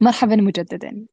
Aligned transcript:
مرحبا 0.00 0.36
مجددا. 0.36 1.06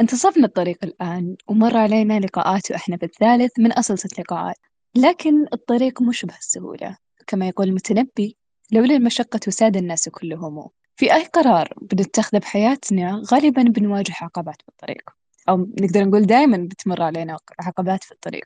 انتصفنا 0.00 0.46
الطريق 0.46 0.78
الآن 0.84 1.36
ومر 1.48 1.76
علينا 1.76 2.20
لقاءات 2.20 2.70
وإحنا 2.70 2.96
في 2.96 3.04
الثالث 3.04 3.58
من 3.58 3.72
أصل 3.72 3.98
ست 3.98 4.20
لقاءات 4.20 4.56
لكن 4.94 5.46
الطريق 5.52 6.02
مش 6.02 6.24
بهالسهولة 6.24 6.96
كما 7.26 7.48
يقول 7.48 7.68
المتنبي 7.68 8.36
لولا 8.72 8.96
المشقة 8.96 9.40
ساد 9.50 9.76
الناس 9.76 10.08
كلهم. 10.08 10.68
في 10.96 11.14
أي 11.14 11.24
قرار 11.24 11.74
بنتخذه 11.82 12.38
بحياتنا 12.38 13.22
غالبا 13.32 13.62
بنواجه 13.62 14.14
عقبات 14.20 14.56
بالطريق. 14.66 15.10
أو 15.48 15.56
نقدر 15.80 16.04
نقول 16.04 16.26
دائما 16.26 16.56
بتمر 16.56 17.02
علينا 17.02 17.36
عقبات 17.60 18.04
في 18.04 18.12
الطريق 18.12 18.44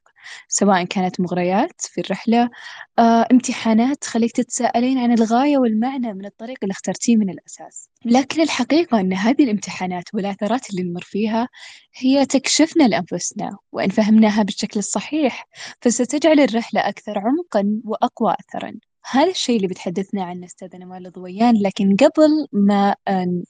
سواء 0.49 0.85
كانت 0.85 1.21
مغريات 1.21 1.81
في 1.81 2.01
الرحلة 2.01 2.51
آه، 2.99 3.27
امتحانات 3.33 4.03
تخليك 4.03 4.33
تتساءلين 4.33 4.99
عن 4.99 5.13
الغاية 5.13 5.59
والمعنى 5.59 6.13
من 6.15 6.27
الطريق 6.27 6.59
اللي 6.63 6.73
اخترتيه 6.73 7.17
من 7.17 7.31
الأساس. 7.31 7.91
لكن 8.05 8.43
الحقيقة 8.43 9.01
أن 9.01 9.13
هذه 9.13 9.45
الامتحانات 9.45 10.05
والعثرات 10.15 10.71
اللي 10.71 10.83
نمر 10.83 11.03
فيها 11.03 11.49
هي 11.95 12.27
تكشفنا 12.27 12.89
لأنفسنا 12.89 13.57
وإن 13.73 13.89
فهمناها 13.89 14.43
بالشكل 14.43 14.79
الصحيح 14.79 15.49
فستجعل 15.81 16.41
الرحلة 16.41 16.89
أكثر 16.89 17.19
عمقا 17.19 17.81
وأقوى 17.85 18.35
أثرا. 18.41 18.73
هذا 19.11 19.31
الشيء 19.31 19.57
اللي 19.57 19.69
بتحدثنا 19.69 20.25
عنه 20.25 20.47
أستاذة 20.47 20.77
نوال 20.77 21.07
الضويان 21.07 21.55
لكن 21.63 21.97
قبل 21.97 22.47
ما 22.53 22.95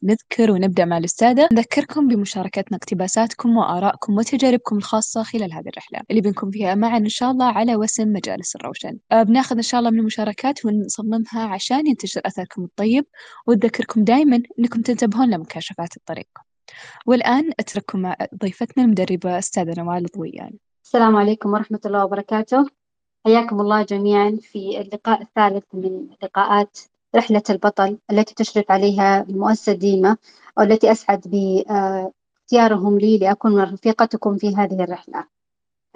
نذكر 0.03 0.51
ونبدأ 0.51 0.85
مع 0.85 0.99
الأستاذة 0.99 1.49
نذكركم 1.53 2.09
بمشاركتنا 2.09 2.79
اقتباساتكم 2.79 3.57
وآرائكم 3.57 4.13
وتجاربكم 4.13 4.77
الخاصة 4.77 5.23
خلال 5.23 5.53
هذه 5.53 5.69
الرحلة 5.69 6.01
اللي 6.11 6.21
بنكون 6.21 6.51
فيها 6.51 6.75
معا 6.75 6.99
إن 6.99 7.09
شاء 7.09 7.31
الله 7.31 7.47
على 7.47 7.77
وسم 7.77 8.09
مجالس 8.09 8.57
الروشن. 8.57 8.99
أه، 9.13 9.23
بناخذ 9.23 9.57
إن 9.57 9.63
شاء 9.63 9.79
الله 9.79 9.91
من 9.91 9.99
المشاركات 9.99 10.65
ونصممها 10.65 11.43
عشان 11.49 11.87
ينتشر 11.87 12.21
أثركم 12.27 12.65
الطيب 12.65 13.05
ونذكركم 13.47 14.05
دائما 14.05 14.43
أنكم 14.59 14.83
تنتبهون 14.83 15.31
لمكاشفات 15.31 15.97
الطريق. 15.97 16.29
والآن 17.07 17.51
أترككم 17.61 17.99
مع 17.99 18.17
ضيفتنا 18.35 18.85
المدربة 18.85 19.39
أستاذة 19.39 19.81
نوال 19.81 20.05
الضويان. 20.05 20.53
السلام 20.85 21.17
عليكم 21.17 21.53
ورحمة 21.53 21.81
الله 21.87 22.05
وبركاته. 22.05 22.86
حياكم 23.27 23.61
الله 23.61 23.83
جميعا 23.83 24.39
في 24.43 24.81
اللقاء 24.81 25.23
الثالث 25.23 25.65
من 25.73 26.09
لقاءات 26.23 26.79
رحلة 27.17 27.43
البطل 27.51 27.99
التي 28.11 28.35
تشرف 28.35 28.71
عليها 28.71 29.23
المؤسسة 29.23 29.73
ديما 29.73 30.17
والتي 30.57 30.93
أسعد 30.93 31.21
باختيارهم 31.27 32.99
لي 32.99 33.19
لأكون 33.19 33.61
رفيقتكم 33.61 34.37
في 34.37 34.57
هذه 34.57 34.85
الرحلة. 34.85 35.25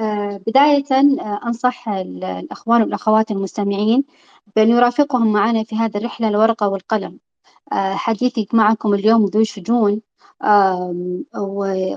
آه، 0.00 0.40
بداية 0.46 0.84
آه، 0.92 1.40
أنصح 1.46 1.88
الأخوان 1.88 2.82
والأخوات 2.82 3.30
المستمعين 3.30 4.04
بأن 4.56 4.68
يرافقهم 4.68 5.32
معنا 5.32 5.64
في 5.64 5.76
هذه 5.76 5.96
الرحلة 5.96 6.28
الورقة 6.28 6.68
والقلم. 6.68 7.18
آه، 7.72 7.94
حديثي 7.94 8.48
معكم 8.52 8.94
اليوم 8.94 9.24
ذو 9.24 9.44
شجون 9.44 10.00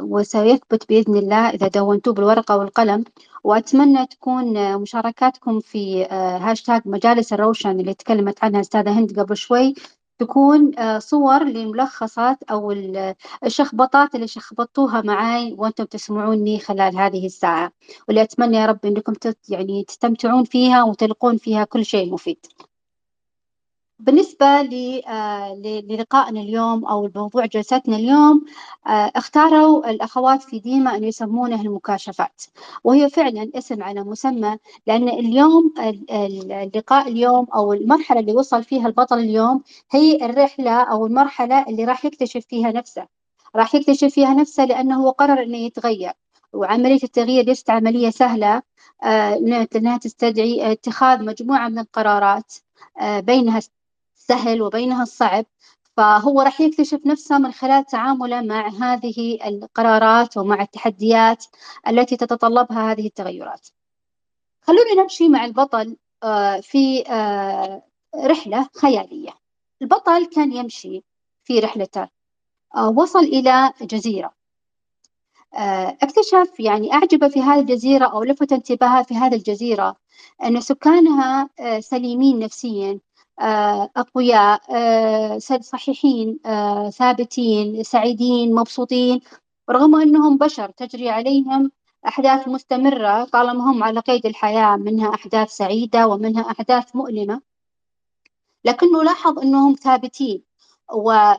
وسيثبت 0.02 0.90
بإذن 0.90 1.16
الله 1.18 1.50
إذا 1.50 1.68
دونتوه 1.68 2.14
بالورقة 2.14 2.58
والقلم 2.58 3.04
وأتمنى 3.44 4.06
تكون 4.08 4.78
مشاركاتكم 4.78 5.60
في 5.60 6.06
هاشتاج 6.42 6.82
مجالس 6.86 7.34
الروشن 7.34 7.80
اللي 7.80 7.94
تكلمت 7.94 8.44
عنها 8.44 8.62
أستاذة 8.62 9.00
هند 9.00 9.20
قبل 9.20 9.38
شوي 9.38 9.74
تكون 10.20 10.72
صور 11.00 11.44
لملخصات 11.44 12.44
أو 12.44 12.72
الشخبطات 13.46 14.16
اللي 14.16 14.28
شخبطوها 14.28 15.02
معي 15.02 15.54
وأنتم 15.58 15.84
تسمعوني 15.86 16.60
خلال 16.60 16.98
هذه 16.98 17.26
الساعة 17.26 17.72
واللي 18.08 18.22
أتمنى 18.22 18.58
يا 18.58 18.66
رب 18.66 18.86
أنكم 18.86 19.14
يعني 19.50 19.84
تستمتعون 19.84 20.44
فيها 20.44 20.84
وتلقون 20.84 21.38
فيها 21.38 21.64
كل 21.64 21.86
شيء 21.86 22.14
مفيد. 22.14 22.46
بالنسبة 24.04 24.46
آه، 25.08 25.54
للقائنا 25.64 26.42
اليوم 26.42 26.86
أو 26.86 27.10
موضوع 27.16 27.46
جلستنا 27.46 27.96
اليوم 27.96 28.46
آه، 28.88 29.12
اختاروا 29.16 29.90
الأخوات 29.90 30.42
في 30.44 30.60
ديما 30.60 30.96
أن 30.96 31.04
يسمونه 31.04 31.62
المكاشفات 31.62 32.44
وهي 32.84 33.10
فعلا 33.10 33.52
اسم 33.56 33.84
على 33.84 34.04
مسمى 34.04 34.58
لأن 34.88 35.10
اليوم 35.10 35.74
اللقاء 36.52 37.08
اليوم 37.08 37.48
أو 37.56 37.74
المرحلة 37.74 38.20
اللي 38.20 38.32
وصل 38.34 38.64
فيها 38.64 38.88
البطل 38.88 39.20
اليوم 39.20 39.64
هي 39.92 40.26
الرحلة 40.26 40.82
أو 40.84 41.06
المرحلة 41.06 41.66
اللي 41.68 41.86
راح 41.86 42.06
يكتشف 42.06 42.46
فيها 42.50 42.72
نفسه. 42.72 43.08
راح 43.56 43.76
يكتشف 43.76 44.08
فيها 44.14 44.34
نفسه 44.34 44.66
لأنه 44.66 45.04
هو 45.04 45.10
قرر 45.10 45.44
أنه 45.44 45.58
يتغير 45.58 46.14
وعملية 46.54 47.04
التغيير 47.04 47.46
ليست 47.46 47.70
عملية 47.70 48.10
سهلة 48.10 48.62
آه، 49.04 49.66
أنها 49.76 49.98
تستدعي 49.98 50.72
اتخاذ 50.72 51.26
مجموعة 51.26 51.70
من 51.70 51.80
القرارات 51.80 52.54
بينها 53.02 53.60
السهل 54.24 54.62
وبينها 54.62 55.04
الصعب 55.04 55.46
فهو 55.98 56.42
راح 56.42 56.62
يكتشف 56.62 57.00
نفسه 57.06 57.38
من 57.38 57.52
خلال 57.52 57.86
تعامله 57.86 58.42
مع 58.42 58.68
هذه 58.68 59.40
القرارات 59.48 60.38
ومع 60.38 60.62
التحديات 60.62 61.46
التي 61.88 62.18
تتطلبها 62.18 62.92
هذه 62.92 63.08
التغيرات. 63.08 63.68
خلونا 64.62 65.02
نمشي 65.02 65.30
مع 65.30 65.46
البطل 65.46 65.98
آه، 66.24 66.60
في 66.60 67.04
آه، 67.08 67.84
رحلة 68.16 68.68
خيالية. 68.76 69.32
البطل 69.82 70.26
كان 70.26 70.52
يمشي 70.52 71.04
في 71.44 71.60
رحلته 71.60 72.08
آه، 72.76 72.90
وصل 72.90 73.24
إلى 73.24 73.74
جزيرة 73.82 74.34
اكتشف 76.04 76.60
يعني 76.60 76.94
أعجب 76.94 77.28
في 77.28 77.42
هذه 77.42 77.60
الجزيرة 77.60 78.06
أو 78.06 78.24
لفت 78.24 78.54
انتباهه 78.54 79.04
في 79.04 79.16
هذه 79.16 79.36
الجزيرة 79.36 79.96
أن 80.44 80.62
سكانها 80.62 81.50
سليمين 81.80 82.40
نفسيا 82.40 83.00
أقوياء 83.98 84.62
آه، 84.76 85.38
صحيحين 85.62 86.40
آه، 86.46 86.90
ثابتين 86.90 87.84
سعيدين 87.84 88.56
مبسوطين 88.56 89.22
رغم 89.70 89.96
أنهم 89.96 90.38
بشر 90.38 90.70
تجري 90.70 91.10
عليهم 91.10 91.72
أحداث 92.08 92.48
مستمرة 92.48 93.24
طالما 93.26 93.72
هم 93.72 93.84
على 93.84 94.00
قيد 94.00 94.26
الحياة 94.26 94.76
منها 94.76 95.14
أحداث 95.14 95.50
سعيدة 95.52 96.08
ومنها 96.08 96.52
أحداث 96.52 96.96
مؤلمة. 96.96 97.42
لكنه 98.66 99.04
لاحظ 99.04 99.40
أنهم 99.40 99.74
ثابتين 99.76 100.44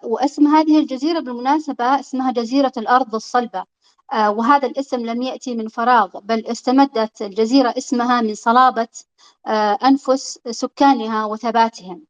واسم 0.04 0.46
هذه 0.46 0.78
الجزيرة 0.78 1.20
بالمناسبة 1.20 2.00
اسمها 2.00 2.32
جزيرة 2.32 2.72
الأرض 2.76 3.14
الصلبة. 3.14 3.58
آه، 3.58 3.66
وهذا 4.14 4.66
الاسم 4.68 5.06
لم 5.06 5.22
يأتي 5.22 5.54
من 5.54 5.68
فراغ 5.68 6.18
بل 6.20 6.46
استمدت 6.46 7.22
الجزيرة 7.22 7.74
اسمها 7.78 8.20
من 8.20 8.34
صلابة 8.34 8.88
آه، 9.46 9.78
أنفس 9.84 10.38
سكانها 10.50 11.24
وثباتهم. 11.24 12.04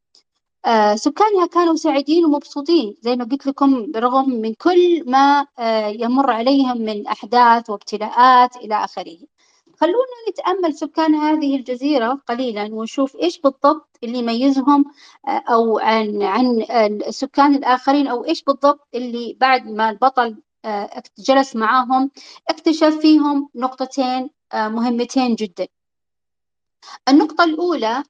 آه، 0.66 0.94
سكانها 0.94 1.46
كانوا 1.46 1.76
سعيدين 1.76 2.24
ومبسوطين 2.24 2.96
زي 3.00 3.16
ما 3.16 3.24
قلت 3.24 3.46
لكم 3.46 3.92
برغم 3.92 4.30
من 4.30 4.54
كل 4.54 5.10
ما 5.10 5.46
يمر 5.88 6.30
عليهم 6.30 6.78
من 6.78 7.06
أحداث 7.06 7.70
وابتلاءات 7.70 8.56
إلى 8.56 8.74
آخره. 8.84 9.18
خلونا 9.80 10.16
نتأمل 10.30 10.74
سكان 10.74 11.14
هذه 11.14 11.56
الجزيرة 11.56 12.20
قليلا 12.28 12.74
ونشوف 12.74 13.16
إيش 13.16 13.40
بالضبط 13.40 13.98
اللي 14.04 14.18
يميزهم 14.18 14.84
أو 15.28 15.78
عن 15.78 16.22
عن 16.22 16.62
السكان 17.08 17.54
الآخرين 17.54 18.06
أو 18.06 18.24
إيش 18.24 18.42
بالضبط 18.44 18.88
اللي 18.94 19.36
بعد 19.40 19.66
ما 19.66 19.90
البطل 19.90 20.28
آه، 20.28 20.53
جلس 21.18 21.56
معاهم. 21.56 22.10
اكتشف 22.48 22.98
فيهم 23.00 23.48
نقطتين 23.54 24.30
آه، 24.52 24.68
مهمتين 24.68 25.34
جدا. 25.34 25.66
النقطة 27.08 27.44
الأولى 27.44 28.02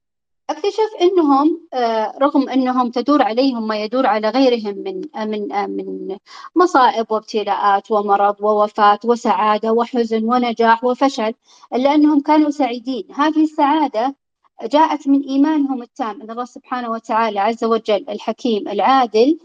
اكتشف 0.51 0.91
إنهم 1.01 1.69
آه، 1.75 2.19
رغم 2.23 2.49
إنهم 2.49 2.91
تدور 2.91 3.23
عليهم 3.23 3.69
ما 3.69 3.77
يدور 3.85 4.07
على 4.07 4.29
غيرهم 4.29 4.79
من 4.79 5.01
من 5.31 5.71
من 5.77 6.17
مصائب 6.57 7.13
وابتلاءات 7.13 7.91
ومرض 7.91 8.37
ووفاة 8.41 8.99
وسعادة 9.05 9.73
وحزن 9.73 10.25
ونجاح 10.25 10.85
وفشل 10.85 11.35
إلا 11.75 11.95
أنهم 11.95 12.21
كانوا 12.21 12.51
سعيدين. 12.51 13.09
هذه 13.15 13.43
السعادة 13.43 14.15
جاءت 14.63 15.09
من 15.09 15.23
إيمانهم 15.23 15.83
التام 15.83 16.23
ان 16.23 16.31
الله 16.31 16.45
سبحانه 16.45 16.91
وتعالى 16.91 17.41
عز 17.41 17.65
وجل 17.65 18.05
الحكيم 18.09 18.69
العادل 18.69 19.39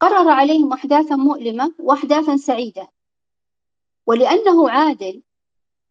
قرر 0.00 0.28
عليهم 0.28 0.72
أحداثا 0.72 1.16
مؤلمة 1.16 1.74
وأحداثا 1.78 2.36
سعيدة. 2.36 2.88
ولأنه 4.06 4.70
عادل 4.70 5.22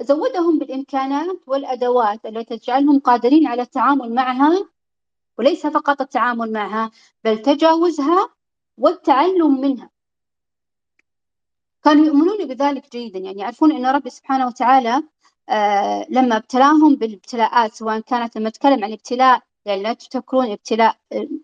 زودهم 0.02 0.60
بالإمكانات 0.60 1.40
والأدوات 1.48 2.25
التي 2.25 2.57
تجعلهم 2.57 3.00
قادرين 3.00 3.48
على 3.48 3.62
التعامل 3.62 4.13
معها 4.16 4.69
وليس 5.38 5.68
فقط 5.68 6.02
التعامل 6.02 6.52
معها 6.52 6.92
بل 7.24 7.42
تجاوزها 7.42 8.30
والتعلم 8.78 9.62
منها. 9.62 9.90
كانوا 11.84 12.06
يؤمنون 12.06 12.46
بذلك 12.48 12.92
جيدا. 12.92 13.19
يعني 13.19 13.42
يعرفون 13.42 13.72
أن 13.72 13.86
رب 13.86 14.10
سبحانه 14.10 14.48
وتعالى 14.48 15.04
آه 15.50 16.06
لما 16.10 16.38
ابتلاهم 16.38 16.96
بالابتلاءات 16.96 17.74
سواء 17.74 18.00
كانت 18.00 18.38
لما 18.38 18.48
اتكلم 18.48 18.84
عن 18.84 18.92
ابتلاء 18.92 19.42
يعني 19.66 19.84
لا 19.84 19.94
تفكرون 19.94 20.51
ابتلاء 20.51 20.98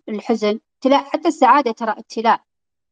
الحزن 0.10 0.60
ابتلاء 0.76 1.04
حتى 1.04 1.28
السعادة 1.28 1.72
ترى 1.72 1.92
ابتلاء. 1.92 2.42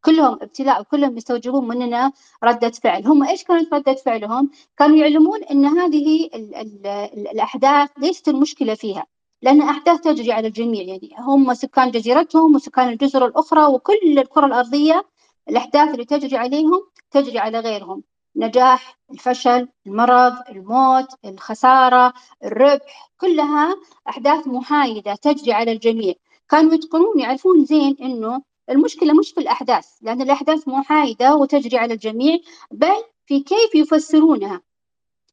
كلهم 0.06 0.34
ابتلاء 0.42 0.81
وكلهم 0.81 1.18
يستوجبون 1.18 1.68
مننا 1.68 2.12
ردة 2.44 2.69
فعل. 2.69 3.07
هم 3.07 3.24
إيش 3.24 3.44
كانت 3.44 3.74
ردة 3.74 3.94
فعلهم؟ 3.94 4.50
كانوا 4.78 4.98
يعلمون 4.98 5.44
أن 5.44 5.66
هذه 5.66 6.30
ال 6.36 6.56
ال 6.56 6.88
ال 6.88 7.28
الأحداث 7.28 7.90
ليست 7.98 8.28
المشكلة 8.28 8.74
فيها؟ 8.75 9.06
لأن 9.42 9.62
أحداث 9.62 10.01
تجري 10.01 10.31
على 10.31 10.48
الجميع 10.48 10.81
يعني 10.81 11.16
هم 11.19 11.54
سكان 11.54 11.92
جزيرتهم 11.92 12.56
وسكان 12.56 12.90
الجزر 12.90 13.25
الأخرى 13.25 13.66
وكل 13.66 14.19
الكرة 14.19 14.46
الأرضية 14.46 15.06
الأحداث 15.50 15.90
اللي 15.94 16.06
تجري 16.06 16.38
عليهم 16.38 16.81
تجري 17.12 17.40
على 17.40 17.60
غيرهم. 17.60 18.04
نجاح 18.36 18.98
الفشل 19.12 19.68
المرض 19.88 20.34
الموت 20.50 21.07
الخسارة 21.25 22.13
الربح 22.44 23.12
كلها 23.22 23.75
أحداث 24.10 24.48
محايدة 24.48 25.16
تجري 25.16 25.54
على 25.54 25.72
الجميع. 25.72 26.13
كانوا 26.50 26.74
يتقنون 26.74 27.19
يعرفون 27.19 27.66
زين 27.66 27.98
أنه 28.01 28.42
المشكلة 28.69 29.13
مش 29.13 29.31
في 29.31 29.42
الأحداث 29.42 29.88
لأن 30.01 30.21
الأحداث 30.21 30.68
محايدة 30.68 31.36
وتجري 31.36 31.77
على 31.77 31.94
الجميع 31.94 32.38
بل 32.71 33.04
في 33.25 33.39
كيف 33.39 33.75
يفسرونها 33.75 34.62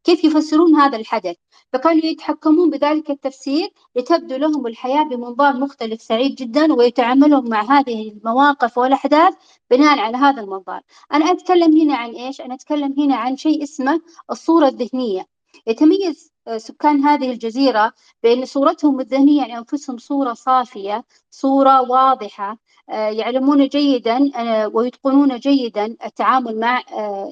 كيف 0.07 0.25
يفسرون 0.25 0.77
هذا 0.77 0.97
الحدث. 0.97 1.37
فكانوا 1.73 2.05
يتحكمون 2.05 2.71
بذلك 2.71 3.11
التفسير 3.11 3.69
لتبدو 3.97 4.37
لهم 4.37 4.67
الحياة 4.67 5.03
بمنظار 5.03 5.57
مختلف 5.57 6.03
سعيد 6.03 6.35
جدا 6.35 6.73
ويتعاملون 6.75 7.51
مع 7.51 7.79
هذه 7.79 8.09
المواقف 8.13 8.79
والأحداث 8.79 9.35
بناء 9.71 9.99
على 9.99 10.17
هذا 10.17 10.41
المنظار. 10.41 10.81
أنا 11.13 11.31
أتكلم 11.31 11.77
هنا 11.81 11.97
عن 11.97 12.11
إيش؟ 12.11 12.41
أنا 12.41 12.55
أتكلم 12.55 12.95
هنا 12.99 13.17
عن 13.17 13.37
شيء 13.37 13.63
اسمه 13.63 14.01
الصورة 14.31 14.69
الذهنية. 14.69 15.27
يتميز 15.67 16.33
سكان 16.57 17.01
هذه 17.01 17.31
الجزيرة 17.33 17.93
بأن 18.23 18.45
صورتهم 18.45 19.01
الذهنية 19.01 19.43
عن 19.43 19.51
أنفسهم 19.51 19.99
صورة 19.99 20.35
صافية 20.35 21.05
صورة 21.31 21.91
واضحة 21.91 22.59
يعلمون 22.89 23.67
جيدا 23.69 24.31
ويتقنون 24.67 25.39
جيدا 25.39 25.97
التعامل 26.05 26.61
مع 26.61 26.83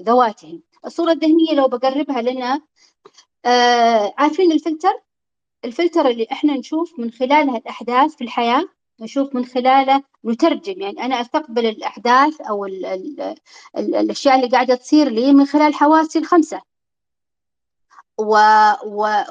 ذواتهم. 0.00 0.62
الصورة 0.86 1.12
الذهنية 1.12 1.52
لو 1.54 1.68
بقربها 1.68 2.22
لنا 2.22 2.60
آه 3.44 4.14
عارفين 4.18 4.52
الفلتر؟ 4.52 4.92
الفلتر 5.64 6.08
اللي 6.08 6.26
إحنا 6.32 6.54
نشوف 6.56 6.98
من 6.98 7.10
خلالها 7.10 7.56
الأحداث 7.58 8.14
في 8.16 8.24
الحياة 8.24 8.64
نشوف 9.00 9.34
من 9.34 9.44
خلاله 9.44 10.02
نترجم. 10.24 10.80
يعني 10.80 11.04
أنا 11.04 11.20
أستقبل 11.20 11.66
الأحداث 11.66 12.40
أو 12.40 12.64
ال 12.66 12.86
ال 12.86 13.20
ال 13.78 13.94
الأشياء 13.94 14.36
اللي 14.36 14.48
قاعدة 14.48 14.74
تصير 14.74 15.08
لي 15.08 15.32
من 15.32 15.44
خلال 15.46 15.74
حواسي 15.74 16.18
الخمسة. 16.18 16.60
و... 18.18 18.36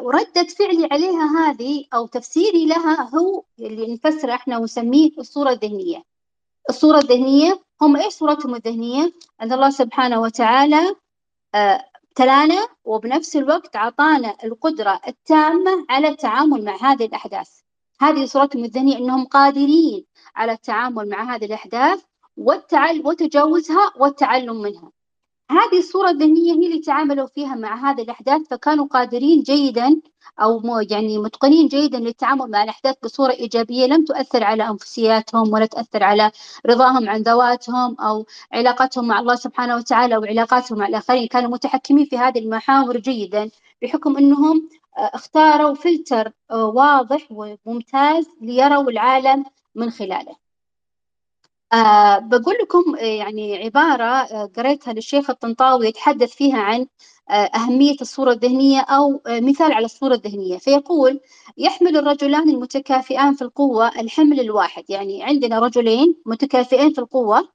وردة 0.01 0.43
فعلي 0.59 0.87
عليها 0.91 1.49
هذه 1.49 1.85
أو 1.93 2.07
تفسيري 2.07 2.65
لها 2.65 3.09
هو 3.15 3.43
اللي 3.59 3.93
نفسر 3.93 4.33
إحنا 4.33 4.57
ونسميه 4.57 5.11
الصورة 5.19 5.51
الذهنية. 5.51 6.03
الصورة 6.69 6.97
الذهنية 6.97 7.59
هم 7.81 7.95
إيش 7.97 8.13
صورتهم 8.13 8.55
الذهنية؟ 8.55 9.13
أن 9.41 9.53
الله 9.53 9.69
سبحانه 9.69 10.21
وتعالى 10.21 10.95
ابتلانا 11.55 12.67
وبنفس 12.85 13.35
الوقت 13.35 13.75
أعطانا 13.75 14.35
القدرة 14.43 15.01
التامة 15.07 15.85
على 15.89 16.07
التعامل 16.07 16.65
مع 16.65 16.75
هذه 16.81 17.05
الأحداث 17.05 17.49
هذه 18.01 18.25
صورتهم 18.25 18.63
الذهنية 18.63 18.97
أنهم 18.97 19.25
قادرين 19.25 20.05
على 20.35 20.51
التعامل 20.51 21.09
مع 21.09 21.35
هذه 21.35 21.45
الأحداث 21.45 22.03
والتعل 22.37 23.01
وتجاوزها 23.05 23.91
والتعلم 23.99 24.61
منها 24.61 24.91
هذه 25.53 25.77
الصورة 25.79 26.09
الذهنية 26.09 26.53
هي 26.53 26.65
اللي 26.65 26.79
تعاملوا 26.79 27.27
فيها 27.27 27.55
مع 27.55 27.91
هذه 27.91 28.01
الأحداث 28.01 28.41
فكانوا 28.49 28.87
قادرين 28.87 29.41
جيدا 29.41 30.01
أو 30.41 30.61
يعني 30.91 31.17
متقنين 31.17 31.67
جيدا 31.67 31.99
للتعامل 31.99 32.51
مع 32.51 32.63
الأحداث 32.63 32.95
بصورة 33.03 33.31
إيجابية 33.31 33.85
لم 33.85 34.05
تؤثر 34.05 34.43
على 34.43 34.69
أنفسياتهم 34.69 35.53
ولا 35.53 35.65
تأثر 35.65 36.03
على 36.03 36.31
رضاهم 36.65 37.09
عن 37.09 37.21
ذواتهم 37.21 37.95
أو 38.01 38.25
علاقتهم 38.53 39.07
مع 39.07 39.19
الله 39.19 39.35
سبحانه 39.35 39.75
وتعالى 39.75 40.15
أو 40.15 40.23
علاقاتهم 40.23 40.79
مع 40.79 40.87
الآخرين. 40.87 41.27
كانوا 41.27 41.51
متحكمين 41.51 42.05
في 42.05 42.17
هذه 42.17 42.39
المحاور 42.39 42.97
جيدا 42.97 43.49
بحكم 43.81 44.17
أنهم 44.17 44.69
اختاروا 44.97 45.73
فلتر 45.73 46.31
واضح 46.51 47.27
وممتاز 47.31 48.27
ليروا 48.41 48.91
العالم 48.91 49.45
من 49.75 49.89
خلاله. 49.91 50.42
أه 51.73 52.19
بقول 52.19 52.55
لكم 52.61 52.83
يعني 52.99 53.57
عبارة 53.63 54.23
قريتها 54.45 54.93
للشيخ 54.93 55.29
الطنطاوي 55.29 55.87
يتحدث 55.87 56.31
فيها 56.35 56.57
عن 56.57 56.87
أهمية 57.29 57.95
الصورة 58.01 58.31
الذهنية 58.31 58.79
أو 58.81 59.21
مثال 59.27 59.71
على 59.73 59.85
الصورة 59.85 60.13
الذهنية. 60.15 60.57
فيقول 60.57 61.19
يحمل 61.57 61.97
الرجلان 61.97 62.49
المتكافئان 62.49 63.35
في 63.35 63.41
القوة 63.41 63.87
الحمل 63.99 64.39
الواحد. 64.39 64.83
يعني 64.89 65.23
عندنا 65.23 65.59
رجلين 65.59 66.15
متكافئين 66.25 66.93
في 66.93 66.99
القوة 66.99 67.49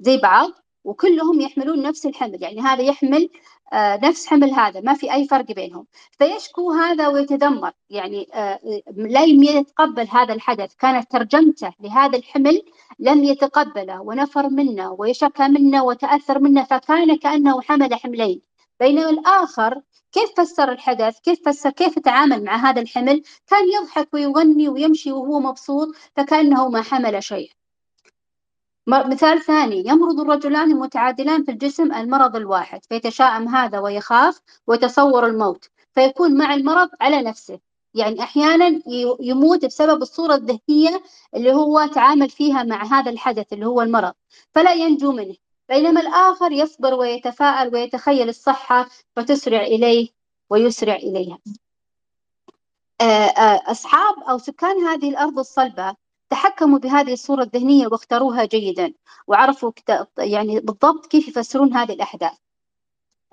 زي 0.00 0.18
بعض. 0.18 0.50
وكلهم 0.86 1.40
يحملون 1.40 1.82
نفس 1.82 2.06
الحمل 2.06 2.42
يعني 2.42 2.60
هذا 2.60 2.82
يحمل 2.82 3.28
آه 3.72 3.96
نفس 4.02 4.26
حمل 4.26 4.50
هذا 4.50 4.80
ما 4.80 4.94
في 4.94 5.12
أي 5.12 5.26
فرق 5.28 5.44
بينهم. 5.52 5.86
فيشكو 6.18 6.72
هذا 6.72 7.08
ويتذمر 7.08 7.72
يعني 7.90 8.28
آه 8.34 8.60
لا 8.96 9.22
يتقبل 9.24 10.08
هذا 10.10 10.34
الحدث. 10.34 10.74
كانت 10.74 11.10
ترجمته 11.12 11.72
لهذا 11.80 12.18
الحمل 12.18 12.62
لم 12.98 13.24
يتقبله 13.24 14.00
ونفر 14.02 14.48
منه 14.48 14.96
ويشكى 14.98 15.48
منه 15.48 15.84
وتأثر 15.84 16.38
منه 16.38 16.64
فكان 16.64 17.16
كأنه 17.18 17.60
حمل 17.62 17.94
حملين. 17.94 18.42
بينما 18.80 19.10
الآخر 19.10 19.82
كيف 20.12 20.30
فسر 20.40 20.72
الحدث؟ 20.72 21.20
كيف 21.20 21.48
فسر؟ 21.48 21.70
كيف 21.70 21.98
تعامل 21.98 22.44
مع 22.44 22.56
هذا 22.56 22.80
الحمل؟ 22.80 23.22
كان 23.46 23.64
يضحك 23.68 24.14
ويغني 24.14 24.68
ويمشي 24.68 25.12
وهو 25.12 25.40
مبسوط 25.40 25.88
فكأنه 26.16 26.68
ما 26.68 26.82
حمل 26.82 27.22
شيء 27.22 27.50
مثال 28.86 29.42
ثاني 29.42 29.84
يمرض 29.86 30.20
الرجلان 30.20 30.70
المتعادلان 30.70 31.44
في 31.44 31.50
الجسم 31.50 31.92
المرض 31.92 32.36
الواحد 32.36 32.84
فيتشائم 32.84 33.48
هذا 33.48 33.78
ويخاف 33.78 34.40
ويتصور 34.66 35.26
الموت 35.26 35.70
فيكون 35.94 36.38
مع 36.38 36.54
المرض 36.54 36.88
على 37.00 37.22
نفسه. 37.22 37.58
يعني 37.94 38.22
أحيانا 38.22 38.82
يموت 39.20 39.64
بسبب 39.64 40.02
الصورة 40.02 40.34
الذهنية 40.34 41.02
اللي 41.34 41.52
هو 41.52 41.86
تعامل 41.86 42.30
فيها 42.30 42.62
مع 42.62 42.84
هذا 42.84 43.10
الحدث 43.10 43.52
اللي 43.52 43.66
هو 43.66 43.82
المرض 43.82 44.12
فلا 44.54 44.72
ينجو 44.72 45.12
منه. 45.12 45.34
بينما 45.68 46.00
الآخر 46.00 46.52
يصبر 46.52 46.94
ويتفاءل 46.94 47.74
ويتخيل 47.74 48.28
الصحة 48.28 48.88
فتسرع 49.16 49.62
إليه 49.62 50.08
ويسرع 50.50 50.96
إليها. 50.96 51.38
أصحاب 53.70 54.14
أو 54.30 54.38
سكان 54.38 54.84
هذه 54.84 55.08
الأرض 55.08 55.38
الصلبة 55.38 55.96
تحكموا 56.30 56.78
بهذه 56.78 57.12
الصورة 57.12 57.42
الذهنية 57.42 57.86
واختاروها 57.86 58.44
جيدا 58.44 58.94
وعرفوا 59.26 59.72
يعني 60.18 60.60
بالضبط 60.60 61.06
كيف 61.06 61.28
يفسرون 61.28 61.74
هذه 61.74 61.92
الأحداث. 61.92 62.32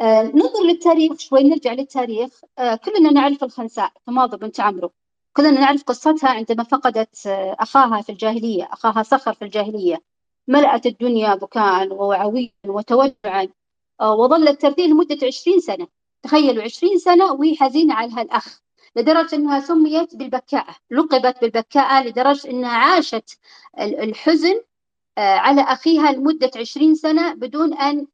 آه 0.02 0.24
ننظر 0.24 0.64
للتاريخ 0.64 1.20
شوي 1.20 1.44
نرجع 1.44 1.74
للتاريخ. 1.74 2.42
آه 2.60 2.76
كلنا 2.76 3.12
نعرف 3.12 3.44
الخنساء 3.44 3.92
تماضي 4.08 4.38
بنت 4.38 4.60
عمرو. 4.60 4.92
كلنا 5.34 5.60
نعرف 5.60 5.84
قصتها 5.84 6.30
عندما 6.30 6.64
فقدت 6.64 7.28
آه 7.28 7.56
أخاها 7.60 8.02
في 8.02 8.12
الجاهلية 8.12 8.70
أخاها 8.74 9.04
صخر 9.04 9.34
في 9.34 9.46
الجاهلية. 9.46 10.02
ملأت 10.48 10.86
الدنيا 10.86 11.36
بكاء 11.36 11.94
ووعويا 11.94 12.52
وتوجعا. 12.68 13.48
وظلت 14.02 14.62
ترتيل 14.62 14.90
لمدة 14.90 15.28
عشرين 15.28 15.60
سنة. 15.60 15.88
تخيلوا 16.24 16.64
عشرين 16.64 16.98
سنة 16.98 17.34
وهي 17.34 17.56
حزينة 17.56 17.94
على 17.94 18.12
هالأخ. 18.12 18.63
لدرجة 18.96 19.36
أنها 19.36 19.60
سميت 19.60 20.16
بالبكاءة 20.16 20.76
لقبت 20.92 21.42
بالبكاءة 21.42 22.04
لدرجة 22.04 22.50
أنها 22.50 22.78
عاشت 22.78 23.40
الحزن 23.80 24.62
على 25.18 25.62
أخيها 25.62 26.12
لمدة 26.12 26.52
عشرين 26.56 26.96
سنة 26.96 27.34
بدون 27.34 27.74
أن 27.74 28.08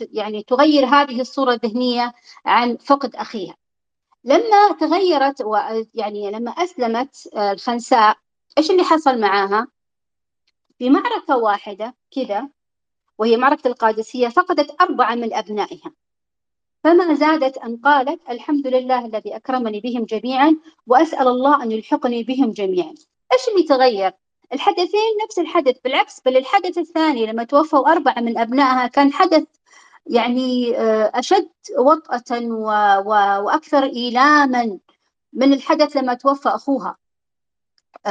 يعني 0.00 0.42
تغير 0.42 0.86
هذه 0.86 1.20
الصورة 1.20 1.52
الذهنية 1.52 2.12
عن 2.46 2.76
فقد 2.76 3.16
أخيها 3.16 3.56
لما 4.24 4.72
تغيرت 4.80 5.44
يعني 5.94 6.30
لما 6.30 6.50
أسلمت 6.50 7.28
الخنساء 7.36 8.16
إيش 8.58 8.70
اللي 8.70 8.82
حصل 8.82 9.20
معاها؟ 9.20 9.66
في 10.78 10.90
معركة 10.90 11.36
واحدة 11.36 11.94
كذا 12.10 12.48
وهي 13.18 13.36
معركة 13.36 13.68
القادسية 13.68 14.28
فقدت 14.28 14.80
أربعة 14.80 15.14
من 15.14 15.34
أبنائها 15.34 15.92
فما 16.84 17.14
زادت 17.14 17.58
أن 17.58 17.76
قالت 17.76 18.20
الحمد 18.30 18.66
لله 18.66 19.06
الذي 19.06 19.36
أكرمني 19.36 19.80
بهم 19.80 20.04
جميعا 20.04 20.56
وأسأل 20.86 21.28
الله 21.28 21.62
أن 21.62 21.72
يلحقني 21.72 22.22
بهم 22.22 22.50
جميعا. 22.50 22.94
إيش 23.32 23.48
اللي 23.48 23.62
تغير؟ 23.68 24.12
الحدثين 24.52 25.16
نفس 25.24 25.38
الحدث 25.38 25.76
بالعكس 25.84 26.20
بل 26.20 26.36
الحدث 26.36 26.78
الثاني 26.78 27.26
لما 27.26 27.44
توفوا 27.44 27.92
أربعة 27.92 28.20
من 28.20 28.38
أبنائها 28.38 28.86
كان 28.86 29.12
حدث 29.12 29.44
يعني 30.06 30.76
أشد 31.18 31.48
وطأة 31.78 32.40
و... 32.40 32.66
و... 33.06 33.10
وأكثر 33.44 33.84
إيلاما 33.84 34.78
من 35.32 35.52
الحدث 35.52 35.96
لما 35.96 36.14
توفى 36.14 36.48
أخوها 36.48 36.96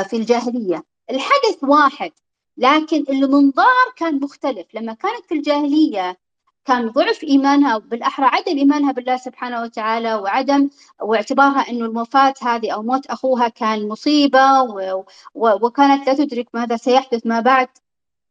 في 0.04 0.18
الجاهلية. 0.18 0.84
الحدث 1.10 1.64
واحد 1.64 2.12
لكن 2.58 3.06
المنظار 3.10 3.94
كان 3.96 4.20
مختلف. 4.20 4.68
لما 4.74 4.94
كانت 4.94 5.26
في 5.26 5.36
الجاهلية 5.36 6.18
كان 6.66 6.90
ضعف 6.90 7.24
إيمانها 7.24 7.78
بالأحرى 7.78 8.26
عدم 8.26 8.58
إيمانها 8.58 8.92
بالله 8.92 9.18
سبحانه 9.18 9.62
وتعالى 9.62 10.16
وعدم 10.16 10.70
واعتبارها 11.02 11.70
أنه 11.70 11.86
الموفاة 11.86 12.34
هذه 12.42 12.72
أو 12.72 12.84
موت 12.84 13.06
أخوها 13.06 13.48
كان 13.48 13.88
مصيبة 13.88 14.62
و... 14.62 15.04
و... 15.36 15.66
وكانت 15.66 16.08
لا 16.08 16.14
تدرك 16.14 16.48
ماذا 16.54 16.78
سيحدث 16.78 17.26
ما 17.26 17.40
بعد. 17.40 17.68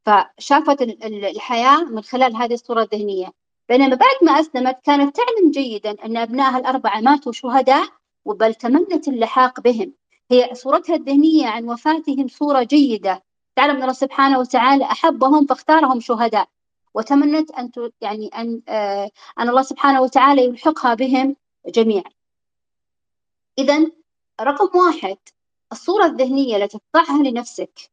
فشافت 0.07 0.83
الحياة 0.83 1.85
من 1.85 2.03
خلال 2.03 2.37
هذه 2.37 2.55
الصورة 2.55 2.83
الذهنية. 2.83 3.33
بينما 3.69 3.97
بعد 3.97 4.17
ما 4.23 4.41
أسلمت 4.41 4.79
كانت 4.85 5.17
تعلم 5.17 5.51
جيدا 5.51 5.91
أن 6.05 6.17
أبنائها 6.17 6.59
الأربعة 6.59 7.01
ماتوا 7.01 7.33
شهداء 7.33 7.89
وبل 8.25 8.55
تمنت 8.55 9.09
اللحاق 9.09 9.61
بهم. 9.61 9.93
هي 10.31 10.55
صورتها 10.55 10.97
الذهنية 10.97 11.47
عن 11.47 11.69
وفاتهم 11.69 12.29
صورة 12.29 12.63
جيدة. 12.63 13.23
تعلم 13.57 13.77
أن 13.77 13.83
الله 13.83 13.93
سبحانه 13.93 14.39
وتعالى 14.39 14.85
أحبهم 14.85 15.47
فاختارهم 15.47 16.01
شهداء. 16.01 16.49
وتمنت 16.95 17.51
أن 17.51 17.71
يعني 18.01 18.29
أن 18.29 18.63
آه 18.69 19.11
أن 19.39 19.49
الله 19.49 19.63
سبحانه 19.63 20.01
وتعالى 20.01 20.45
يلحقها 20.45 20.95
بهم 20.95 21.37
جميعا. 21.67 22.11
إذا 23.59 23.91
رقم 24.41 24.79
واحد 24.79 25.17
الصورة 25.73 26.07
الذهنية 26.07 26.57
التي 26.57 26.79
تضعها 26.93 27.23
لنفسك 27.23 27.91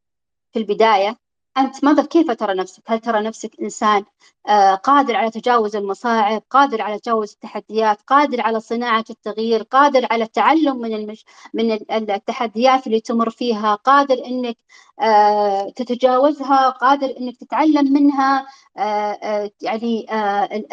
في 0.54 0.60
البداية 0.60 1.18
أنت 1.58 1.84
ماذا 1.84 2.06
كيف 2.06 2.32
ترى 2.32 2.54
نفسك؟ 2.54 2.84
هل 2.88 3.00
ترى 3.00 3.22
نفسك 3.22 3.52
إنسان 3.62 4.04
آه، 4.50 4.76
قادر 4.76 5.16
على 5.16 5.32
تجاوز 5.32 5.76
المصاعب، 5.76 6.44
قادر 6.50 6.82
على 6.82 7.00
تجاوز 7.00 7.32
التحديات، 7.34 8.02
قادر 8.02 8.42
على 8.42 8.60
صناعة 8.60 9.06
التغيير، 9.10 9.64
قادر 9.64 10.08
على 10.12 10.24
التعلم 10.24 10.78
من 10.78 10.94
المش... 10.94 11.26
من 11.54 11.72
التحديات 12.12 12.88
اللي 12.88 13.00
تمر 13.00 13.30
فيها، 13.30 13.76
قادر 13.76 14.26
إنك 14.26 14.58
آه، 15.02 15.70
تتجاوزها، 15.76 16.70
قادر 16.70 17.14
إنك 17.20 17.38
تتعلم 17.38 17.94
منها، 17.94 18.48
آه، 18.78 19.52
يعني 19.62 20.08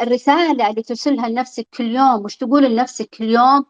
الرسالة 0.00 0.70
اللي 0.70 0.82
ترسلها 0.82 1.28
لنفسك 1.28 1.68
كل 1.78 1.84
يوم، 1.96 2.24
وش 2.24 2.36
تقول 2.36 2.64
لنفسك 2.64 3.08
كل 3.18 3.24
يوم، 3.24 3.64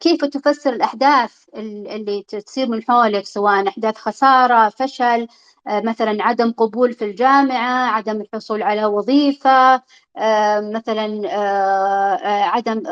كيف 0.00 0.24
تفسر 0.24 0.72
الأحداث 0.72 1.44
اللي 1.54 2.22
تصير 2.22 2.68
من 2.68 2.82
حولك 2.82 3.26
سواء 3.26 3.68
أحداث 3.68 3.96
خسارة، 3.96 4.68
فشل، 4.68 5.26
آه، 5.68 5.80
مثلا 5.80 6.22
عدم 6.24 6.52
قبول 6.52 6.92
في 6.92 7.04
الجامعة 7.04 7.90
عدم 7.90 8.20
الحصول 8.20 8.62
على 8.62 8.84
وظيفة 8.84 9.82
آه، 10.16 10.60
مثلا 10.60 11.22
آه، 11.26 12.44
عدم 12.44 12.82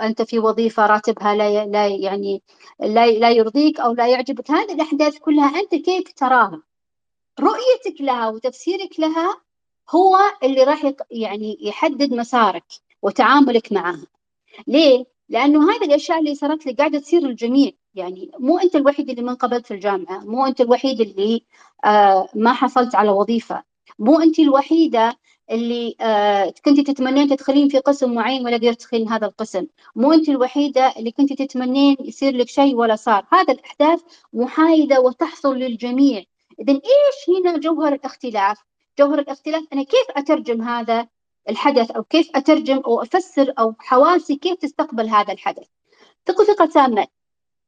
أنت 0.00 0.22
في 0.22 0.38
وظيفة 0.38 0.86
راتبها 0.86 1.34
لا 1.34 1.64
لا 1.66 1.86
يعني 1.86 2.42
لا 2.80 3.30
يرضيك 3.30 3.80
أو 3.80 3.94
لا 3.94 4.06
يعجبك. 4.08 4.50
هذه 4.50 4.72
الأحداث 4.74 5.18
كلها 5.18 5.60
أنت 5.60 5.74
كيف 5.74 6.12
تراها؟ 6.12 6.62
رؤيتك 7.40 8.00
لها 8.00 8.28
وتفسيرك 8.28 9.00
لها 9.00 9.40
هو 9.90 10.18
اللي 10.42 10.64
راح 10.64 10.92
يعني 11.10 11.58
يحدد 11.60 12.14
مسارك 12.14 12.64
وتعاملك 13.02 13.72
معها. 13.72 14.06
ليه؟ 14.66 15.04
لأنه 15.28 15.70
هذه 15.70 15.84
الأشياء 15.84 16.18
اللي 16.18 16.34
صارت 16.34 16.66
لك 16.66 16.78
قاعدة 16.78 16.98
تصير 16.98 17.20
للجميع. 17.20 17.70
يعني 17.94 18.30
مو 18.38 18.58
أنت 18.58 18.76
الوحيد 18.76 19.10
اللي 19.10 19.22
ما 19.22 19.30
انقبلت 19.30 19.66
في 19.66 19.74
الجامعة 19.74 20.18
مو 20.24 20.46
أنت 20.46 20.60
الوحيد 20.60 21.00
اللي 21.00 21.44
آه 21.84 22.28
ما 22.34 22.52
حصلت 22.52 22.94
على 22.94 23.10
وظيفة. 23.10 23.62
مو 23.98 24.20
أنت 24.20 24.38
الوحيدة 24.38 25.16
اللي 25.50 25.94
آه 26.00 26.54
كنت 26.64 26.80
تتمنين 26.80 27.28
تدخلين 27.28 27.68
في 27.68 27.78
قسم 27.78 28.14
معين 28.14 28.46
ولا 28.46 28.56
قدرت 28.56 28.80
تدخلين 28.80 29.08
هذا 29.08 29.26
القسم. 29.26 29.66
مو 29.96 30.12
أنت 30.12 30.28
الوحيدة 30.28 30.92
اللي 30.96 31.10
كنت 31.10 31.32
تتمنين 31.32 31.96
يصير 32.00 32.36
لك 32.36 32.48
شيء 32.48 32.74
ولا 32.76 32.96
صار. 32.96 33.26
هذا 33.32 33.52
الأحداث 33.52 34.00
محايدة 34.32 35.00
وتحصل 35.00 35.56
للجميع. 35.56 36.24
إذا 36.60 36.72
إيش 36.72 37.38
هنا 37.38 37.58
جوهر 37.58 37.92
الاختلاف؟ 37.92 38.58
جوهر 38.98 39.18
الاختلاف 39.18 39.64
أنا 39.72 39.82
كيف 39.82 40.06
أترجم 40.16 40.62
هذا؟ 40.62 41.08
الحدث 41.48 41.90
أو 41.90 42.02
كيف 42.02 42.30
أترجم 42.34 42.76
أو 42.86 43.02
أفسر 43.02 43.52
أو 43.58 43.74
حواسي 43.78 44.36
كيف 44.36 44.54
تستقبل 44.58 45.08
هذا 45.08 45.32
الحدث. 45.32 45.66
ثقوا 46.26 46.44
ثقة 46.44 46.66
تامة 46.66 47.06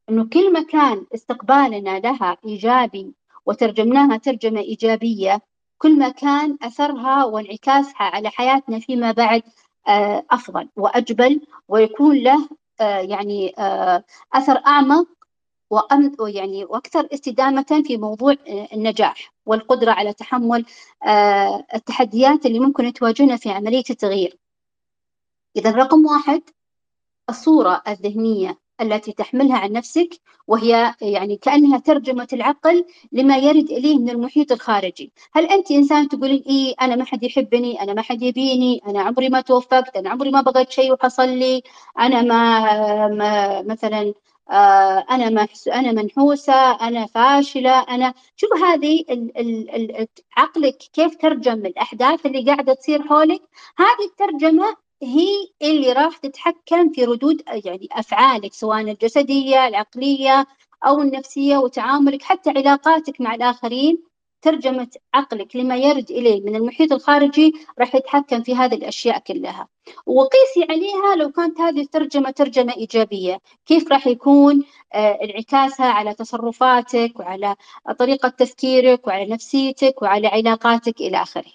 أنه 0.09 0.29
كل 0.33 0.53
ما 0.53 0.63
كان 0.63 1.07
استقبالنا 1.15 1.99
لها 1.99 2.37
إيجابي 2.47 3.15
وترجمناها 3.47 4.17
ترجمة 4.17 4.61
إيجابية 4.61 5.43
كل 5.79 5.99
ما 5.99 6.09
كان 6.09 6.59
أثرها 6.63 7.25
وانعكاسها 7.25 8.03
على 8.03 8.31
حياتنا 8.31 8.79
فيما 8.79 9.13
بعد 9.13 9.43
آه، 9.89 10.25
أفضل 10.31 10.69
وأجبل 10.77 11.41
ويكون 11.69 12.17
له 12.17 12.49
آه، 12.81 12.99
يعني 12.99 13.55
آه، 13.59 14.05
أثر 14.33 14.61
أعمق 15.73 16.23
ويعني 16.23 16.65
وأكثر 16.65 17.09
استدامة 17.15 17.83
في 17.87 17.97
موضوع 17.97 18.35
النجاح 18.73 19.33
والقدرة 19.47 19.93
على 19.93 20.13
تحمل 20.13 20.65
التحديات 21.75 22.47
اللي 22.47 22.59
ممكن 22.61 22.93
تواجهنا 22.93 23.37
في 23.37 23.51
عملية 23.51 23.85
التغيير. 23.91 24.39
إذا 25.57 25.71
رقم 25.71 26.07
واحد 26.07 26.43
الصورة 27.29 27.83
الذهنية 27.89 28.59
التي 28.81 29.13
تحملها 29.13 29.59
عن 29.59 29.73
نفسك 29.73 30.21
وهي 30.47 30.95
يعني 31.01 31.37
كأنها 31.37 31.79
ترجمة 31.79 32.29
العقل 32.33 32.85
لما 33.13 33.37
يرد 33.37 33.71
إليه 33.71 33.99
من 33.99 34.11
المحيط 34.11 34.53
الخارجي 34.53 35.13
هل 35.33 35.45
أنت 35.47 35.71
إنسان 35.71 36.09
تقولين 36.09 36.43
إيه 36.47 36.75
أنا 36.81 36.97
ما 36.97 37.05
حد 37.05 37.23
يحبني 37.23 37.83
أنا 37.83 37.95
ما 37.95 38.03
حد 38.03 38.23
يبيني 38.23 38.83
أنا 38.87 39.03
عمري 39.03 39.29
ما 39.29 39.41
توفقت 39.41 39.97
أنا 39.97 40.11
عمري 40.11 40.31
ما 40.31 40.41
بغيت 40.41 40.71
شيء 40.71 40.93
وحصل 40.93 41.29
لي 41.29 41.63
أنا 41.99 42.23
ما, 42.23 43.09
ما 43.09 43.63
مثلا 43.63 44.15
آه 44.51 45.05
أنا 45.11 45.31
ما 45.31 45.49
أنا 45.67 45.93
منحوسة 45.93 46.55
أنا 46.81 47.07
فاشلة 47.07 47.81
أنا 47.81 48.15
شوف 48.37 48.51
هذه 48.63 49.05
عقلك 50.37 50.77
كيف 50.93 51.17
ترجم 51.17 51.67
الأحداث 51.67 52.27
اللي 52.27 52.45
قاعدة 52.45 52.75
تصير 52.75 53.03
حولك. 53.03 53.41
هذه 53.79 54.05
الترجمة 54.11 54.77
هي 55.03 55.29
اللي 55.63 55.93
راح 55.93 56.17
تتحكم 56.17 56.91
في 56.93 57.05
ردود 57.05 57.43
يعني 57.49 57.89
أفعالك 57.93 58.53
سواء 58.55 58.81
الجسدية 58.81 59.67
العقلية 59.69 60.47
أو 60.87 61.01
النفسية 61.03 61.57
وتعاملك 61.57 62.23
حتى 62.23 62.51
علاقاتك 62.51 63.21
مع 63.21 63.35
الآخرين. 63.35 64.03
ترجمة 64.47 64.89
عقلك 65.15 65.57
لما 65.57 65.77
يرد 65.77 66.11
إليه 66.11 66.41
من 66.41 66.57
المحيط 66.57 66.93
الخارجي 66.93 67.53
راح 67.79 67.95
يتحكم 67.95 68.43
في 68.43 68.55
هذه 68.55 68.75
الأشياء 68.75 69.19
كلها. 69.19 69.69
وقيسي 70.07 70.67
عليها 70.71 71.17
لو 71.17 71.31
كانت 71.31 71.61
هذه 71.61 71.81
الترجمة 71.81 72.31
ترجمة 72.31 72.73
إيجابية. 72.73 73.41
كيف 73.67 73.93
راح 73.93 74.07
يكون 74.07 74.65
آه 74.93 75.19
انعكاسها 75.25 75.87
على 75.87 76.15
تصرفاتك 76.15 77.13
وعلى 77.21 77.57
طريقة 77.99 78.29
تفكيرك 78.29 79.07
وعلى 79.07 79.27
نفسيتك 79.33 80.03
وعلى 80.03 80.27
علاقاتك 80.29 81.01
إلى 81.01 81.23
آخره. 81.23 81.53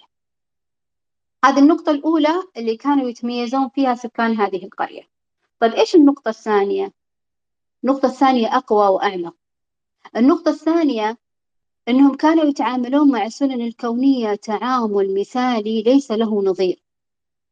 هذه 1.44 1.58
النقطة 1.58 1.90
الأولى 1.90 2.42
اللي 2.56 2.76
كانوا 2.76 3.08
يتميزون 3.08 3.68
فيها 3.68 3.94
سكان 3.94 4.40
هذه 4.40 4.64
القرية. 4.64 5.08
طيب 5.60 5.72
إيش 5.72 5.94
النقطة 5.94 6.28
الثانية؟ 6.28 6.92
النقطة 7.84 8.06
الثانية 8.06 8.56
أقوى 8.56 8.88
وأعمق. 8.88 9.34
النقطة 10.16 10.48
الثانية 10.48 11.18
أنهم 11.88 12.14
كانوا 12.14 12.44
يتعاملون 12.44 13.10
مع 13.10 13.26
السنن 13.26 13.60
الكونية 13.60 14.34
تعامل 14.34 15.14
مثالي 15.20 15.82
ليس 15.82 16.10
له 16.10 16.42
نظير. 16.42 16.82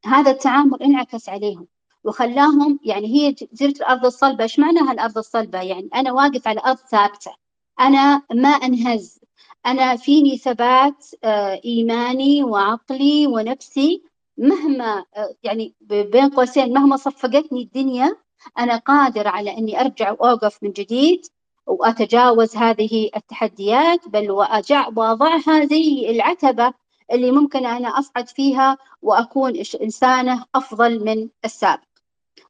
هذا 0.06 0.30
التعامل 0.30 0.82
انعكس 0.82 1.28
عليهم 1.28 1.66
وخلاهم 2.04 2.78
يعني 2.84 3.06
هي 3.06 3.32
جزيرة 3.32 3.70
الأرض 3.70 4.04
الصلبة. 4.06 4.42
إيش 4.42 4.58
معناها 4.58 4.92
الأرض 4.92 5.18
الصلبة؟ 5.18 5.62
يعني 5.62 5.88
أنا 5.94 6.12
واقف 6.12 6.48
على 6.48 6.60
أرض 6.66 6.76
ثابتة 6.76 7.32
أنا 7.80 8.22
ما 8.34 8.48
أنهز 8.48 9.20
أنا 9.66 9.96
فيني 9.96 10.36
ثبات 10.38 11.06
آه، 11.24 11.60
إيماني 11.64 12.44
وعقلي 12.44 13.26
ونفسي 13.26 14.02
مهما 14.38 15.04
آه، 15.16 15.34
يعني 15.42 15.74
بين 15.80 16.28
قوسين 16.28 16.72
مهما 16.72 16.96
صفقتني 16.96 17.62
الدنيا 17.62 18.16
أنا 18.58 18.76
قادر 18.76 19.28
على 19.28 19.58
أني 19.58 19.80
أرجع 19.80 20.10
وأوقف 20.12 20.62
من 20.62 20.72
جديد. 20.72 21.26
وأتجاوز 21.70 22.56
هذه 22.56 23.10
التحديات 23.16 24.08
بل 24.08 24.30
وأضعها 24.30 25.64
زي 25.64 26.10
العتبة 26.10 26.72
اللي 27.12 27.30
ممكن 27.30 27.66
أنا 27.66 27.98
أصعد 27.98 28.28
فيها 28.28 28.78
وأكون 29.02 29.62
إنسانة 29.82 30.44
أفضل 30.54 31.04
من 31.04 31.28
السابق. 31.44 31.82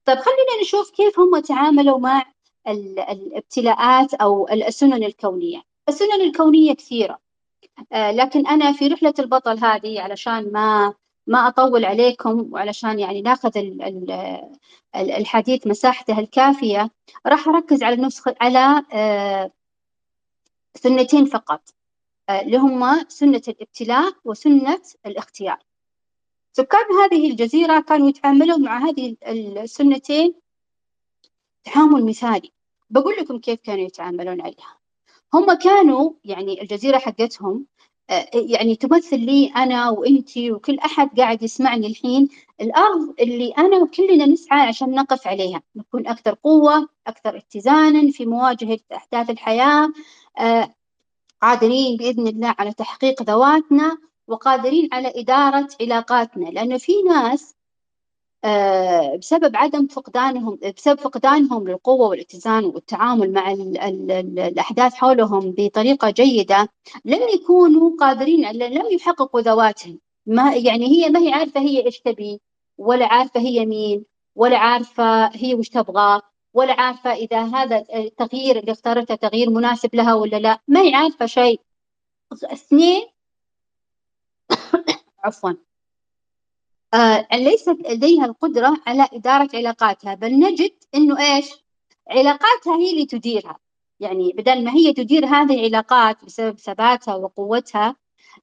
طيب 0.04 0.18
خلينا 0.18 0.62
نشوف 0.62 0.90
كيف 0.90 1.18
هم 1.18 1.38
تعاملوا 1.38 1.98
مع 1.98 2.24
الابتلاءات 2.68 4.14
أو 4.14 4.48
السنن 4.48 5.04
الكونية. 5.04 5.62
السنن 5.88 6.20
الكونية 6.20 6.72
كثيرة 6.72 7.18
آه، 7.92 8.10
لكن 8.12 8.46
أنا 8.46 8.72
في 8.72 8.88
رحلة 8.88 9.14
البطل 9.18 9.58
هذه 9.58 10.00
علشان 10.00 10.52
ما 10.52 10.94
ما 11.26 11.48
أطول 11.48 11.84
عليكم 11.84 12.48
وعلشان 12.52 12.98
يعني 12.98 13.22
ناخذ 13.22 13.50
الحديث 14.94 15.66
مساحته 15.66 16.18
الكافية 16.18 16.90
راح 17.26 17.48
أركز 17.48 17.82
على 17.82 17.96
نسخة 17.96 18.34
على 18.40 18.84
آه، 18.92 19.50
سنتين 20.74 21.24
فقط 21.24 21.62
آه، 22.28 22.40
اللي 22.40 22.56
هما 22.56 23.04
سنة 23.08 23.42
الابتلاء 23.48 24.12
وسنة 24.24 24.82
الاختيار. 25.06 25.58
سكان 26.52 26.86
هذه 27.04 27.30
الجزيرة 27.30 27.80
كانوا 27.80 28.08
يتعاملون 28.08 28.62
مع 28.62 28.78
هذه 28.78 29.16
السنتين 29.26 30.34
تعامل 31.64 32.04
مثالي. 32.04 32.52
بقول 32.90 33.14
لكم 33.18 33.38
كيف 33.38 33.60
كانوا 33.60 33.84
يتعاملون 33.84 34.40
عليها. 34.40 34.78
هم 35.34 35.54
كانوا 35.54 36.12
يعني 36.24 36.62
الجزيرة 36.62 36.98
حقتهم 36.98 37.66
يعني 38.34 38.76
تمثل 38.76 39.18
لي 39.20 39.52
أنا 39.56 39.90
وإنتي 39.90 40.52
وكل 40.52 40.78
أحد 40.78 41.20
قاعد 41.20 41.42
يسمعني 41.42 41.86
الحين. 41.86 42.28
الأرض 42.60 43.14
اللي 43.20 43.52
أنا 43.58 43.76
وكلنا 43.76 44.26
نسعى 44.26 44.60
عشان 44.68 44.90
نقف 44.90 45.26
عليها 45.26 45.62
نكون 45.76 46.06
أكثر 46.06 46.34
قوة 46.44 46.88
أكثر 47.06 47.36
اتزانا 47.36 48.10
في 48.12 48.26
مواجهة 48.26 48.78
أحداث 48.94 49.30
الحياة 49.30 49.88
آه، 50.38 50.74
قادرين 51.42 51.96
بإذن 51.96 52.26
الله 52.26 52.54
على 52.58 52.72
تحقيق 52.72 53.22
ذواتنا 53.22 53.98
وقادرين 54.28 54.88
على 54.92 55.12
إدارة 55.16 55.68
علاقاتنا. 55.80 56.48
لأنه 56.48 56.78
في 56.78 56.92
ناس 57.08 57.54
بسبب 59.18 59.56
عدم 59.56 59.87
فقدانهم 59.87 60.59
بسبب 60.76 61.00
فقدانهم 61.00 61.68
للقوة 61.68 62.09
والاتزان 62.09 62.64
والتعامل 62.64 63.32
مع 63.32 63.52
ال 63.52 63.78
ال 63.78 64.11
ال 64.11 64.38
الأحداث 64.38 64.94
حولهم 64.94 65.54
بطريقة 65.59 66.11
جيدة 66.11 66.68
لم 67.04 67.20
يكونوا 67.35 67.97
قادرين 68.00 68.50
لم 68.52 68.87
يحققوا 68.92 69.40
ذواتهم. 69.40 70.00
ما 70.26 70.54
يعني 70.56 70.87
هي 70.87 71.11
ما 71.11 71.20
هي 71.20 71.32
عارفة 71.32 71.61
هي 71.61 71.87
إيش 71.87 72.00
تبي 72.00 72.40
ولا 72.78 73.06
عارفة 73.06 73.40
هي 73.40 73.66
مين 73.66 74.04
ولا 74.37 74.59
عارفة 74.59 75.26
هي 75.26 75.54
وش 75.54 75.68
تبغى 75.68 76.20
ولا 76.54 76.80
عارفة 76.80 77.12
إذا 77.14 77.42
هذا 77.42 77.85
التغيير 77.94 78.59
اللي 78.59 78.73
اختارته 78.73 79.14
تغيير 79.14 79.50
مناسب 79.50 79.94
لها 79.94 80.14
ولا 80.14 80.37
لا. 80.37 80.59
ما 80.68 80.80
هي 80.80 80.94
عارفة 80.94 81.26
شيء. 81.26 81.61
اثنين 82.44 83.02
عفوا. 85.25 85.50
آه 85.50 85.69
ليست 87.35 87.76
لديها 87.88 88.25
القدرة 88.25 88.76
على 88.87 89.09
إدارة 89.12 89.49
علاقاتها 89.54 90.14
بل 90.14 90.40
نجد 90.40 90.73
إنه 90.94 91.35
إيش؟ 91.35 91.50
علاقاتها 92.11 92.76
هي 92.76 92.90
اللي 92.90 93.06
تديرها. 93.06 93.59
يعني 94.00 94.32
بدل 94.32 94.64
ما 94.64 94.73
هي 94.75 94.92
تدير 94.92 95.26
هذه 95.26 95.54
العلاقات 95.54 96.25
بسبب 96.25 96.59
ثباتها 96.59 97.14
وقوتها 97.14 97.97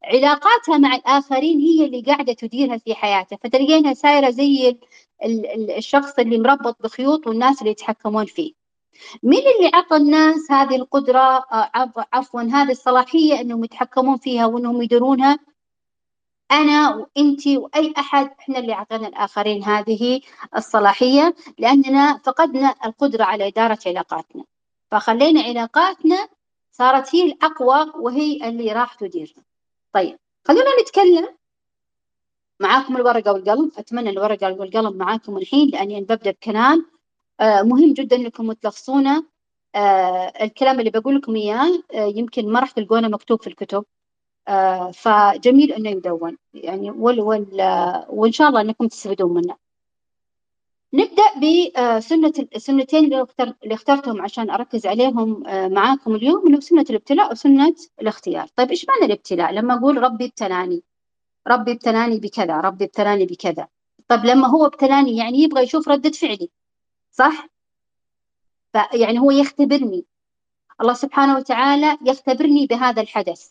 علاقاتها 0.04 0.78
مع 0.78 0.96
الآخرين 0.96 1.60
هي 1.60 1.86
اللي 1.86 2.02
قاعدة 2.02 2.34
تديرها 2.34 2.78
في 2.78 2.96
حياتها. 2.96 3.38
فتلقينها 3.44 3.94
سايرة 3.94 4.30
زي 4.30 4.78
الشخص 5.78 6.20
اللي 6.20 6.38
مربط 6.38 6.78
بخيوط 6.84 7.28
والناس 7.28 7.60
اللي 7.60 7.72
يتحكمون 7.72 8.26
فيه. 8.26 8.54
مين 9.24 9.40
اللي 9.40 9.72
عطى 9.74 9.96
الناس 9.96 10.52
هذه 10.52 10.76
القدرة؟ 10.76 11.20
آه، 11.20 11.92
عفوا 12.14 12.42
هذه 12.42 12.72
الصلاحية 12.72 13.42
أنهم 13.42 13.64
يتحكمون 13.64 14.18
فيها 14.18 14.46
وأنهم 14.46 14.82
يديرونها 14.82 15.40
أنا 16.52 16.96
وأنت 16.96 17.48
وأي 17.48 17.94
أحد 17.98 18.30
إحنا 18.40 18.60
اللي 18.60 18.74
أعطينا 18.74 19.08
الآخرين 19.08 19.64
هذه 19.64 20.22
الصلاحية 20.58 21.36
لأننا 21.58 22.18
فقدنا 22.18 22.76
القدرة 22.86 23.24
على 23.24 23.48
إدارة 23.48 23.80
علاقاتنا. 23.86 24.44
فخلينا 24.92 25.42
علاقاتنا 25.42 26.28
صارت 26.72 27.16
هي 27.16 27.24
الأقوى 27.24 27.92
وهي 27.96 28.50
اللي 28.50 28.72
راح 28.72 28.94
تديرنا 28.94 29.44
طيب 29.94 30.20
خلونا 30.48 30.82
نتكلم 30.82 31.28
معاكم 32.60 32.98
الورقة 32.98 33.34
والقلم. 33.34 33.72
أتمنى 33.78 34.10
الورقة 34.10 34.54
والقلم 34.54 34.98
معاكم 34.98 35.38
الحين 35.38 35.70
لأني 35.70 36.02
ببدأ 36.02 36.32
بكلام 36.32 36.86
آه 37.40 37.62
مهم 37.62 37.94
جدا 37.94 38.16
إنكم 38.16 38.52
تلخصونه. 38.54 39.26
آه 39.76 40.34
الكلام 40.42 40.80
اللي 40.80 40.90
بقول 40.92 41.16
لكم 41.16 41.36
إياه 41.36 41.84
آه 41.94 42.06
يمكن 42.16 42.52
ما 42.52 42.60
راح 42.60 42.72
تلقونه 42.72 43.08
مكتوب 43.08 43.42
في 43.42 43.48
الكتب. 43.48 43.86
فجميل 44.94 45.72
إنه 45.74 45.90
يدون 45.90 46.38
يعني 46.54 46.92
وال 46.92 47.22
وال 47.22 47.48
وإن 48.10 48.32
شاء 48.32 48.50
الله 48.50 48.62
إنكم 48.62 48.88
تستفيدون 48.88 49.34
منه. 49.34 49.56
نبدأ 50.94 51.24
بسنه 51.38 52.34
السنتين 52.56 53.04
اللي, 53.04 53.22
اختر 53.24 53.54
اللي 53.64 53.74
اخترتهم 53.74 54.22
عشان 54.22 54.50
أركز 54.50 54.86
عليهم 54.88 55.48
آه 55.48 55.68
معاكم 55.68 56.16
اليوم 56.16 56.48
اللي 56.48 56.62
سنة 56.62 56.86
الابتلاء 56.90 57.32
وسنة 57.32 57.76
الاختيار. 58.02 58.48
طيب 58.56 58.70
إيش 58.70 58.86
معنى 58.90 59.06
الابتلاء؟ 59.06 59.52
لما 59.52 59.74
أقول 59.74 60.04
ربي 60.04 60.26
ابتلاني 60.26 60.84
ربي 61.48 61.72
ابتلاني 61.72 62.20
بكذا، 62.20 62.58
ربي 62.58 62.86
ابتلاني 62.86 63.26
بكذا. 63.26 63.68
طيب 64.08 64.26
لما 64.26 64.48
هو 64.48 64.66
ابتلاني 64.66 65.18
يعني 65.18 65.40
يبغى 65.40 65.64
يشوف 65.64 65.90
ردة 65.90 66.12
فعلي 66.12 66.50
صح؟ 67.12 67.48
فيعني 68.74 69.20
هو 69.20 69.32
يختبرني 69.32 70.06
الله 70.82 70.94
سبحانه 70.94 71.38
وتعالى 71.38 71.98
يختبرني 72.06 72.66
بهذا 72.68 73.02
الحدث 73.02 73.50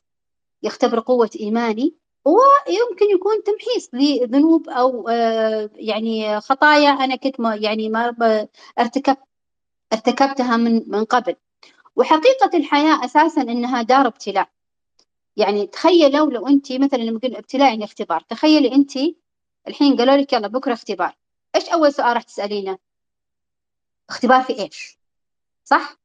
يختبر 0.62 1.00
قوة 1.00 1.30
إيماني 1.40 1.94
ويمكن 2.24 3.06
يكون 3.14 3.42
تمحيص 3.42 3.90
لذنوب 3.92 4.68
أو 4.68 5.08
آه، 5.08 5.70
يعني 5.74 6.40
خطايا 6.40 6.90
أنا 6.90 7.16
كنت 7.16 7.40
ما 7.40 7.54
يعني 7.56 7.88
ما 7.88 8.48
ارتكبت 8.78 9.18
ارتكبتها 9.92 10.56
من 10.56 10.82
من 10.86 11.04
قبل. 11.04 11.36
وحقيقة 11.96 12.50
الحياة 12.54 13.04
أساسا 13.04 13.42
إنها 13.42 13.82
دار 13.82 14.06
ابتلاء. 14.06 14.48
يعني 15.36 15.66
تخيلوا 15.66 16.30
لو 16.30 16.46
أنت 16.48 16.72
مثلا 16.72 16.98
لما 16.98 17.18
قلنا 17.20 17.38
ابتلاء 17.38 17.68
يعني 17.68 17.84
اختبار 17.84 18.20
تخيلي 18.20 18.72
أنت 18.74 18.92
الحين 19.68 19.96
قالوا 19.96 20.16
لك 20.16 20.32
يلا 20.32 20.48
بكرة 20.48 20.72
اختبار 20.72 21.16
إيش 21.54 21.68
أول 21.68 21.92
سؤال 21.92 22.14
راح 22.14 22.22
تسألينه؟ 22.22 22.78
اختبار 24.10 24.42
في 24.42 24.58
إيش؟ 24.62 24.98
صح؟ 25.64 25.96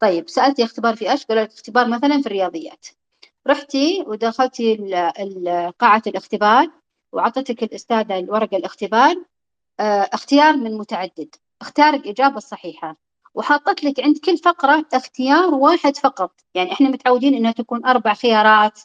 طيب 0.00 0.28
سألتي 0.28 0.64
اختبار 0.64 0.96
في 0.96 1.10
إيش؟ 1.10 1.26
قالوا 1.26 1.42
لك 1.42 1.52
اختبار 1.52 1.88
مثلا 1.88 2.20
في 2.20 2.26
الرياضيات. 2.26 2.86
رحتي 3.46 4.04
ودخلتي 4.06 4.76
قاعة 5.78 6.02
الاختبار 6.06 6.70
وعطتك 7.12 7.62
الأستاذة 7.62 8.18
الورقة 8.18 8.56
الاختبار. 8.56 9.16
آه، 9.80 10.08
اختيار 10.12 10.56
من 10.56 10.78
متعدد. 10.78 11.34
اختار 11.60 11.94
الإجابة 11.94 12.36
الصحيحة 12.36 12.96
وحطت 13.34 13.84
لك 13.84 14.00
عند 14.00 14.18
كل 14.18 14.38
فقرة 14.38 14.86
اختيار 14.94 15.54
واحد 15.54 15.96
فقط. 15.96 16.32
يعني 16.54 16.72
إحنا 16.72 16.88
متعودين 16.88 17.34
إنها 17.34 17.52
تكون 17.52 17.86
أربع 17.86 18.14
خيارات 18.14 18.80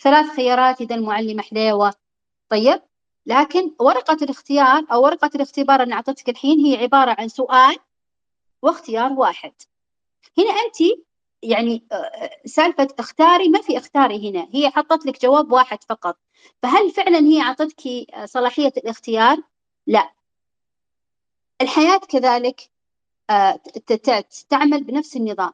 ثلاث 0.00 0.26
خيارات 0.36 0.80
إذا 0.80 0.94
المعلمة 0.94 1.42
حليوة. 1.42 1.94
طيب؟ 2.48 2.82
لكن 3.26 3.74
ورقة 3.80 4.16
الاختيار 4.22 4.84
أو 4.92 5.04
ورقة 5.04 5.30
الاختبار 5.34 5.82
اللي 5.82 5.94
أعطتك 5.94 6.28
الحين 6.28 6.60
هي 6.60 6.76
عبارة 6.76 7.16
عن 7.18 7.28
سؤال 7.28 7.76
واختيار 8.62 9.12
واحد. 9.12 9.52
هنا 10.38 10.50
أنت 10.50 10.76
يعني 11.42 11.82
آه، 11.92 11.94
آه، 11.94 12.30
سالفة 12.46 12.88
اختاري 12.98 13.48
ما 13.48 13.62
في 13.62 13.78
اختاري 13.78 14.30
هنا 14.30 14.48
هي 14.52 14.70
حطت 14.70 15.06
لك 15.06 15.22
جواب 15.22 15.52
واحد 15.52 15.84
فقط. 15.84 16.18
فهل 16.62 16.90
فعلا 16.90 17.18
هي 17.18 17.40
أعطتك 17.40 17.86
آه، 18.14 18.26
صلاحية 18.26 18.72
الاختيار؟ 18.76 19.38
لا. 19.86 20.12
الحياة 21.60 21.98
كذلك 21.98 22.70
تعمل 24.50 24.84
بنفس 24.84 25.16
النظام. 25.16 25.52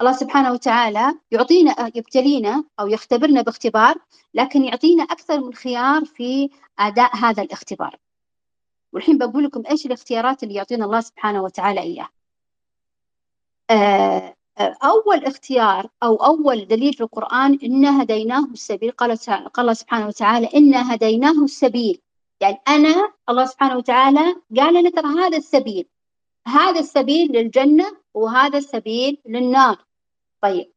الله 0.00 0.12
سبحانه 0.12 0.52
وتعالى 0.52 1.14
يعطينا 1.30 1.90
يبتلينا 1.94 2.64
أو 2.80 2.88
يختبرنا 2.88 3.42
باختبار 3.42 3.94
لكن 4.34 4.64
يعطينا 4.64 5.02
أكثر 5.02 5.40
من 5.40 5.54
خيار 5.54 6.04
في 6.04 6.50
أداء 6.78 7.16
هذا 7.16 7.42
الاختبار. 7.42 7.96
والحين 8.92 9.18
بقول 9.18 9.44
لكم 9.44 9.62
إيش 9.70 9.86
الاختيارات 9.86 10.42
اللي 10.42 10.54
يعطينا 10.54 10.84
الله 10.84 11.00
سبحانه 11.00 11.42
وتعالى 11.42 11.80
إياه 11.80 12.08
أول 14.60 15.24
اختيار 15.24 15.88
أو 16.02 16.16
أول 16.16 16.68
دليل 16.68 16.94
في 16.94 17.00
القرآن 17.00 17.58
إنا 17.64 18.02
هديناه 18.02 18.44
السبيل. 18.44 18.90
قال 18.90 19.16
قال 19.16 19.48
الله 19.58 19.72
سبحانه 19.72 20.06
وتعالى 20.06 20.48
إنا 20.54 20.94
هديناه 20.94 21.44
السبيل. 21.44 22.00
يعني 22.40 22.60
أنا 22.68 23.12
الله 23.28 23.46
سبحانه 23.46 23.76
وتعالى 23.76 24.36
قال 24.58 24.74
لنا 24.74 24.90
ترى 24.90 25.06
هذا 25.06 25.36
السبيل. 25.36 25.86
هذا 26.46 26.80
السبيل 26.80 27.32
للجنة 27.32 27.96
وهذا 28.14 28.58
السبيل 28.58 29.18
للنار. 29.26 29.84
طيب. 30.42 30.72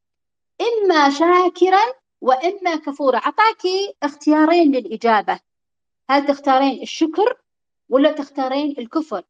إما 0.61 1.09
شاكرا 1.09 1.83
وإما 2.21 2.75
كفورا. 2.75 3.17
أعطاكي 3.17 3.93
اختيارين 4.03 4.71
للإجابة. 4.71 5.39
هل 6.09 6.25
تختارين 6.25 6.81
الشكر 6.81 7.37
ولا 7.89 8.11
تختارين 8.11 8.75
الكفر؟ 8.79 9.23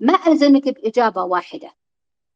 ما 0.00 0.18
ألزمك 0.26 0.68
بإجابة 0.68 1.24
واحدة. 1.24 1.70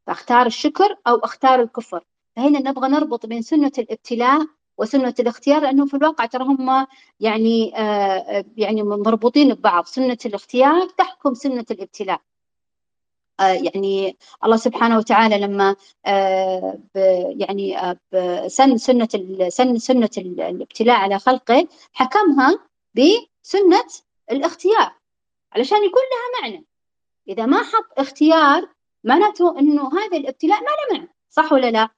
فأختار 0.07 0.47
الشكر 0.47 0.97
أو 1.07 1.17
أختار 1.17 1.61
الكفر. 1.61 2.05
فهنا 2.37 2.59
نبغى 2.71 2.89
نربط 2.89 3.27
بين 3.27 3.43
سنة 3.43 3.73
الابتلاء 3.79 4.47
وسنة 4.79 5.15
الاختيار 5.21 5.63
لأنه 5.63 5.87
في 5.87 5.95
الواقع 5.95 6.27
ترى 6.27 6.45
هم 6.45 6.87
يعني 7.21 7.79
آه 7.79 8.45
يعني 8.57 8.83
مربوطين 8.83 9.55
ببعض. 9.55 9.85
سنة 9.87 10.19
الاختيار 10.27 10.89
تحكم 10.89 11.35
سنة 11.35 11.65
الابتلاء. 11.71 12.21
آه 13.41 13.53
يعني 13.53 14.17
الله 14.45 14.57
سبحانه 14.57 14.99
وتعالى 14.99 15.39
لما 15.39 15.77
آه 16.07 16.79
يعني 17.37 17.79
آه 17.79 18.49
سن 18.49 18.77
سنة 18.77 19.09
سن 19.49 19.79
سنة 19.79 20.11
الابتلاء 20.19 20.97
على 20.97 21.19
خلقه 21.19 21.69
حكمها 21.93 22.59
بسنة 22.95 23.87
الاختيار. 24.31 24.93
علشان 25.53 25.85
يكون 25.85 26.03
لها 26.03 26.43
معنى. 26.43 26.65
إذا 27.29 27.47
ما 27.47 27.63
حط 27.63 27.99
اختيار 27.99 28.69
معناته 29.05 29.59
إنه 29.59 29.91
هذا 29.99 30.17
الابتلاء 30.17 30.61
ما 30.61 30.67
له 30.67 30.99
معنى 30.99 31.09
صح 31.31 31.53
ولا 31.53 31.71
لا؟ 31.71 31.89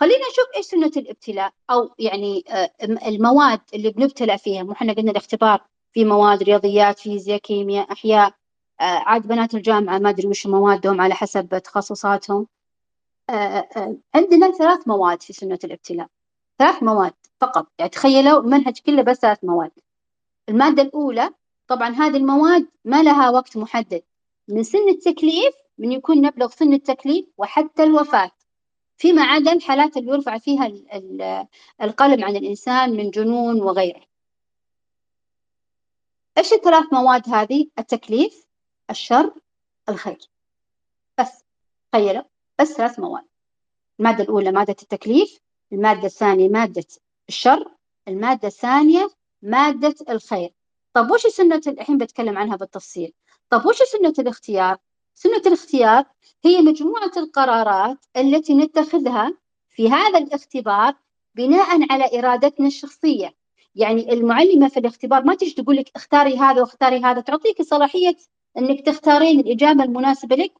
خلينا 0.00 0.28
نشوف 0.28 0.46
إيش 0.56 0.66
سنة 0.66 0.92
الابتلاء 0.96 1.52
أو 1.70 1.94
يعني 1.98 2.44
آه، 2.48 2.70
المواد 2.82 3.60
اللي 3.74 3.90
بنبتلى 3.90 4.38
فيها. 4.38 4.62
مو 4.62 4.72
إحنا 4.72 4.92
قلنا 4.92 5.10
الاختبار 5.10 5.64
في 5.92 6.04
مواد 6.04 6.42
رياضيات 6.42 6.98
فيزياء 6.98 7.38
كيمياء 7.38 7.92
أحياء 7.92 8.34
آه، 8.80 8.84
عاد 8.84 9.26
بنات 9.26 9.54
الجامعة 9.54 9.98
ما 9.98 10.10
أدري 10.10 10.28
وش 10.28 10.46
موادهم 10.46 11.00
على 11.00 11.14
حسب 11.14 11.58
تخصصاتهم. 11.58 12.46
آه، 13.30 13.96
عندنا 14.14 14.50
ثلاث 14.50 14.88
مواد 14.88 15.22
في 15.22 15.32
سنة 15.32 15.58
الابتلاء. 15.64 16.08
ثلاث 16.58 16.82
مواد 16.82 17.14
فقط. 17.40 17.66
يعني 17.78 17.90
تخيلوا 17.90 18.40
المنهج 18.40 18.78
كله 18.86 19.02
بس 19.02 19.16
ثلاث 19.16 19.44
مواد. 19.44 19.70
المادة 20.48 20.82
الأولى 20.82 21.30
طبعا 21.68 21.88
هذه 21.88 22.16
المواد 22.16 22.66
ما 22.84 23.02
لها 23.02 23.30
وقت 23.30 23.56
محدد. 23.56 24.02
من 24.48 24.62
سن 24.62 24.88
التكليف 24.88 25.54
من 25.78 25.92
يكون 25.92 26.20
نبلغ 26.20 26.50
سن 26.50 26.72
التكليف 26.72 27.26
وحتى 27.38 27.82
الوفاة. 27.82 28.30
فيما 28.96 29.22
عدا 29.22 29.52
الحالات 29.52 29.96
اللي 29.96 30.12
يرفع 30.12 30.38
فيها 30.38 30.72
القلم 31.82 32.24
عن 32.24 32.36
الإنسان 32.36 32.90
من 32.96 33.10
جنون 33.10 33.62
وغيره. 33.62 34.02
إيش 36.38 36.52
الثلاث 36.52 36.92
مواد 36.92 37.28
هذه؟ 37.28 37.66
التكليف 37.78 38.46
الشر 38.90 39.34
الخير. 39.88 40.18
بس 41.18 41.44
تخيلوا 41.92 42.22
بس 42.58 42.72
ثلاث 42.72 42.98
مواد. 42.98 43.24
المادة 44.00 44.24
الأولى 44.24 44.52
مادة 44.52 44.76
التكليف 44.82 45.40
المادة 45.72 46.06
الثانية 46.06 46.48
مادة 46.48 46.86
الشر 47.28 47.70
المادة 48.08 48.48
الثانية 48.48 49.10
مادة 49.42 49.94
الخير. 50.10 50.52
طب 50.94 51.10
وش 51.10 51.26
سنة 51.26 51.62
الحين 51.66 51.98
بتكلم 51.98 52.38
عنها 52.38 52.56
بالتفصيل؟ 52.56 53.12
طب 53.50 53.66
وش 53.66 53.82
سنة 53.82 54.14
الاختيار؟ 54.18 54.78
سنة 55.18 55.42
الاختيار 55.46 56.04
هي 56.44 56.62
مجموعة 56.62 57.12
القرارات 57.16 57.98
التي 58.16 58.54
نتخذها 58.54 59.34
في 59.70 59.90
هذا 59.90 60.18
الاختبار 60.18 60.94
بناء 61.34 61.92
على 61.92 62.18
إرادتنا 62.18 62.66
الشخصية. 62.66 63.34
يعني 63.74 64.12
المعلمة 64.12 64.68
في 64.68 64.80
الاختبار 64.80 65.24
ما 65.24 65.34
تجي 65.34 65.50
تقول 65.50 65.76
لك 65.76 65.90
اختاري 65.96 66.38
هذا 66.38 66.60
واختاري 66.60 66.98
هذا 67.04 67.20
تعطيك 67.20 67.62
صلاحية 67.62 68.16
أنك 68.58 68.86
تختارين 68.86 69.40
الإجابة 69.40 69.84
المناسبة 69.84 70.36
لك 70.36 70.52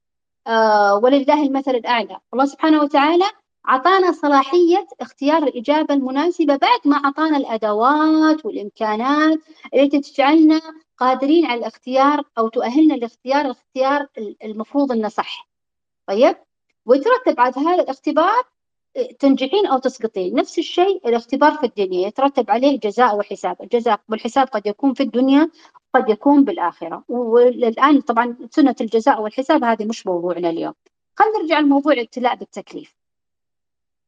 آه 0.47 0.95
ولله 0.95 1.43
المثل 1.43 1.71
الأعلى. 1.75 2.19
الله 2.33 2.45
سبحانه 2.45 2.83
وتعالى 2.83 3.27
أعطانا 3.69 4.13
صلاحية 4.13 4.87
اختيار 5.01 5.43
الإجابة 5.43 5.95
المناسبة 5.95 6.57
بعد 6.57 6.81
ما 6.85 6.97
أعطانا 6.97 7.37
الأدوات 7.37 8.47
والإمكانات 8.47 9.39
التي 9.75 10.01
تجعلنا 10.01 10.61
قادرين 10.99 11.47
على 11.47 11.61
الاختيار 11.61 12.23
أو 12.39 12.49
تؤهلنا 12.49 12.95
لاختيار 12.95 13.45
الاختيار 13.45 14.07
المفروض 14.45 14.93
أنه 14.93 15.09
صح. 15.09 15.49
طيب؟ 16.07 16.37
ويترتب 16.87 17.41
على 17.41 17.55
هذا 17.57 17.83
الاختبار 17.83 18.43
تنجحين 19.19 19.67
أو 19.67 19.79
تسقطين. 19.79 20.35
نفس 20.35 20.59
الشيء 20.59 21.09
الاختبار 21.09 21.53
في 21.53 21.67
الدنيا 21.67 22.09
يترتب 22.09 22.51
عليه 22.51 22.81
جزاء 22.81 23.17
وحساب. 23.17 23.57
الجزاء 23.63 24.01
والحساب 24.09 24.47
قد 24.47 24.67
يكون 24.67 24.95
في 24.95 25.03
الدنيا 25.03 25.51
قد 25.95 26.09
يكون 26.09 26.45
بالآخرة. 26.45 27.05
والآن 27.09 28.01
طبعا 28.01 28.37
سنة 28.51 28.77
الجزاء 28.81 29.23
والحساب 29.23 29.65
هذه 29.65 29.85
مش 29.85 30.07
موضوعنا 30.07 30.51
اليوم. 30.51 30.75
خلينا 31.17 31.39
نرجع 31.39 31.61
لموضوع 31.61 31.93
الابتلاء 31.93 32.35
بالتكليف. 32.35 32.95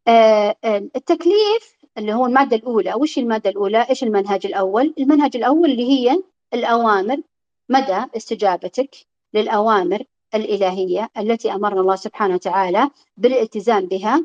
آه 0.09 0.57
التكليف 0.97 1.77
اللي 1.99 2.15
هو 2.15 2.27
المادة 2.27 2.57
الأولى. 2.57 2.95
وش 2.95 3.19
المادة 3.19 3.51
الأولى؟ 3.51 3.87
إيش 3.91 4.05
المنهج 4.05 4.47
الأول؟ 4.47 4.95
المنهج 4.99 5.37
الأول 5.37 5.71
اللي 5.71 5.91
هي 5.91 6.23
الأوامر 6.55 7.23
مدى 7.69 8.05
استجابتك 8.17 8.97
للأوامر 9.35 10.03
الإلهية 10.35 11.11
التي 11.19 11.53
أمرنا 11.53 11.81
الله 11.81 11.97
سبحانه 11.97 12.35
وتعالى 12.35 12.91
بالالتزام 13.17 13.87
بها 13.87 14.25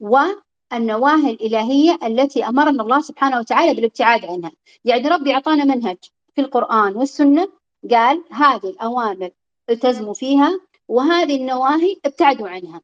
والنواهي 0.00 1.30
الإلهية 1.30 1.98
التي 2.02 2.44
أمرنا 2.48 2.82
الله 2.82 3.00
سبحانه 3.00 3.38
وتعالى 3.38 3.74
بالابتعاد 3.74 4.24
عنها. 4.24 4.52
يعني 4.84 5.08
ربي 5.08 5.34
أعطانا 5.34 5.64
منهج 5.64 5.96
في 6.34 6.40
القرآن 6.40 6.96
والسنة 6.96 7.48
قال 7.90 8.24
هذه 8.30 8.66
الأوامر 8.66 9.30
التزموا 9.70 10.14
فيها 10.14 10.60
وهذه 10.88 11.36
النواهي 11.36 11.96
ابتعدوا 12.04 12.48
عنها. 12.48 12.80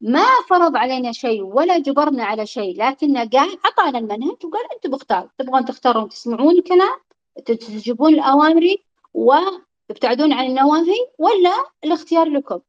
ما 0.00 0.26
فرض 0.48 0.76
علينا 0.76 1.12
شيء 1.12 1.42
ولا 1.42 1.78
جبرنا 1.78 2.24
على 2.24 2.46
شيء 2.46 2.82
لكنه 2.82 3.24
قال 3.24 3.58
أعطانا 3.64 3.98
المنهج 3.98 4.44
وقال 4.44 4.72
أنتم 4.74 4.90
بختاروا 4.90 5.28
تبغون 5.38 5.64
تختارون 5.64 6.08
تسمعون 6.08 6.58
الكلام 6.58 6.98
تجيبون 7.46 8.14
الأوامر 8.14 8.76
وتبتعدون 9.14 10.32
عن 10.32 10.46
النواهي 10.46 11.06
ولا 11.18 11.64
الاختيار 11.84 12.28
لكم. 12.28 12.60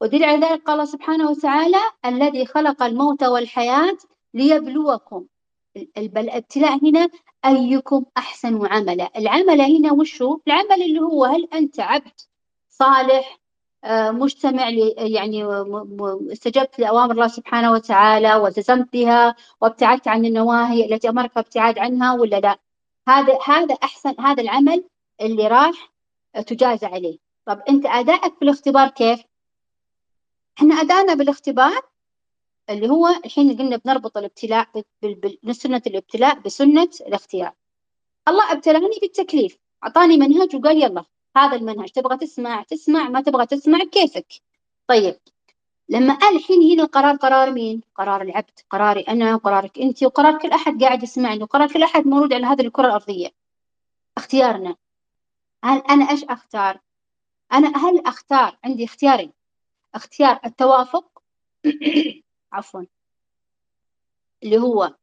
ودليل 0.00 0.24
على 0.24 0.46
ذلك 0.46 0.62
قال 0.62 0.88
سبحانه 0.88 1.30
وتعالى 1.30 1.80
الذي 2.04 2.46
خلق 2.46 2.82
الموت 2.82 3.22
والحياة 3.22 3.96
ليبلوكم. 4.34 5.24
الابتلاء 5.96 6.84
هنا 6.84 7.10
أيكم 7.44 8.04
أحسن 8.16 8.66
عملا. 8.66 9.10
العمل 9.18 9.60
هنا 9.60 9.92
وشو 9.92 10.38
العمل 10.46 10.82
اللي 10.82 11.00
هو 11.00 11.24
هل 11.24 11.48
أنت 11.54 11.80
عبد 11.80 12.20
صالح 12.70 13.38
آه، 13.84 14.10
مجتمع 14.10 14.68
يعني 14.98 15.44
استجبت 16.32 16.78
لأوامر 16.78 17.12
الله 17.12 17.28
سبحانه 17.28 17.72
وتعالى 17.72 18.34
والتزمت 18.34 18.92
بها 18.92 19.36
وابتعدت 19.60 20.08
عن 20.08 20.24
النواهي 20.24 20.84
التي 20.94 21.08
أمرك 21.08 21.38
ابتعاد 21.38 21.78
عنها 21.78 22.14
ولا 22.14 22.40
لا؟ 22.40 22.58
هذا 23.08 23.38
هذا 23.46 23.74
أحسن 23.74 24.14
هذا 24.20 24.42
العمل 24.42 24.84
اللي 25.20 25.48
راح 25.48 25.92
تجازى 26.46 26.86
عليه. 26.86 27.18
طب 27.46 27.62
أنت 27.68 27.86
أدائك 27.86 28.34
في 28.34 28.42
الاختبار 28.42 28.88
كيف؟ 28.88 29.20
إحنا 30.58 30.74
أدانا 30.74 31.14
بالاختبار 31.14 31.82
اللي 32.70 32.88
هو 32.88 33.08
الحين 33.24 33.58
قلنا 33.58 33.76
بنربط 33.76 34.16
الابتلاء 34.16 34.68
بسنة 35.42 35.82
الابتلاء 35.86 36.38
بسنة 36.38 36.90
الاختيار. 37.00 37.52
الله 38.28 38.52
أبتلاني 38.52 38.98
بالتكليف 39.02 39.58
أعطاني 39.84 40.16
منهج 40.16 40.56
وقال 40.56 40.82
يلا 40.82 41.04
هذا 41.36 41.56
المنهج 41.56 41.88
تبغى 41.88 42.16
تسمع 42.16 42.62
تسمع 42.62 43.08
ما 43.08 43.20
تبغى 43.20 43.46
تسمع 43.46 43.78
كيفك؟ 43.78 44.26
طيب 44.86 45.16
لما 45.88 46.14
قال 46.14 46.36
الحين 46.36 46.72
هنا 46.72 46.82
القرار 46.82 47.16
قرار 47.16 47.50
مين؟ 47.52 47.80
قرار 47.94 48.22
العبد 48.22 48.60
قراري 48.70 49.00
أنا 49.00 49.34
وقرارك 49.34 49.78
أنت 49.78 50.02
وقرار 50.02 50.38
كل 50.38 50.50
أحد 50.50 50.82
قاعد 50.84 51.02
يسمعني 51.02 51.42
وقرار 51.42 51.72
كل 51.72 51.82
أحد 51.82 52.06
موجود 52.06 52.32
على 52.32 52.46
هذه 52.46 52.60
الكرة 52.62 52.86
الأرضية. 52.86 53.28
اختيارنا. 54.16 54.76
هل 55.64 55.78
أنا 55.90 56.10
إيش 56.10 56.24
أختار؟ 56.24 56.80
أنا 57.52 57.68
هل 57.76 58.06
أختار؟ 58.06 58.58
عندي 58.64 58.84
اختيارين. 58.84 59.32
اختيار 59.94 60.40
التوافق 60.44 61.22
عفوا 62.52 62.84
اللي 64.42 64.58
هو 64.58 64.94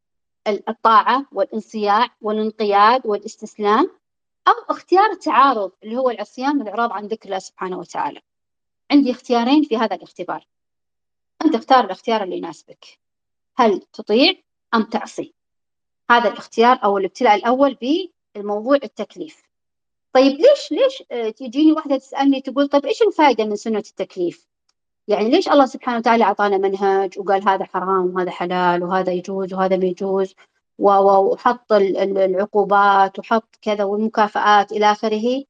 الطاعة 0.47 1.25
والانصياع 1.31 2.07
والانقياد 2.21 3.07
والاستسلام 3.07 3.91
أو 4.47 4.53
اختيار 4.69 5.11
التعارض 5.11 5.71
اللي 5.83 5.97
هو 5.97 6.09
العصيان 6.09 6.57
والإعراض 6.57 6.91
عن 6.91 7.07
ذكر 7.07 7.25
الله 7.25 7.39
سبحانه 7.39 7.79
وتعالى. 7.79 8.21
عندي 8.91 9.11
اختيارين 9.11 9.63
في 9.63 9.77
هذا 9.77 9.95
الاختبار. 9.95 10.47
أنت 11.45 11.55
اختار 11.55 11.85
الاختيار 11.85 12.23
اللي 12.23 12.37
يناسبك. 12.37 12.85
هل 13.57 13.81
تطيع 13.93 14.33
أم 14.73 14.83
تعصي؟ 14.83 15.33
هذا 16.11 16.29
الاختيار 16.29 16.79
أو 16.83 16.97
الابتلاء 16.97 17.35
الأول 17.35 17.77
بالموضوع 18.35 18.75
التكليف. 18.83 19.43
طيب 20.13 20.31
ليش 20.31 20.71
ليش 20.71 21.03
آه، 21.11 21.29
تجيني 21.29 21.71
واحدة 21.71 21.97
تسألني 21.97 22.41
تقول 22.41 22.67
طيب 22.67 22.85
إيش 22.85 23.01
الفائدة 23.01 23.45
من 23.45 23.55
سنة 23.55 23.77
التكليف؟ 23.77 24.47
يعني 25.07 25.29
ليش 25.29 25.49
الله 25.49 25.65
سبحانه 25.65 25.97
وتعالى 25.97 26.23
أعطانا 26.23 26.57
منهج 26.57 27.19
وقال 27.19 27.49
هذا 27.49 27.65
حرام 27.65 28.15
وهذا 28.15 28.31
حلال 28.31 28.83
وهذا 28.83 29.11
يجوز 29.11 29.53
وهذا 29.53 29.77
ما 29.77 29.85
يجوز؟ 29.85 30.35
وحط 30.79 31.73
العقوبات 31.73 33.19
وحط 33.19 33.55
كذا 33.61 33.83
والمكافآت 33.83 34.71
إلى 34.71 34.91
آخره. 34.91 35.43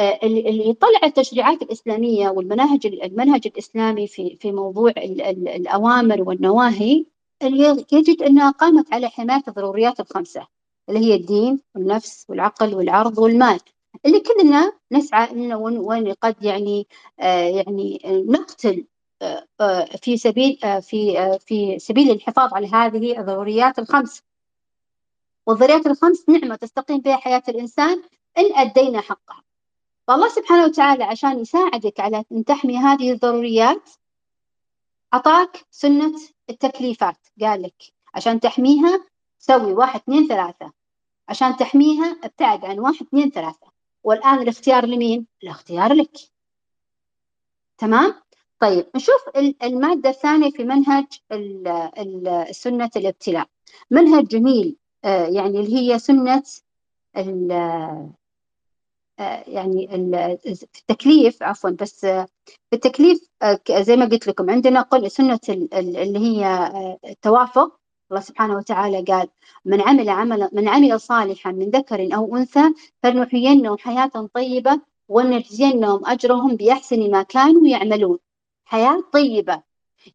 اللي 0.00 0.68
يطلع 0.68 1.00
التشريعات 1.04 1.62
الإسلامية 1.62 2.28
والمناهج 2.28 2.86
المنهج 2.86 3.46
الإسلامي 3.46 4.06
في 4.06 4.36
في 4.36 4.52
موضوع 4.52 4.92
الأوامر 4.96 6.22
والنواهي 6.22 7.04
يجد 7.92 8.22
أنها 8.22 8.50
قامت 8.50 8.92
على 8.92 9.08
حماية 9.08 9.42
الضروريات 9.48 10.00
الخمسة 10.00 10.46
اللي 10.88 11.00
هي 11.00 11.14
الدين 11.14 11.60
والنفس 11.74 12.26
والعقل 12.28 12.74
والعرض 12.74 13.18
والمال. 13.18 13.60
اللي 14.06 14.20
كلنا 14.20 14.72
نسعى 14.92 15.30
إنه 15.30 15.56
وين 15.56 16.12
قد 16.12 16.44
يعني 16.44 16.86
آه 17.20 17.48
يعني 17.48 18.00
نقتل 18.06 18.84
آه, 19.22 19.46
آه، 19.60 19.84
في 19.84 20.16
سبيل 20.16 20.58
آه 20.64 20.80
في 20.80 21.18
آه 21.18 21.38
في 21.38 21.78
سبيل 21.78 22.10
الحفاظ 22.10 22.54
على 22.54 22.66
هذه 22.68 23.20
الضروريات 23.20 23.78
الخمس. 23.78 24.22
والضروريات 25.46 25.86
الخمس 25.86 26.28
نعمة 26.28 26.56
تستقيم 26.56 26.98
بها 27.00 27.16
حياة 27.16 27.42
الإنسان 27.48 28.02
إن 28.38 28.54
أدينا 28.54 29.00
حقها. 29.00 29.45
فالله 30.06 30.28
سبحانه 30.28 30.64
وتعالى 30.64 31.04
عشان 31.04 31.38
يساعدك 31.40 32.00
على 32.00 32.24
أن 32.32 32.44
تحمي 32.44 32.76
هذه 32.78 33.12
الضروريات 33.12 33.90
أعطاك 35.14 35.66
سنة 35.70 36.14
التكليفات. 36.50 37.16
قال 37.40 37.62
لك 37.62 37.82
عشان 38.14 38.40
تحميها 38.40 39.04
سوي 39.38 39.72
واحد 39.72 40.00
اثنين 40.00 40.28
ثلاثة. 40.28 40.72
عشان 41.28 41.56
تحميها 41.56 42.16
ابتعد 42.24 42.64
عن 42.64 42.78
واحد 42.78 43.06
اثنين 43.06 43.30
ثلاثة. 43.30 43.66
والآن 44.04 44.38
الاختيار 44.38 44.86
لمين؟ 44.86 45.26
الاختيار 45.42 45.92
لك. 45.92 46.16
تمام؟ 47.78 48.14
طيب 48.60 48.86
نشوف 48.94 49.28
المادة 49.62 50.10
الثانية 50.10 50.50
في 50.50 50.64
منهج 50.64 51.06
سنة 52.50 52.90
الابتلاء. 52.96 53.48
منهج 53.90 54.26
جميل 54.26 54.76
آه، 55.04 55.26
يعني 55.26 55.60
اللي 55.60 55.76
هي 55.76 55.98
سنة 55.98 56.42
يعني 59.46 59.88
في 60.42 60.66
التكليف 60.80 61.42
عفوا 61.42 61.70
بس 61.70 62.00
في 62.70 62.72
التكليف 62.72 63.28
آه، 63.42 63.60
زي 63.70 63.96
ما 63.96 64.04
قلت 64.04 64.26
لكم 64.26 64.50
عندنا 64.50 64.80
قل 64.80 65.10
سنة 65.10 65.40
اللي 65.48 66.18
هي 66.18 66.72
التوافق. 67.04 67.80
الله 68.10 68.20
سبحانه 68.20 68.56
وتعالى 68.56 69.02
قال 69.02 69.28
من 69.64 69.80
عمل 69.80 70.08
عمل 70.08 70.48
من 70.52 70.68
عمل 70.68 71.00
صالحا 71.00 71.52
من 71.52 71.70
ذكر 71.70 72.14
أو 72.14 72.36
أنثى 72.36 72.74
فلنحيينهم 73.02 73.78
حياة 73.78 74.28
طيبة 74.34 74.80
ونجزينهم 75.08 76.06
أجرهم 76.06 76.56
بأحسن 76.56 77.10
ما 77.10 77.22
كانوا 77.22 77.66
يعملون. 77.68 78.18
حياة 78.64 79.02
طيبة. 79.12 79.62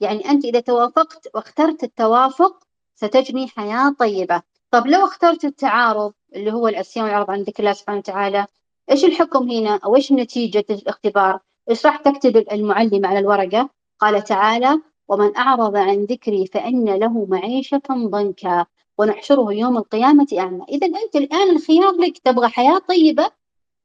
يعني 0.01 0.29
أنت 0.29 0.45
إذا 0.45 0.59
توافقت 0.59 1.27
واخترت 1.35 1.83
التوافق 1.83 2.63
ستجني 2.95 3.47
حياة 3.47 3.95
طيبة. 3.99 4.41
طب 4.71 4.87
لو 4.87 5.05
اخترت 5.05 5.45
التعارض 5.45 6.13
اللي 6.35 6.53
هو 6.53 6.67
العصيان 6.67 7.05
والعرض 7.05 7.31
عن 7.31 7.41
ذكر 7.41 7.59
الله 7.63 7.73
سبحانه 7.73 7.99
وتعالى 7.99 8.47
إيش 8.91 9.05
الحكم 9.05 9.49
هنا؟ 9.49 9.79
أو 9.85 9.95
إيش 9.95 10.11
نتيجة 10.11 10.65
الاختبار؟ 10.69 11.39
إيش 11.69 11.85
راح 11.85 11.97
تكتب 11.97 12.37
المعلمة 12.51 13.07
على 13.07 13.19
الورقة. 13.19 13.69
قال 13.99 14.23
تعالى 14.23 14.79
ومن 15.07 15.37
أعرض 15.37 15.75
عن 15.75 16.03
ذكري 16.05 16.45
فإن 16.45 16.85
له 16.85 17.25
معيشة 17.25 17.81
ضنكا 17.89 18.65
ونحشره 18.97 19.53
يوم 19.53 19.77
القيامة 19.77 20.27
أعمى. 20.39 20.65
إذا 20.69 20.87
أنت 20.87 21.15
الآن 21.15 21.55
الخيار 21.55 21.91
لك 21.91 22.17
تبغى 22.17 22.47
حياة 22.47 22.77
طيبة 22.77 23.31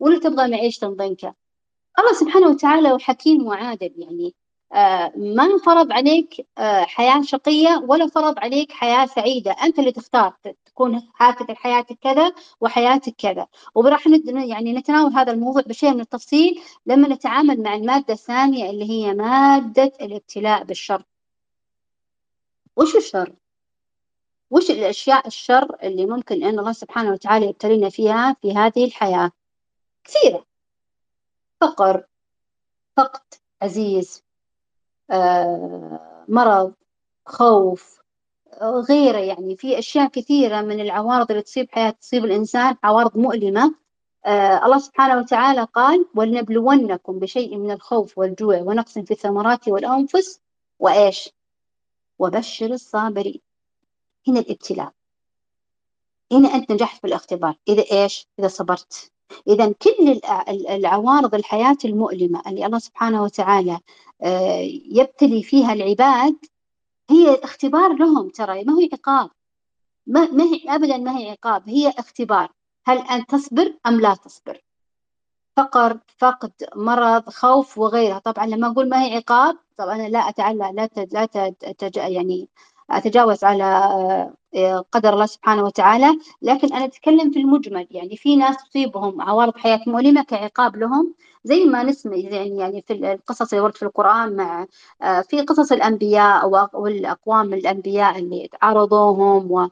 ولا 0.01 0.19
تبغى 0.19 0.49
معيشة 0.51 0.87
ضنكا؟ 0.87 1.35
الله 1.99 2.13
سبحانه 2.13 2.49
وتعالى 2.49 2.99
حكيم 3.01 3.47
وعادل 3.47 3.93
يعني. 3.97 4.35
آه 4.73 5.13
ما 5.17 5.59
فرض 5.59 5.93
عليك 5.93 6.47
آه 6.59 6.83
حياة 6.83 7.23
شقية 7.23 7.85
ولا 7.89 8.07
فرض 8.07 8.39
عليك 8.39 8.73
حياة 8.73 9.07
سعيدة. 9.07 9.57
أنت 9.63 9.79
اللي 9.79 9.93
تختار. 9.93 10.35
تكون 10.77 11.03
حياتك 11.15 11.53
حياتك 11.53 11.99
كذا 12.03 12.33
وحياتك 12.61 13.15
كذا. 13.19 13.47
وراح 13.75 14.07
يعني 14.27 14.73
نتناول 14.73 15.13
هذا 15.13 15.33
الموضوع 15.33 15.63
بشيء 15.63 15.95
من 15.95 16.01
التفصيل 16.01 16.63
لما 16.87 17.09
نتعامل 17.09 17.63
مع 17.63 17.75
المادة 17.75 18.15
الثانية 18.15 18.71
اللي 18.71 18.91
هي 18.91 19.15
مادة 19.15 19.93
الابتلاء 20.01 20.65
بالشر. 20.65 21.03
وش 22.77 22.97
الشر؟ 22.97 23.33
وش 24.51 24.71
الأشياء 24.71 25.27
الشر 25.27 25.77
اللي 25.83 26.07
ممكن 26.07 26.45
أن 26.45 26.59
الله 26.59 26.73
سبحانه 26.73 27.11
وتعالى 27.13 27.47
يبتلينا 27.47 27.89
فيها 27.89 28.37
في 28.43 28.53
هذه 28.53 28.85
الحياة؟ 28.85 29.31
كثيرة. 30.05 30.47
فقر 31.61 32.05
فقد 32.97 33.35
عزيز 33.63 34.23
آه، 35.11 36.25
مرض 36.29 36.75
خوف 37.27 38.06
غيره 38.63 39.19
يعني. 39.19 39.57
في 39.57 39.79
أشياء 39.79 40.09
كثيرة 40.09 40.61
من 40.61 40.81
العوارض 40.81 41.31
اللي 41.31 41.43
تصيب 41.43 41.69
حياة 41.71 41.91
تصيب 41.91 42.25
الإنسان 42.25 42.77
عوارض 42.85 43.17
مؤلمة. 43.19 43.75
آه 44.27 44.65
الله 44.67 44.79
سبحانه 44.79 45.19
وتعالى 45.19 45.65
قال 45.75 46.07
ولنبلونكم 46.15 47.19
بشيء 47.19 47.57
من 47.57 47.71
الخوف 47.71 48.19
والجوع 48.19 48.61
ونقص 48.61 48.99
في 48.99 49.11
الثمرات 49.11 49.69
والأنفس 49.69 50.41
وإيش؟ 50.79 51.31
وبشر 52.19 52.67
الصابرين. 52.67 53.41
هنا 54.29 54.41
الابتلاء. 54.41 54.93
هنا 56.33 56.55
أنت 56.55 56.73
نجحت 56.73 57.01
في 57.01 57.07
الاختبار 57.07 57.55
إذا 57.69 57.85
إيش؟ 57.93 58.27
إذا 58.39 58.49
صبرت. 58.49 59.11
إذا 59.49 59.73
كل 59.73 60.21
العوارض 60.71 61.35
الحياة 61.35 61.77
المؤلمة 61.85 62.43
اللي 62.47 62.67
الله 62.67 62.79
سبحانه 62.79 63.23
وتعالى 63.23 63.79
آه، 64.23 64.61
يبتلي 64.91 65.43
فيها 65.43 65.73
العباد 65.73 66.37
هي 67.11 67.35
اختبار 67.35 67.93
لهم 67.93 68.29
ترى 68.29 68.65
ما 68.65 68.79
هي 68.81 68.89
عقاب 68.93 69.31
ما, 70.07 70.31
ما 70.31 70.45
هي 70.45 70.61
أبدا 70.69 70.97
ما 70.97 71.19
هي 71.19 71.31
عقاب 71.31 71.69
هي 71.69 71.89
اختبار 71.89 72.53
هل 72.87 72.99
أنت 72.99 73.31
تصبر 73.31 73.75
أم 73.87 74.01
لا 74.01 74.15
تصبر 74.15 74.61
فقر 75.57 75.99
فقد 76.19 76.53
مرض 76.77 77.31
خوف 77.31 77.79
وغيرها 77.79 78.19
طبعا 78.19 78.47
لما 78.47 78.67
أقول 78.67 78.89
ما 78.89 79.05
هي 79.05 79.17
عقاب 79.17 79.59
طبعا 79.77 80.09
لا 80.09 80.19
أتعلى 80.19 80.73
لا. 80.75 80.89
لا. 81.13 81.29
يعني 81.97 82.49
أتجاوز 82.91 83.45
على 83.45 83.65
آه، 84.57 84.85
قدر 84.93 85.13
الله 85.13 85.27
سبحانه 85.27 85.63
وتعالى. 85.65 86.19
لكن 86.43 86.73
أنا 86.75 86.85
أتكلم 86.85 87.31
في 87.31 87.39
المجمل 87.41 87.87
يعني 87.91 88.17
في 88.17 88.37
ناس 88.37 88.57
تصيبهم 88.69 89.21
عوارض 89.23 89.57
حياة 89.57 89.81
مؤلمة 89.87 90.23
كعقاب 90.23 90.77
لهم 90.77 91.15
زي 91.45 91.65
ما 91.65 91.83
نسمع 91.83 92.17
يعني 92.17 92.57
يعني 92.59 92.83
في 92.87 92.93
القصص 93.13 93.53
اللي 93.53 93.65
ورد 93.65 93.77
في 93.77 93.83
القرآن 93.83 94.37
مع 94.37 94.67
آه، 95.03 95.21
في 95.21 95.41
قصص 95.43 95.73
الأنبياء 95.73 96.49
والأقوام 96.75 97.55
الأنبياء 97.55 98.19
اللي 98.19 98.49
عرضوهم 98.63 99.53
و 99.53 99.69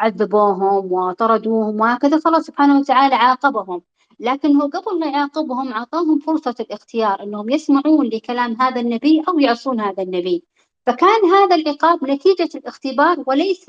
وعذبوهم 0.00 0.92
وطردوهم 0.92 1.80
وهكذا. 1.80 2.18
فالله 2.18 2.40
سبحانه 2.40 2.78
وتعالى 2.78 3.14
عاقبهم. 3.14 3.82
لكن 4.20 4.56
هو 4.56 4.68
قبل 4.68 5.00
ما 5.00 5.06
يعاقبهم 5.06 5.72
أعطاهم 5.72 6.18
فرصة 6.18 6.54
الاختيار 6.60 7.22
أنهم 7.22 7.50
يسمعون 7.50 8.06
لكلام 8.06 8.56
هذا 8.60 8.80
النبي 8.80 9.22
أو 9.28 9.38
يعصون 9.38 9.80
هذا 9.80 10.02
النبي. 10.02 10.44
فكان 10.90 11.24
هذا 11.24 11.56
العقاب 11.56 12.04
نتيجة 12.04 12.48
الاختبار 12.54 13.24
وليس 13.26 13.66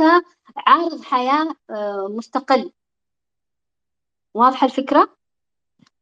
عارض 0.57 1.01
حياة 1.01 1.55
آه، 1.69 2.07
مستقل 2.17 2.71
واضحة 4.33 4.65
الفكرة؟ 4.65 5.09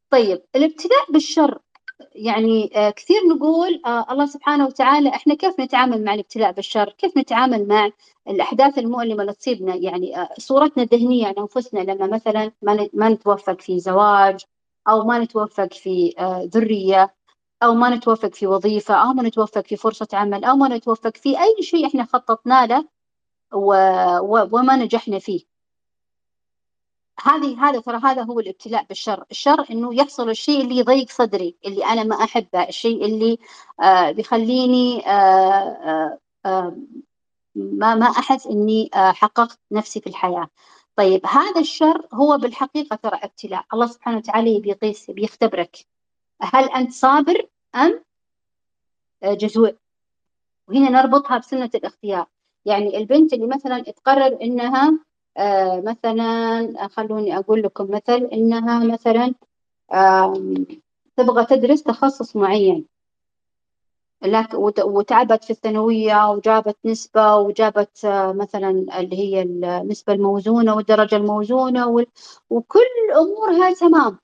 طيب 0.10 0.42
الابتلاء 0.56 1.12
بالشر 1.12 1.60
يعني 2.16 2.72
آه، 2.76 2.90
كثير 2.90 3.22
نقول 3.28 3.82
آه، 3.86 4.12
الله 4.12 4.26
سبحانه 4.26 4.66
وتعالى 4.66 5.10
إحنا 5.10 5.34
كيف 5.36 5.60
نتعامل 5.60 6.04
مع 6.04 6.14
الابتلاء 6.14 6.52
بالشر؟ 6.52 6.90
كيف 6.98 7.18
نتعامل 7.18 7.68
مع 7.68 7.90
الأحداث 8.28 8.78
المؤلمة 8.78 9.22
اللي 9.22 9.34
تصيبنا 9.34 9.76
يعني 9.76 10.28
صورتنا 10.38 10.84
الذهنية 10.84 11.28
عن 11.28 11.34
أنفسنا 11.38 11.80
لما 11.80 12.08
مثلا 12.08 12.52
ما 12.94 13.10
نتوفق 13.10 13.62
في 13.62 13.80
زواج 13.80 14.46
أو 14.88 15.04
ما 15.04 15.20
نتوفق 15.20 15.74
في 15.74 16.14
ذرية 16.56 17.19
أو 17.64 17.74
ما 17.74 17.90
نتوفق 17.90 18.34
في 18.34 18.48
وظيفة 18.48 18.96
أو 18.96 19.14
ما 19.14 19.24
نتوفق 19.24 19.62
في 19.68 19.76
فرصة 19.76 20.08
عمل 20.14 20.46
أو 20.46 20.56
ما 20.56 20.68
نتوفق 20.68 21.18
في 21.18 21.40
أي 21.42 21.64
شيء 21.64 21.88
إحنا 21.88 22.06
خططنا 22.06 22.66
له 22.66 22.86
و... 23.54 23.74
و... 24.20 24.50
وما 24.52 24.76
نجحنا 24.76 25.20
فيه 25.20 25.50
هذه 27.24 27.70
هذا 27.70 27.80
ترى 27.80 27.98
هذا 28.04 28.24
هو 28.24 28.40
الابتلاء 28.40 28.84
بالشر، 28.84 29.26
الشر 29.32 29.66
إنه 29.72 29.96
يحصل 29.96 30.30
الشيء 30.30 30.62
اللي 30.62 30.78
يضيق 30.78 31.10
صدري، 31.10 31.56
اللي 31.66 31.86
أنا 31.86 32.04
ما 32.04 32.16
أحبه، 32.24 32.64
الشيء 32.64 33.06
اللي 33.06 33.38
آه 33.82 34.12
بيخليني 34.12 35.08
آه 35.08 35.10
آه 35.12 36.20
آه 36.46 36.78
ما 37.56 37.96
ما 37.96 38.06
أحس 38.06 38.48
إني 38.48 38.90
آه 38.96 39.12
حققت 39.12 39.60
نفسي 39.72 40.02
في 40.02 40.08
الحياة. 40.08 40.50
طيب 40.96 41.26
هذا 41.26 41.62
الشر 41.62 42.08
هو 42.14 42.38
بالحقيقة 42.38 42.96
ترى 42.96 43.20
ابتلاء، 43.24 43.66
الله 43.74 43.86
سبحانه 43.88 44.18
وتعالى 44.18 44.56
يبي 44.56 44.70
يقيس 44.70 45.12
بيختبرك. 45.12 45.86
هل 46.42 46.70
أنت 46.70 46.92
صابر 46.92 47.48
أم 47.76 48.04
جزوع 49.24 49.74
وهنا 50.68 50.90
نربطها 50.90 51.38
بسنة 51.38 51.70
الاختيار. 51.76 52.26
يعني 52.66 52.98
البنت 52.98 53.34
اللي 53.34 53.48
مثلا 53.48 53.84
تقرر 53.84 54.38
إنها 54.42 55.00
آه، 55.38 55.82
مثلا 55.86 56.88
خلوني 56.88 57.38
أقول 57.38 57.64
لكم 57.64 57.92
مثل 57.92 58.30
إنها 58.34 58.86
مثلا 58.86 59.34
تبغى 61.18 61.46
تدرس 61.46 61.84
تخصص 61.84 62.36
معين. 62.36 62.86
لك 64.24 64.50
وتعبت 64.84 65.44
في 65.44 65.50
الثانوية 65.50 66.30
وجابت 66.30 66.78
نسبة 66.86 67.36
وجابت 67.36 68.06
آه، 68.06 68.32
مثلا 68.32 68.70
اللي 69.00 69.18
هي 69.20 69.42
النسبة 69.42 70.14
الموزونة 70.14 70.76
والدرجة 70.76 71.16
الموزونة 71.16 72.06
وكل 72.50 73.12
أمورها 73.16 73.74
تمام. 73.74 74.20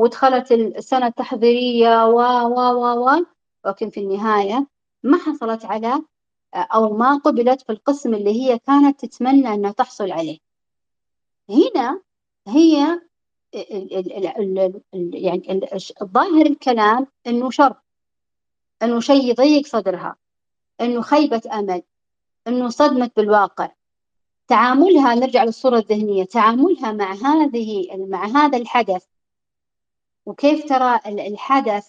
ودخلت 0.00 0.52
السنة 0.52 1.06
التحضيرية 1.06 2.06
و 2.06 2.18
و 2.46 2.58
و 2.58 3.08
و 3.08 3.26
لكن 3.66 3.90
في 3.90 4.00
النهاية 4.00 4.66
ما 5.02 5.18
حصلت 5.18 5.64
على 5.64 6.02
أو 6.54 6.96
ما 6.96 7.16
قبلت 7.16 7.62
في 7.62 7.72
القسم 7.72 8.14
اللي 8.14 8.30
هي 8.30 8.58
كانت 8.58 9.04
تتمنى 9.04 9.54
أنها 9.54 9.72
تحصل 9.72 10.10
عليه. 10.10 10.38
هنا 11.50 12.02
هي 12.48 13.00
يعني 15.12 15.60
الظاهر 16.02 16.46
الكلام 16.46 17.06
أنه 17.26 17.50
شر 17.50 17.74
أنه 18.82 19.00
شيء 19.00 19.30
يضيق 19.30 19.66
صدرها 19.66 20.16
أنه 20.80 21.02
خيبة 21.02 21.42
أمل 21.52 21.82
أنه 22.46 22.68
صدمت 22.68 23.16
بالواقع. 23.16 23.70
تعاملها 24.48 25.14
نرجع 25.14 25.44
للصورة 25.44 25.78
الذهنية 25.78 26.24
تعاملها 26.24 26.92
مع 26.92 27.12
هذه 27.12 27.88
مع 27.96 28.26
هذا 28.26 28.58
الحدث 28.58 29.04
وكيف 30.26 30.68
ترى 30.68 31.00
الحدث 31.06 31.88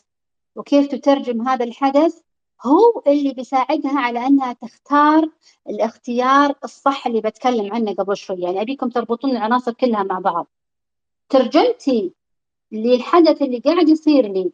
وكيف 0.55 0.87
تترجم 0.87 1.47
هذا 1.47 1.65
الحدث؟ 1.65 2.21
هو 2.65 3.03
اللي 3.07 3.33
بيساعدها 3.33 3.99
على 3.99 4.27
أنها 4.27 4.53
تختار 4.53 5.29
الاختيار 5.69 6.55
الصح 6.63 7.07
اللي 7.07 7.21
بتكلم 7.21 7.73
عنه 7.73 7.93
قبل 7.93 8.17
شوي. 8.17 8.41
يعني 8.41 8.61
أبيكم 8.61 8.89
تربطون 8.89 9.31
العناصر 9.31 9.73
كلها 9.73 10.03
مع 10.03 10.19
بعض. 10.19 10.47
ترجمتي 11.29 12.13
للحدث 12.71 13.41
اللي 13.41 13.59
قاعد 13.59 13.89
يصير 13.89 14.27
لي 14.27 14.51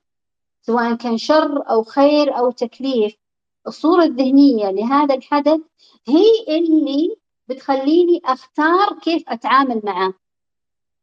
سواء 0.61 0.95
كان 0.95 1.17
شر 1.17 1.69
أو 1.69 1.83
خير 1.83 2.37
أو 2.37 2.51
تكليف 2.51 3.17
الصورة 3.67 4.03
الذهنية 4.03 4.71
لهذا 4.71 5.15
الحدث 5.15 5.61
هي 6.07 6.57
اللي 6.57 7.17
بتخليني 7.47 8.21
أختار 8.25 8.99
كيف 9.01 9.23
أتعامل 9.29 9.81
معه. 9.83 10.13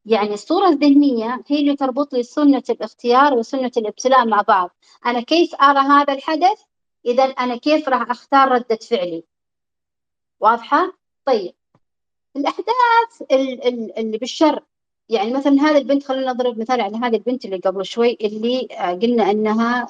يعني 0.06 0.34
الصورة 0.34 0.68
الذهنية 0.68 1.42
هي 1.46 1.60
اللي 1.60 1.76
تربط 1.76 2.12
لي 2.12 2.22
سنة 2.22 2.62
الاختيار 2.70 3.34
وسنة 3.34 3.70
الابتلاء 3.76 4.26
مع 4.26 4.42
بعض. 4.42 4.70
أنا 5.06 5.20
كيف 5.20 5.54
أرى 5.54 5.78
هذا 5.78 6.12
الحدث؟ 6.12 6.62
إذا 7.06 7.24
أنا 7.24 7.56
كيف 7.56 7.88
راح 7.88 8.10
أختار 8.10 8.48
ردة 8.52 8.76
فعلي؟ 8.76 9.24
واضحة؟ 10.40 10.92
طيب. 11.24 11.54
الأحداث 12.36 13.22
اللي 13.98 14.18
بالشر. 14.18 14.62
يعني 15.08 15.32
مثلا 15.32 15.52
هذه 15.52 15.78
البنت 15.78 16.04
خلينا 16.04 16.32
نضرب 16.32 16.58
مثال 16.58 16.80
على 16.80 16.96
هذه 16.96 17.16
البنت 17.16 17.44
اللي 17.44 17.56
قبل 17.56 17.84
شوي 17.86 18.18
اللي 18.20 18.68
آه، 18.72 18.92
قلنا 18.92 19.30
أنها 19.30 19.88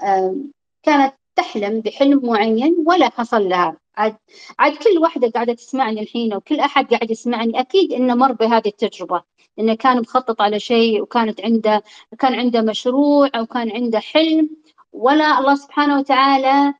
كانت 0.82 1.14
تحلم 1.36 1.80
بحلم 1.80 2.26
معين 2.26 2.84
ولا 2.86 3.08
حصل 3.08 3.48
لها. 3.48 3.76
عاد 3.96 4.16
عاد 4.58 4.72
كل 4.76 4.98
واحدة 4.98 5.30
قاعدة 5.30 5.52
تسمعني 5.52 6.00
الحين 6.00 6.34
وكل 6.34 6.60
أحد 6.60 6.94
قاعد 6.94 7.10
يسمعني 7.10 7.60
أكيد 7.60 7.92
إنه 7.92 8.14
مر 8.14 8.32
بهذه 8.32 8.68
التجربة 8.68 9.22
إنه 9.58 9.74
كان 9.74 10.00
مخطط 10.00 10.40
على 10.40 10.60
شيء 10.60 11.02
وكانت 11.02 11.40
عنده 11.40 11.82
كان 12.18 12.34
عنده 12.34 12.62
مشروع 12.62 13.30
أو 13.34 13.46
كان 13.46 13.70
عنده 13.70 14.00
حلم 14.00 14.50
ولا 14.92 15.38
الله 15.38 15.54
سبحانه 15.54 15.98
وتعالى 15.98 16.74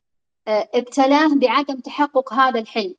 آه، 0.49 0.69
ابتلاه 0.75 1.35
بعدم 1.35 1.81
تحقق 1.81 2.33
هذا 2.33 2.61
الحلم. 2.61 2.95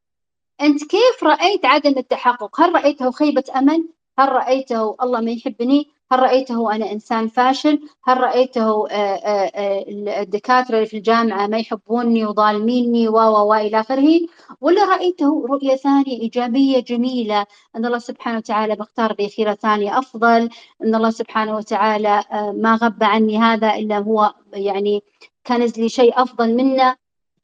أنت 0.62 0.84
كيف 0.84 1.24
رأيت 1.24 1.66
عدم 1.66 1.98
التحقق؟ 1.98 2.62
هل 2.62 2.76
رأيته 2.76 3.12
خيبة 3.12 3.44
أمل؟ 3.56 3.90
هل 4.20 4.30
رأيته 4.30 4.96
الله 5.02 5.22
ما 5.22 5.32
يحبني؟ 5.32 5.95
هل 6.12 6.20
رأيته 6.20 6.76
أنا 6.76 6.92
إنسان 6.92 7.28
فاشل؟ 7.28 7.80
هل 8.04 8.18
رأيته 8.18 8.90
آه، 8.90 8.94
آه، 8.94 9.52
آه، 9.56 10.22
الدكاترة 10.22 10.76
اللي 10.76 10.86
في 10.86 10.98
الجامعة 10.98 11.48
ما 11.48 11.58
يحبوني 11.58 12.26
وظالميني؟ 12.26 13.08
و 13.08 13.18
و 13.18 13.54
إلى 13.54 13.80
آخره. 13.80 14.20
ولا 14.62 14.86
رأيته 14.86 15.46
رؤية 15.50 15.76
ثانية 15.76 16.22
إيجابية 16.22 16.80
جميلة 16.80 17.46
أن 17.76 17.86
الله 17.86 17.98
سبحانه 18.00 18.38
وتعالى 18.38 18.76
بختار 18.76 19.16
لي 19.20 19.30
خيرة 19.30 19.54
ثانية 19.54 20.00
أفضل 20.00 20.50
أن 20.84 20.96
الله 20.96 21.10
سبحانه 21.10 21.56
وتعالى 21.56 22.24
ما 22.56 22.76
غب 22.76 23.04
عني 23.04 23.38
هذا 23.38 23.76
إلا 23.76 23.98
هو 23.98 24.34
يعني 24.54 25.04
كنز 25.48 25.80
لي 25.80 25.90
شيء 25.90 26.22
أفضل 26.22 26.56
منه. 26.56 26.96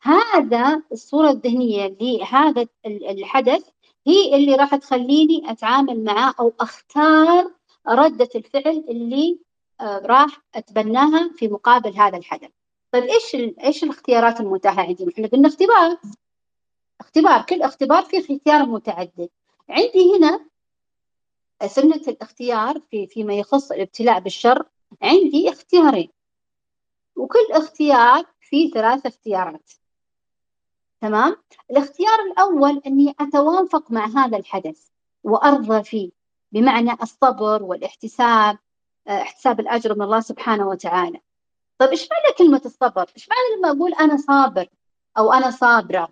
هذا 0.02 0.82
الصورة 0.92 1.30
الذهنية 1.32 1.98
لهذا 2.02 2.66
الحدث 2.86 3.64
هي 4.08 4.36
اللي 4.36 4.56
راح 4.56 4.76
تخليني 4.76 5.52
أتعامل 5.52 6.04
معاه 6.04 6.34
أو 6.40 6.54
أختار 6.60 7.52
ردة 7.88 8.30
الفعل 8.36 8.86
اللي 8.90 9.40
آه، 9.82 9.98
راح 9.98 10.42
أتبناها 10.56 11.32
في 11.36 11.48
مقابل 11.48 11.98
هذا 11.98 12.18
الحدث. 12.18 12.50
طيب 12.92 13.04
إيش 13.04 13.36
إيش 13.64 13.84
الاختيارات 13.84 14.40
المتاحة 14.40 14.82
عندي؟ 14.82 15.06
إحنا 15.14 15.28
قلنا 15.28 15.48
اختبار. 15.48 15.98
اختبار 17.00 17.42
كل 17.42 17.62
اختبار 17.62 18.04
فيه 18.04 18.20
اختيار 18.20 18.66
متعدد. 18.66 19.30
عندي 19.70 20.18
هنا 20.18 20.46
سنة 21.68 22.02
الاختيار 22.08 22.80
في 22.92 23.08
فيما 23.08 23.34
يخص 23.34 23.72
الابتلاء 23.72 24.20
بالشر. 24.20 24.66
عندي 25.02 25.50
اختيارين. 25.50 26.10
وكل 27.16 27.48
اختيار 27.52 28.26
فيه 28.42 28.72
ثلاث 28.72 29.06
اختيارات. 29.06 29.72
تمام؟ 31.02 31.38
الاختيار 31.72 32.20
الأول 32.32 32.82
أني 32.88 33.16
أتوافق 33.20 33.92
مع 33.92 34.06
هذا 34.06 34.38
الحدث 34.38 34.88
وأرضى 35.24 35.84
فيه. 35.84 36.21
بمعنى 36.52 36.98
الصبر 37.02 37.64
والاحتساب 37.64 38.58
آه، 39.08 39.22
احتساب 39.22 39.60
الأجر 39.60 39.96
من 39.96 40.02
الله 40.02 40.20
سبحانه 40.20 40.68
وتعالى 40.68 41.20
طيب 41.78 41.90
إيش 41.90 42.10
معنى 42.12 42.34
كلمة 42.38 42.62
الصبر؟ 42.66 43.12
إيش 43.16 43.30
معنى 43.30 43.58
لما 43.58 43.78
أقول 43.80 43.94
أنا 43.94 44.18
صابر 44.18 44.68
أو 45.18 45.34
أنا 45.34 45.52
صابرة؟ 45.52 46.10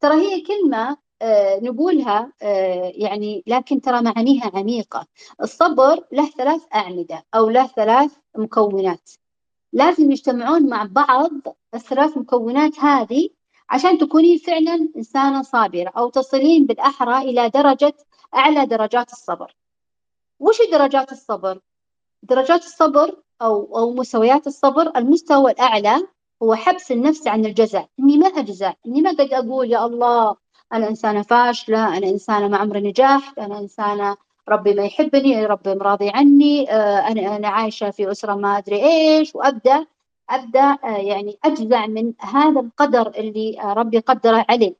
ترى 0.00 0.14
هي 0.14 0.40
كلمة 0.40 0.96
آه، 1.22 1.60
نقولها 1.62 2.32
آه، 2.42 2.92
يعني 2.94 3.42
لكن 3.46 3.80
ترى 3.80 4.02
معانيها 4.02 4.50
عميقة 4.54 5.06
الصبر 5.42 6.04
له 6.12 6.30
ثلاث 6.30 6.62
أعمدة 6.74 7.24
أو 7.34 7.50
له 7.50 7.66
ثلاث 7.66 8.12
مكونات 8.36 9.10
لازم 9.72 10.10
يجتمعون 10.10 10.68
مع 10.68 10.88
بعض 10.90 11.30
الثلاث 11.74 12.18
مكونات 12.18 12.78
هذه 12.78 13.28
عشان 13.70 13.98
تكونين 13.98 14.38
فعلا 14.38 14.88
إنسانة 14.96 15.42
صابرة 15.42 15.92
أو 15.96 16.10
تصلين 16.10 16.66
بالأحرى 16.66 17.18
إلى 17.30 17.48
درجة 17.48 17.94
أعلى 18.34 18.66
درجات 18.66 19.12
الصبر 19.12 19.54
وش 20.40 20.58
درجات 20.72 21.12
الصبر؟ 21.12 21.60
درجات 22.22 22.64
الصبر 22.64 23.16
أو 23.42 23.78
أو 23.78 23.94
مستويات 23.94 24.46
الصبر 24.46 24.92
المستوى 24.96 25.52
الأعلى 25.52 26.06
هو 26.42 26.54
حبس 26.54 26.92
النفس 26.92 27.26
عن 27.26 27.44
الجزع 27.46 27.84
إني 28.00 28.18
ما 28.18 28.26
أجزع 28.26 28.72
إني 28.86 29.00
ما 29.02 29.10
قد 29.10 29.32
أقول 29.32 29.72
يا 29.72 29.86
الله 29.86 30.36
أنا 30.72 30.88
إنسانة 30.88 31.22
فاشلة 31.22 31.96
أنا 31.96 32.06
إنسانة 32.08 32.48
ما 32.48 32.56
عمري 32.58 32.80
نجحت 32.80 33.38
أنا 33.38 33.58
إنسانة 33.58 34.16
ربي 34.48 34.74
ما 34.74 34.84
يحبني 34.84 35.46
ربي 35.46 35.74
مرضي 35.74 36.10
عني 36.10 36.72
آه، 36.72 37.08
أنا 37.08 37.36
أنا 37.36 37.48
عايشة 37.48 37.90
في 37.90 38.10
أسرة 38.10 38.34
ما 38.34 38.58
أدري 38.58 38.82
إيش 38.82 39.34
وأبدأ 39.34 39.86
أبدأ 40.30 40.78
آه، 40.84 40.96
يعني 40.96 41.38
أجزع 41.44 41.86
من 41.86 42.12
هذا 42.20 42.60
القدر 42.60 43.08
اللي 43.08 43.56
ربي 43.64 43.98
قدره 43.98 44.46
علي. 44.48 44.74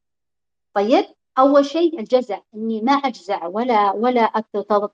طيب؟ 0.75 1.05
أول 1.39 1.67
شيء 1.67 2.01
الجزع 2.01 2.39
إني 2.55 2.81
ما 2.81 2.93
أجزع 2.93 3.47
ولا 3.47 3.93
ولا 3.93 4.21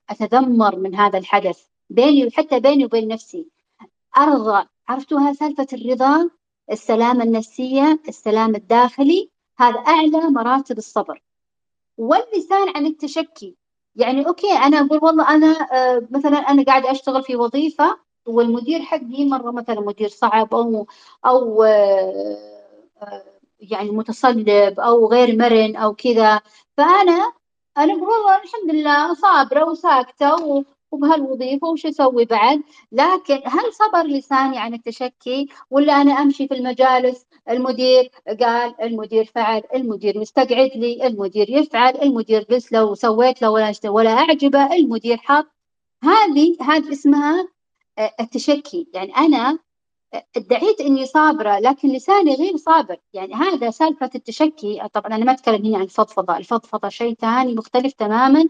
أتذمر 0.09 0.75
من 0.75 0.95
هذا 0.95 1.19
الحدث 1.19 1.65
بيني 1.89 2.27
وحتى 2.27 2.59
بيني 2.59 2.85
وبين 2.85 3.07
نفسي. 3.07 3.47
أرضى 4.17 4.67
عرفتوها 4.87 5.33
سالفة 5.33 5.67
الرضا؟ 5.73 6.29
السلامة 6.71 7.23
النفسية 7.23 7.99
السلام 8.07 8.55
الداخلي 8.55 9.29
هذا 9.57 9.79
أعلى 9.79 10.19
مراتب 10.29 10.77
الصبر. 10.77 11.21
واللسان 11.97 12.69
عن 12.75 12.85
التشكي. 12.85 13.55
يعني 13.95 14.27
أوكي 14.27 14.51
أنا 14.51 14.77
أقول 14.79 14.99
والله 15.03 15.35
أنا 15.35 15.47
آه 15.47 16.07
مثلا 16.11 16.37
أنا 16.37 16.63
قاعدة 16.63 16.91
أشتغل 16.91 17.23
في 17.23 17.35
وظيفة 17.35 17.97
والمدير 18.25 18.81
حقي 18.81 19.25
مرة 19.25 19.51
مثلا 19.51 19.81
مدير 19.81 20.09
صعب 20.09 20.55
أو 20.55 20.87
أو 21.25 21.63
آه 21.63 22.37
آه 23.01 23.34
يعني 23.59 23.91
متصلب 23.91 24.79
أو 24.79 25.07
غير 25.07 25.37
مرن 25.37 25.75
أو 25.75 25.93
كذا. 25.95 26.41
فأنا 26.77 27.33
أنا 27.77 27.93
والله 27.93 28.35
الحمد 28.43 28.71
لله 28.75 29.13
صابرة 29.13 29.65
وساكتة 29.65 30.63
وبهالوظيفة 30.91 31.67
وش 31.67 31.85
أسوي 31.85 32.25
بعد؟ 32.25 32.61
لكن 32.91 33.41
هل 33.45 33.73
صبر 33.73 34.03
لساني 34.07 34.57
عن 34.59 34.73
التشكي؟ 34.73 35.47
ولا 35.69 36.01
أنا 36.01 36.13
أمشي 36.13 36.47
في 36.47 36.53
المجالس؟ 36.53 37.25
المدير 37.49 38.11
قال 38.41 38.81
المدير 38.81 39.25
فعل 39.25 39.61
المدير 39.75 40.19
مستقعد 40.19 40.71
لي 40.75 41.07
المدير 41.07 41.49
يفعل 41.49 41.95
المدير 42.01 42.45
بس 42.49 42.73
لو 42.73 42.95
سويت 42.95 43.41
له 43.41 43.49
ولا 43.49 43.73
ولا 43.85 44.11
أعجبه 44.11 44.73
المدير 44.75 45.17
حط. 45.17 45.47
هذه 46.03 46.57
هذه 46.61 46.91
اسمها 46.91 47.47
آه، 47.97 48.11
التشكي. 48.19 48.87
يعني 48.93 49.17
أنا 49.17 49.59
ادعيت 50.37 50.81
إني 50.81 51.05
صابرة 51.05 51.59
لكن 51.59 51.89
لساني 51.89 52.35
غير 52.35 52.57
صابر. 52.57 52.97
يعني 53.13 53.33
هذا 53.33 53.69
سالفة 53.71 54.09
التشكي. 54.15 54.81
طبعا 54.93 55.15
أنا 55.15 55.25
ما 55.25 55.31
أتكلم 55.31 55.65
هنا 55.65 55.77
عن 55.77 55.83
الفضفضه 55.83 56.37
الفضفضة 56.37 56.89
شيء 56.89 57.15
ثاني 57.15 57.53
مختلف 57.55 57.93
تماما 57.93 58.49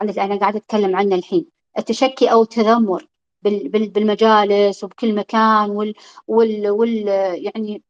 عن 0.00 0.08
اللي 0.10 0.22
أنا 0.24 0.36
قاعدة 0.40 0.58
أتكلم 0.58 0.96
عنه 0.96 1.14
الحين. 1.14 1.46
التشكي 1.78 2.32
أو 2.32 2.42
التذمر 2.42 3.08
بالمجالس 3.42 4.84
وبكل 4.84 5.14
مكان 5.14 5.70
وال, 5.70 5.94
وال, 6.28 6.70
وال 6.70 7.06
يعني 7.44 7.82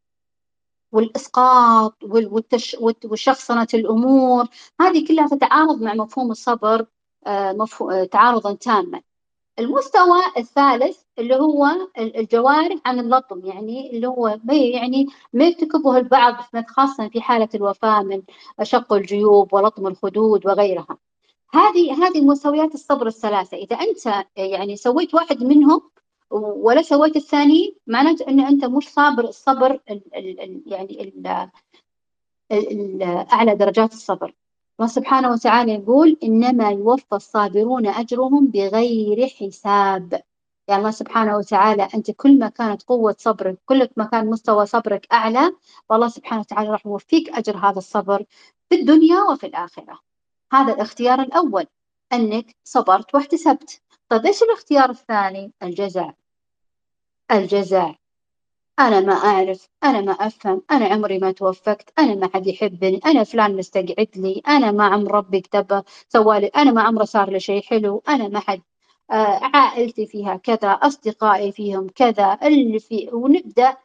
والإسقاط 0.93 2.05
والتش 2.05 2.77
وشخصنة 3.05 3.69
الأمور. 3.75 4.47
هذه 4.81 5.07
كلها 5.09 5.29
تتعارض 5.29 5.83
مع 5.83 5.95
مفهوم 5.95 6.31
الصبر 6.31 6.87
آه، 7.27 7.67
تعارضا 8.13 8.55
تاما. 8.55 9.03
المستوى 9.59 10.19
الثالث 10.37 10.99
اللي 11.19 11.37
هو 11.37 11.67
الجوارح 11.99 12.79
عن 12.87 12.99
اللطم 13.01 13.47
يعني 13.47 13.91
اللي 13.91 14.07
هو 14.09 14.39
يعني 14.51 15.07
ما 15.33 15.45
يرتكبه 15.45 15.97
البعض 15.97 16.35
خاصة 16.67 17.09
في 17.09 17.21
حالة 17.21 17.49
الوفاة 17.55 18.03
من 18.03 18.23
شق 18.63 18.93
الجيوب 18.93 19.55
ولطم 19.55 19.87
الخدود 19.87 20.47
وغيرها. 20.47 20.99
هذه 21.55 22.07
هذه 22.07 22.21
مستويات 22.25 22.75
الصبر 22.75 23.07
الثلاثة. 23.07 23.57
إذا 23.57 23.77
أنت 23.77 24.27
يعني 24.37 24.77
سويت 24.77 25.15
واحد 25.15 25.45
منهم 25.45 25.91
ولا 26.31 26.83
سويت 26.83 27.17
الثاني 27.17 27.77
معناته 27.87 28.29
أن 28.29 28.41
أنت 28.41 28.65
مش 28.65 28.89
صابر 28.89 29.25
الصبر 29.25 29.81
ال 29.91 30.03
ال 30.17 30.63
يعني 30.67 31.03
ال 31.03 31.27
أعلى 33.33 33.55
درجات 33.55 33.93
الصبر. 33.93 34.35
الله 34.83 34.93
سبحانه 34.93 35.31
وتعالى 35.31 35.73
يقول 35.73 36.19
إنما 36.23 36.71
يوفى 36.71 37.13
الصابرون 37.13 37.87
أجرهم 37.87 38.47
بغير 38.47 39.29
حساب. 39.29 40.23
يعني 40.69 40.79
الله 40.79 40.91
سبحانه 40.91 41.37
وتعالى 41.37 41.89
أنت 41.95 42.11
كل 42.11 42.39
ما 42.39 42.49
كانت 42.49 42.83
قوة 42.83 43.17
صبرك 43.19 43.59
كل 43.67 43.89
ما 43.97 44.05
كان 44.05 44.27
مستوى 44.27 44.67
صبرك 44.67 45.07
أعلى 45.13 45.53
فالله 45.89 46.09
سبحانه 46.09 46.41
وتعالى 46.41 46.71
راح 46.71 46.87
يوفيك 46.87 47.29
أجر 47.31 47.57
هذا 47.57 47.79
الصبر 47.79 48.25
في 48.71 48.81
الدنيا 48.81 49.23
وفي 49.23 49.47
الآخرة. 49.47 50.01
هذا 50.53 50.75
الاختيار 50.75 51.21
الأول 51.21 51.67
أنك 52.13 52.57
صبرت 52.65 53.15
واحتسبت. 53.15 53.83
طيب 54.09 54.27
إيش 54.27 54.43
الاختيار 54.43 54.91
الثاني؟ 54.91 55.53
الجزع 55.63 56.11
الجزع 57.31 57.95
أنا 58.89 59.01
ما 59.01 59.13
أعرف 59.13 59.69
أنا 59.85 60.01
ما 60.01 60.13
أفهم 60.13 60.63
أنا 60.71 60.87
عمري 60.87 61.19
ما 61.19 61.33
توفقت 61.33 61.93
أنا 61.99 62.15
ما 62.15 62.31
حد 62.35 62.47
يحبني 62.47 63.01
أنا 63.07 63.25
فلان 63.25 63.57
مستقعد 63.57 64.09
لي 64.17 64.43
أنا 64.49 64.73
ما 64.73 64.85
عمر 64.85 65.13
ربي 65.13 65.41
كتب 65.41 65.85
سوالي 66.09 66.47
أنا 66.47 66.73
ما 66.73 66.83
عمره 66.83 67.05
صار 67.05 67.31
لي 67.31 67.41
شيء 67.41 67.63
حلو 67.63 68.03
أنا 68.09 68.29
ما 68.29 68.41
حد. 68.41 68.63
آه 69.11 69.41
عائلتي 69.55 70.07
فيها 70.07 70.37
كذا 70.37 70.71
أصدقائي 70.71 71.53
فيهم 71.53 71.89
كذا 71.95 72.39
اللي 72.43 72.79
في 72.79 73.09
ونبدأ 73.13 73.77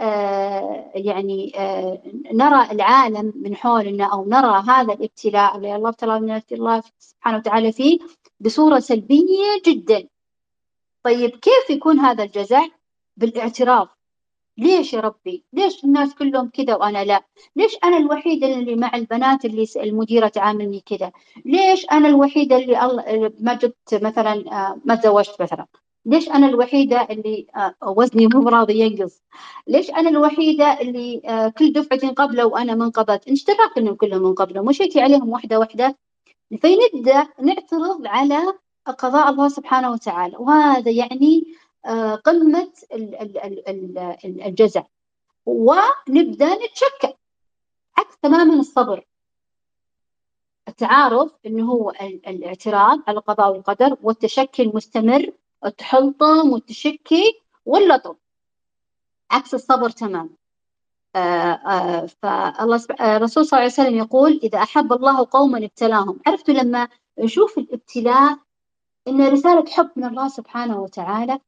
آه 0.00 0.92
يعني 0.94 1.52
آه 1.56 2.02
نرى 2.32 2.70
العالم 2.72 3.32
من 3.36 3.56
حولنا 3.56 4.04
أو 4.04 4.28
نرى 4.28 4.62
هذا 4.68 4.92
الابتلاء 4.94 5.56
اللي 5.56 5.76
الله 5.76 5.88
ابتلى 5.88 6.16
الله 6.52 6.82
سبحانه 6.98 7.36
وتعالى 7.38 7.72
فيه 7.72 7.98
بصورة 8.40 8.78
سلبية 8.78 9.62
جدا. 9.66 10.08
طيب 11.04 11.30
كيف 11.30 11.70
يكون 11.70 12.00
هذا 12.00 12.24
الجزع؟ 12.24 12.66
بالإعتراف. 13.16 13.95
ليش 14.58 14.92
يا 14.92 15.00
ربي؟ 15.00 15.44
ليش 15.52 15.84
الناس 15.84 16.14
كلهم 16.14 16.48
كذا 16.48 16.76
وأنا 16.76 17.04
لا؟ 17.04 17.24
ليش 17.56 17.76
أنا 17.84 17.96
الوحيدة 17.96 18.46
اللي 18.46 18.76
مع 18.76 18.90
البنات 18.94 19.44
اللي 19.44 19.66
المديرة 19.76 20.28
تعاملني 20.28 20.80
كذا؟ 20.80 21.12
ليش 21.44 21.86
أنا 21.92 22.08
الوحيدة 22.08 22.56
اللي 22.56 22.74
ما 23.40 23.54
جبت 23.54 23.94
مثلا 23.94 24.32
آه، 24.52 24.80
ما 24.84 24.94
تزوجت 24.94 25.42
مثلا؟ 25.42 25.66
ليش 26.06 26.28
أنا 26.28 26.46
الوحيدة 26.46 27.06
اللي 27.10 27.46
آه، 27.56 27.74
وزني 27.82 28.26
مو 28.26 28.48
راضي 28.48 28.78
ينقص؟ 28.80 29.22
ليش 29.66 29.90
أنا 29.90 30.08
الوحيدة 30.10 30.80
اللي 30.80 31.22
آه، 31.24 31.48
كل 31.48 31.72
دفعة 31.72 32.10
قبله 32.10 32.46
وأنا 32.46 32.74
منقبض؟ 32.74 33.20
اشتراك 33.28 33.78
إنهم 33.78 33.94
كلهم 33.94 34.22
منقبلوا 34.22 34.64
مشيتي 34.64 35.00
عليهم 35.00 35.28
واحدة 35.28 35.58
واحدة 35.58 35.96
فنبدأ 36.62 37.28
نعترض 37.42 38.06
على 38.06 38.38
قضاء 38.98 39.30
الله 39.30 39.48
سبحانه 39.48 39.90
وتعالى 39.90 40.36
وهذا 40.36 40.90
يعني 40.90 41.44
قمة 42.24 42.72
الجزع. 44.24 44.82
ونبدأ 45.46 46.54
نتشكل. 46.54 47.14
عكس 47.98 48.18
تماما 48.22 48.54
الصبر. 48.54 49.06
التعارف 50.68 51.32
إنه 51.46 51.64
هو 51.72 51.90
الاعتراض 52.26 53.00
على 53.08 53.18
القضاء 53.18 53.52
والقدر 53.52 53.96
والتشكي 54.02 54.62
المستمر 54.62 55.32
التحلطم 55.64 56.52
والتشكي 56.52 57.40
واللطم 57.66 58.14
عكس 59.30 59.54
الصبر 59.54 59.90
تماما. 59.90 60.28
آه 61.16 61.18
آه 61.18 62.06
فالله 62.06 62.84
الرسول 63.00 63.46
صلى 63.46 63.58
الله 63.58 63.62
عليه 63.62 63.72
وسلم 63.72 63.94
يقول 63.98 64.40
إذا 64.42 64.62
أحب 64.62 64.92
الله 64.92 65.26
قوما 65.30 65.58
ابتلاهم. 65.58 66.20
عرفتوا 66.26 66.54
لما 66.54 66.88
نشوف 67.18 67.58
الابتلاء 67.58 68.38
إن 69.08 69.28
رسالة 69.28 69.70
حب 69.70 69.90
من 69.96 70.04
الله 70.04 70.28
سبحانه 70.28 70.80
وتعالى 70.80 71.38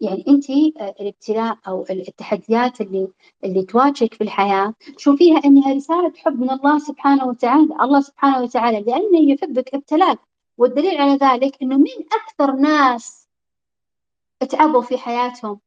يعني 0.00 0.24
انت 0.28 0.50
آه، 0.50 0.94
الابتلاء 1.00 1.58
أو 1.68 1.86
التحديات 1.90 2.80
اللي 2.80 3.08
اللي 3.44 3.62
تواجهك 3.62 4.14
في 4.14 4.24
الحياة 4.24 4.74
شوفيها 4.96 5.38
أنها 5.44 5.74
رسالة 5.74 6.12
حب 6.16 6.40
من 6.40 6.50
الله 6.50 6.78
سبحانه 6.78 7.24
وتعالى، 7.26 7.74
الله 7.82 8.00
سبحانه 8.00 8.42
وتعالى 8.42 8.80
لأنه 8.80 9.32
يحبك 9.32 9.74
ابتلاك، 9.74 10.18
والدليل 10.58 11.00
على 11.00 11.16
ذلك 11.16 11.62
إنه 11.62 11.76
مين 11.76 12.06
أكثر 12.12 12.52
ناس 12.52 13.28
تعبوا 14.50 14.82
في 14.82 14.98
حياتهم؟ 14.98 15.60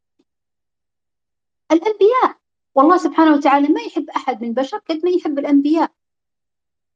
الأنبياء، 1.71 2.35
والله 2.75 2.97
سبحانه 2.97 3.35
وتعالى 3.35 3.67
ما 3.67 3.81
يحب 3.81 4.09
أحد 4.09 4.41
من 4.41 4.47
البشر 4.47 4.77
قد 4.77 5.01
ما 5.03 5.09
يحب 5.09 5.39
الأنبياء. 5.39 5.91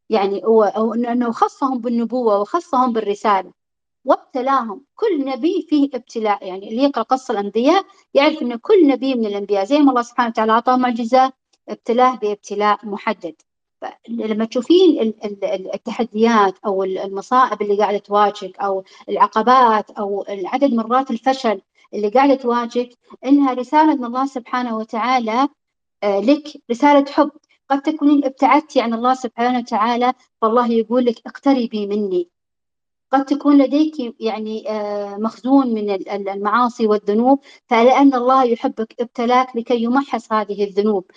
يعني 0.09 0.41
هو 0.45 0.63
إنه 0.93 1.31
خصهم 1.31 1.77
بالنبوة 1.79 2.41
وخصهم 2.41 2.93
بالرسالة. 2.93 3.62
وابتلاهم. 4.05 4.85
كل 4.95 5.25
نبي 5.25 5.65
فيه 5.69 5.89
ابتلاء. 5.93 6.47
يعني 6.47 6.69
اللي 6.69 6.83
يقرأ 6.83 7.03
قصة 7.03 7.31
الأنبياء 7.31 7.85
يعرف 8.13 8.41
أن 8.41 8.55
كل 8.55 8.87
نبي 8.87 9.15
من 9.15 9.25
الأنبياء 9.25 9.65
زي 9.65 9.79
ما 9.79 9.89
الله 9.89 10.01
سبحانه 10.01 10.29
وتعالى 10.29 10.51
أعطاه 10.51 10.75
معجزة 10.77 11.33
ابتلاه 11.69 12.15
بابتلاء 12.15 12.85
محدد. 12.85 13.35
لما 14.09 14.45
تشوفين 14.45 15.13
التحديات 15.73 16.57
أو 16.65 16.83
المصائب 16.83 17.61
اللي 17.61 17.77
قاعدة 17.77 17.97
تواجهك 17.97 18.59
أو 18.59 18.83
العقبات 19.09 19.91
أو 19.91 20.25
العدد 20.29 20.73
مرات 20.73 21.11
الفشل 21.11 21.61
اللي 21.93 22.09
قاعدة 22.09 22.35
تواجهك 22.35 22.89
إنها 23.25 23.53
رسالة 23.53 23.95
من 23.95 24.05
الله 24.05 24.25
سبحانه 24.25 24.77
وتعالى 24.77 25.47
آه، 26.03 26.19
لك 26.19 26.43
رسالة 26.71 27.11
حب. 27.11 27.31
قد 27.69 27.81
تكونين 27.81 28.25
ابتعدتي 28.25 28.81
عن 28.81 28.93
الله 28.93 29.13
سبحانه 29.13 29.59
وتعالى 29.59 30.13
فالله 30.41 30.71
يقول 30.71 31.05
لك 31.05 31.15
اقتربي 31.27 31.87
مني. 31.87 32.29
قد 33.13 33.25
تكون 33.25 33.61
لديك 33.61 34.21
يعني 34.21 34.69
آه، 34.69 35.17
مخزون 35.17 35.73
من 35.73 36.09
المعاصي 36.09 36.87
والذنوب 36.87 37.39
فلأن 37.67 38.13
الله 38.13 38.43
يحبك 38.43 39.01
ابتلاك 39.01 39.55
لكي 39.55 39.83
يمحص 39.83 40.33
هذه 40.33 40.63
الذنوب. 40.63 41.11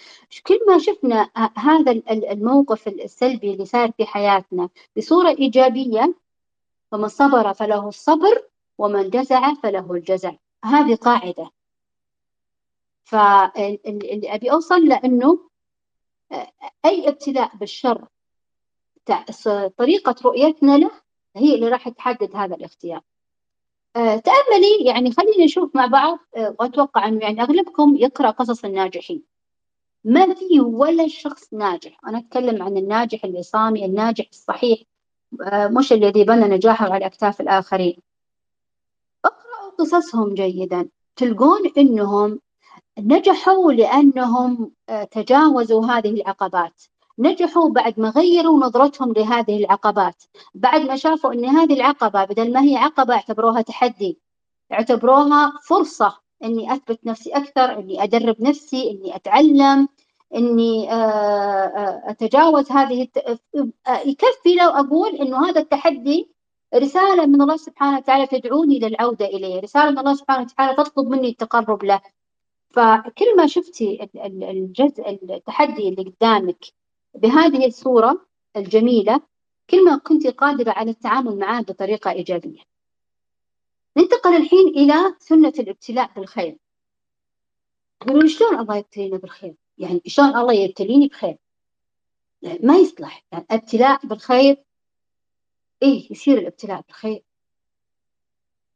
كل 0.47 0.61
ما 0.68 0.78
شفنا 0.78 1.30
آه، 1.36 1.51
هذا 1.57 1.92
الموقف 2.11 2.88
السلبي 2.88 3.53
اللي 3.53 3.64
صار 3.64 3.92
في 3.92 4.07
حياتنا 4.07 4.68
بصورة 4.97 5.28
إيجابية 5.28 6.14
فمن 6.90 7.09
صبر 7.09 7.55
فله 7.55 7.88
الصبر 7.88 8.42
ومن 8.78 9.11
جزع 9.11 9.55
فله 9.55 9.92
الجزع. 9.92 10.32
هذه 10.64 10.94
قاعدة. 10.94 11.51
فاللي 13.05 14.34
أبي 14.34 14.53
أوصل 14.53 14.84
لأنه 14.88 15.38
آه، 16.32 16.53
أي 16.84 17.09
ابتلاء 17.09 17.57
بالشر 17.57 18.09
طريقة 19.78 20.14
رؤيتنا 20.24 20.78
له 20.78 21.05
هي 21.37 21.55
اللي 21.55 21.68
راح 21.68 21.89
تحدد 21.89 22.37
هذا 22.37 22.55
الاختيار. 22.55 23.01
أه 23.97 24.16
تأملي 24.16 24.84
يعني 24.84 25.12
خلينا 25.12 25.45
نشوف 25.45 25.76
مع 25.76 25.87
بعض 25.87 26.18
أه 26.37 26.57
وأتوقع 26.61 27.09
أنه 27.09 27.22
يعني 27.22 27.43
أغلبكم 27.43 27.97
يقرأ 27.97 28.30
قصص 28.30 28.64
الناجحين. 28.64 29.22
ما 30.05 30.34
في 30.34 30.61
ولا 30.61 31.09
شخص 31.09 31.55
ناجح. 31.55 32.01
أنا 32.09 32.18
أتكلم 32.18 32.62
عن 32.62 32.76
الناجح 32.76 33.24
العصامي 33.24 33.84
الناجح 33.84 34.26
الصحيح 34.30 34.78
أه 35.43 35.68
مش 35.68 35.93
الذي 35.93 36.24
بنى 36.24 36.45
نجاحه 36.45 36.93
على 36.93 37.07
أكتاف 37.07 37.41
الآخرين. 37.41 37.97
اقرأوا 39.24 39.70
قصصهم 39.78 40.34
جيدا. 40.34 40.89
تلقون 41.16 41.72
أنهم 41.78 42.41
نجحوا 42.99 43.72
لأنهم 43.72 44.70
تجاوزوا 45.11 45.87
هذه 45.87 46.11
العقبات. 46.11 46.82
نجحوا 47.18 47.68
بعد 47.68 48.00
ما 48.00 48.08
غيروا 48.10 48.58
نظرتهم 48.60 49.12
لهذه 49.12 49.56
العقبات. 49.58 50.22
بعد 50.54 50.80
ما 50.80 50.96
شافوا 50.96 51.32
أن 51.32 51.44
هذه 51.44 51.74
العقبة 51.74 52.24
بدل 52.24 52.52
ما 52.52 52.62
هي 52.62 52.76
عقبة 52.76 53.14
اعتبروها 53.14 53.62
تحدي 53.62 54.18
اعتبروها 54.72 55.52
فرصة 55.68 56.16
أني 56.44 56.72
أثبت 56.72 57.00
نفسي 57.06 57.30
أكثر 57.30 57.78
أني 57.78 58.02
أدرب 58.02 58.36
نفسي 58.42 58.90
أني 58.90 59.16
أتعلم 59.16 59.88
أني 60.34 60.92
آه، 60.92 60.94
آه، 60.94 62.02
أتجاوز 62.10 62.72
هذه 62.72 63.02
الت... 63.02 63.18
آه، 63.86 63.98
يكفي 63.98 64.54
لو 64.54 64.68
أقول 64.68 65.16
أنه 65.16 65.48
هذا 65.48 65.60
التحدي 65.60 66.30
رسالة 66.74 67.26
من 67.26 67.42
الله 67.42 67.56
سبحانه 67.56 67.98
وتعالى 67.98 68.26
تدعوني 68.26 68.78
للعودة 68.78 69.26
إليه 69.26 69.60
رسالة 69.60 69.90
من 69.90 69.98
الله 69.98 70.14
سبحانه 70.14 70.42
وتعالى 70.42 70.76
تطلب 70.76 71.08
مني 71.08 71.28
التقرب 71.28 71.84
له. 71.84 72.00
فكل 72.70 73.36
ما 73.36 73.46
شفتي 73.46 74.08
الجزء 74.26 75.18
التحدي 75.30 75.88
اللي 75.88 76.02
قدامك 76.02 76.64
بهذه 77.16 77.66
الصورة 77.66 78.26
الجميلة 78.56 79.20
كل 79.70 79.84
ما 79.84 79.96
كنت 79.96 80.26
قادرة 80.26 80.70
على 80.70 80.90
التعامل 80.90 81.38
معاه 81.38 81.60
بطريقة 81.60 82.10
إيجابية. 82.10 82.60
ننتقل 83.96 84.36
الحين 84.36 84.68
إلى 84.68 85.14
سنة 85.18 85.52
الابتلاء 85.58 86.10
بالخير. 86.16 86.56
يقولون 88.02 88.28
شلون 88.28 88.58
الله 88.58 88.76
يبتلينا 88.76 89.16
بالخير؟ 89.16 89.54
يعني 89.78 90.02
شلون 90.06 90.36
الله 90.36 90.52
يبتليني 90.52 91.08
بخير؟ 91.08 91.36
يعني 92.42 92.58
ما 92.62 92.76
يصلح. 92.76 93.24
يعني 93.32 93.46
ابتلاء 93.50 94.06
بالخير 94.06 94.64
إيه 95.82 96.12
يصير 96.12 96.38
الابتلاء 96.38 96.80
بالخير؟ 96.80 97.22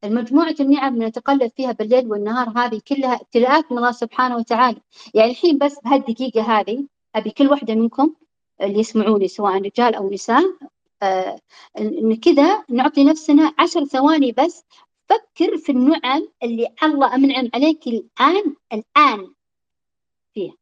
المجموعة 0.05 0.55
النعم 0.61 1.03
نتقلب 1.03 1.53
فيها 1.57 1.73
بالليل 1.73 2.07
والنهار 2.07 2.49
هذه 2.57 2.81
كلها 2.89 3.15
ابتلاءات 3.15 3.73
من 3.73 3.79
الله 3.79 3.93
سبحانه 3.93 4.37
وتعالى. 4.37 4.81
يعني 5.15 5.31
الحين 5.31 5.59
بس 5.59 5.79
بهالدقيقة 5.85 6.43
هذه 6.43 6.87
أبي 7.15 7.31
كل 7.31 7.49
واحدة 7.49 7.75
منكم 7.75 8.15
اللي 8.63 8.79
يسمعوني 8.79 9.29
سواء 9.29 9.63
رجال 9.63 9.95
أو 9.95 10.11
نساء 10.11 10.43
آه 11.03 11.41
إن 11.79 12.17
كذا 12.17 12.65
نعطي 12.69 13.05
نفسنا 13.05 13.55
عشر 13.59 13.85
ثواني 13.85 14.33
بس 14.33 14.65
فكر 15.09 15.57
في 15.59 15.73
النعم 15.73 16.29
اللي 16.43 16.69
الله 16.83 17.15
أمنعم 17.15 17.51
عليك 17.55 17.87
الآن 17.87 18.57
الآن 18.73 19.35
فيها. 20.35 20.55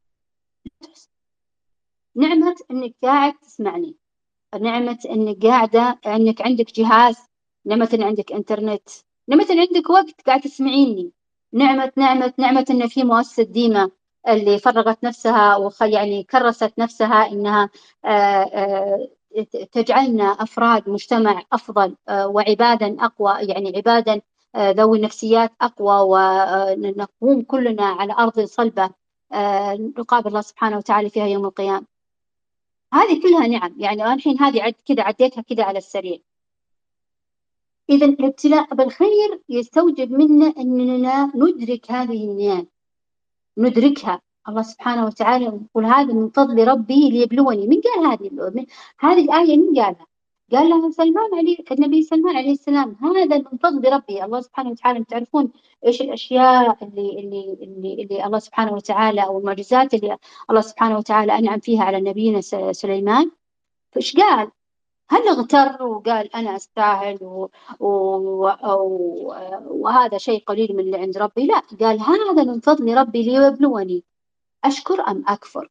نعمة 2.17 2.55
إنك 2.71 2.95
قاعد 3.03 3.35
تسمعني. 3.39 3.97
نعمة 4.61 4.99
إنك 5.11 5.47
قاعدة 5.47 5.99
إنك 6.07 6.43
عندك 6.43 6.75
جهاز 6.75 7.17
نعمة 7.65 7.89
إن 7.95 8.03
عندك 8.03 8.33
إنترنت 8.33 8.89
نعمة 9.29 9.47
إن 9.51 9.59
عندك 9.59 9.91
وقت 9.91 10.21
قاعد 10.27 10.41
تسمعيني. 10.41 11.13
نعمة 11.53 11.93
نعمة 11.97 12.35
نعمة 12.39 12.67
إن 12.71 12.89
في 12.89 13.05
مؤسسة 13.05 13.43
ديمة 13.43 13.91
اللي 14.29 14.59
فرغت 14.59 15.05
نفسها 15.05 15.57
وخ 15.57 15.83
يعني 15.83 16.23
كرست 16.23 16.73
نفسها 16.79 17.27
إنها 17.33 17.71
آه، 18.05 18.09
آه، 18.09 19.09
تجعلنا 19.73 20.25
أفراد 20.25 20.89
مجتمع 20.89 21.43
أفضل 21.53 21.97
آه، 22.09 22.29
وعبادا 22.29 22.97
أقوى 23.01 23.33
يعني 23.41 23.77
عبادا 23.77 24.21
ذوي 24.57 25.01
نفسيات 25.01 25.53
أقوى 25.61 26.01
ونقوم 26.01 27.43
كلنا 27.43 27.85
على 27.85 28.13
أرض 28.13 28.41
صلبة 28.41 28.91
نقابل 29.99 30.29
الله 30.29 30.41
سبحانه 30.41 30.77
وتعالى 30.77 31.11
فيها 31.11 31.27
يوم 31.27 31.45
القيامة. 31.45 31.87
هذه 32.95 33.23
كلها 33.23 33.47
نعم 33.47 33.75
يعني 33.79 34.05
أنا 34.05 34.15
الحين 34.15 34.41
هذه 34.41 34.63
عد 34.63 34.75
كذا 34.87 35.03
عديتها 35.03 35.43
كذا 35.43 35.65
على 35.65 35.79
السريع. 35.79 36.19
اذا 37.91 38.07
الابتلاء 38.07 38.75
بالخير 38.75 39.41
يستوجب 39.49 40.13
منا 40.13 40.55
أننا 40.59 41.33
ندرك 41.35 41.91
هذه 41.91 42.25
النعم 42.25 42.67
ندركها. 43.59 44.21
الله 44.49 44.63
سبحانه 44.63 45.07
وتعالى 45.07 45.45
يقول 45.45 45.87
هذا 45.87 46.13
من 46.15 46.31
فضل 46.31 46.69
ربي 46.69 47.11
ليبلوني. 47.11 47.67
من 47.67 47.81
قال 47.81 48.07
هذه 48.07 48.31
هذه 49.01 49.25
الآية 49.25 49.57
من 49.57 49.81
قالها؟ 49.81 50.07
قال 50.53 50.69
لها 50.71 50.91
سلمان 50.91 51.35
علي 51.35 51.65
النبي 51.73 52.03
سلمان 52.03 52.37
عليه 52.37 52.53
السلام 52.53 52.97
هذا 53.03 53.39
من 53.39 53.59
فضل 53.63 53.93
ربي. 53.93 54.25
الله 54.25 54.41
سبحانه 54.41 54.71
وتعالى 54.71 55.05
تعرفون 55.05 55.53
إيش 55.87 56.01
الأشياء 56.03 56.85
اللي 56.85 57.21
اللي 57.21 57.59
اللي, 57.63 58.03
اللي 58.03 58.27
الله 58.27 58.39
سبحانه 58.39 58.73
وتعالى 58.73 59.25
أو 59.25 59.39
المعجزات 59.39 59.95
اللي 59.95 60.19
الله 60.51 60.61
سبحانه 60.61 60.99
وتعالى 60.99 61.39
أنعم 61.39 61.61
فيها 61.61 61.85
على 61.85 62.01
نبينا 62.01 62.41
سليمان؟ 62.73 63.31
فإيش 63.93 64.17
قال؟ 64.17 64.51
هل 65.11 65.29
اغتر 65.29 65.83
وقال 65.83 66.35
أنا 66.37 66.57
أستاهل 66.57 67.19
و... 67.23 67.49
و... 67.81 67.91
و... 68.67 69.35
وهذا 69.67 70.19
شيء 70.19 70.45
قليل 70.45 70.77
من 70.77 70.81
اللي 70.81 70.99
عند 70.99 71.19
ربي؟ 71.19 71.47
لا 71.47 71.63
قال 71.81 72.01
هذا 72.01 72.45
من 72.45 72.61
فضل 72.61 72.97
ربي 72.97 73.23
ليبلوني. 73.23 74.05
أشكر 74.65 75.01
أم 75.09 75.25
أكفر؟ 75.29 75.71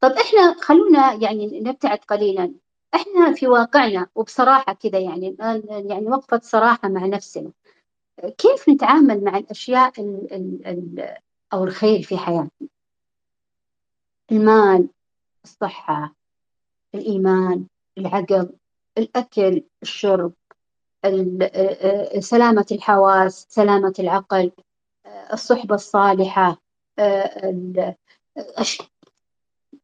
طب 0.00 0.10
إحنا 0.10 0.54
خلونا 0.60 1.12
يعني 1.12 1.60
نبتعد 1.60 1.98
قليلا. 1.98 2.54
إحنا 2.94 3.32
في 3.32 3.48
واقعنا 3.48 4.06
وبصراحة 4.14 4.72
كذا 4.72 4.98
يعني 4.98 5.36
يعني 5.68 6.06
وقفة 6.06 6.40
صراحة 6.42 6.88
مع 6.88 7.06
نفسنا. 7.06 7.52
كيف 8.38 8.68
نتعامل 8.68 9.24
مع 9.24 9.36
الأشياء 9.38 10.00
ال 10.00 10.32
ال 10.32 10.66
ال 10.66 11.16
أو 11.52 11.64
الخير 11.64 12.02
في 12.02 12.18
حياتنا؟ 12.18 12.68
المال 14.32 14.88
الصحة 15.44 16.14
الإيمان. 16.94 17.66
العقل 17.98 18.50
الأكل 18.98 19.62
الشرب 19.82 20.32
سلامة 22.20 22.66
الحواس 22.72 23.46
سلامة 23.50 23.94
العقل 23.98 24.52
الصحبة 25.32 25.74
الصالحة 25.74 26.62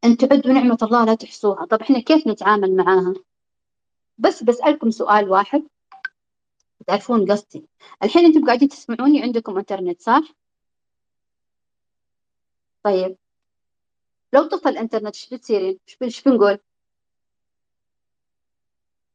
أن 0.05 0.17
تعدوا 0.19 0.53
نعمة 0.53 0.79
الله 0.83 1.05
لا 1.05 1.15
تحصوها 1.15 1.67
طب 1.67 1.81
إحنا 1.83 2.01
كيف 2.01 2.27
نتعامل 2.27 2.77
معاها 2.77 3.15
بس 4.19 4.43
بسألكم 4.43 4.91
سؤال 4.91 5.31
واحد 5.31 5.63
تعرفون 6.87 7.33
قصدي 7.33 7.67
الحين 8.03 8.25
أنتم 8.25 8.47
قاعدين 8.47 8.69
تسمعوني 8.69 9.23
عندكم 9.23 9.59
إنترنت 9.59 10.01
صح؟ 10.03 10.23
طيب 12.83 13.17
لو 14.33 14.43
طفى 14.49 14.69
الإنترنت 14.69 15.15
إيش 15.15 15.29
بتصيرين؟ 15.35 15.79
إيش 16.03 16.23
بنقول؟ 16.23 16.59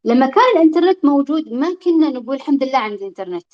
لما 0.04 0.28
كان 0.28 0.43
الإنترنت 0.56 1.06
موجود 1.06 1.54
ما 1.54 1.76
كنا 1.76 2.10
نقول 2.10 2.36
الحمد 2.36 2.64
لله 2.64 2.78
عندي 2.78 3.06
إنترنت 3.06 3.54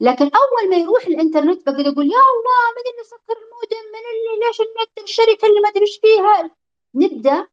لكن 0.00 0.24
أول 0.24 0.70
ما 0.70 0.76
يروح 0.76 1.06
الانترنت 1.06 1.66
بقدر 1.66 1.88
أقول 1.88 2.06
يا 2.06 2.22
الله 2.32 2.62
ما 2.74 2.80
ادري 2.80 3.00
نسكر 3.00 3.32
المودم 3.32 3.88
من 3.92 4.04
اللي 4.12 4.46
ليش 4.46 4.60
النت 4.60 5.08
الشركة 5.08 5.46
اللي 5.48 5.60
ما 5.60 5.68
أدري 5.68 5.80
إيش 5.80 5.98
فيها؟ 5.98 6.50
نبدأ 6.94 7.46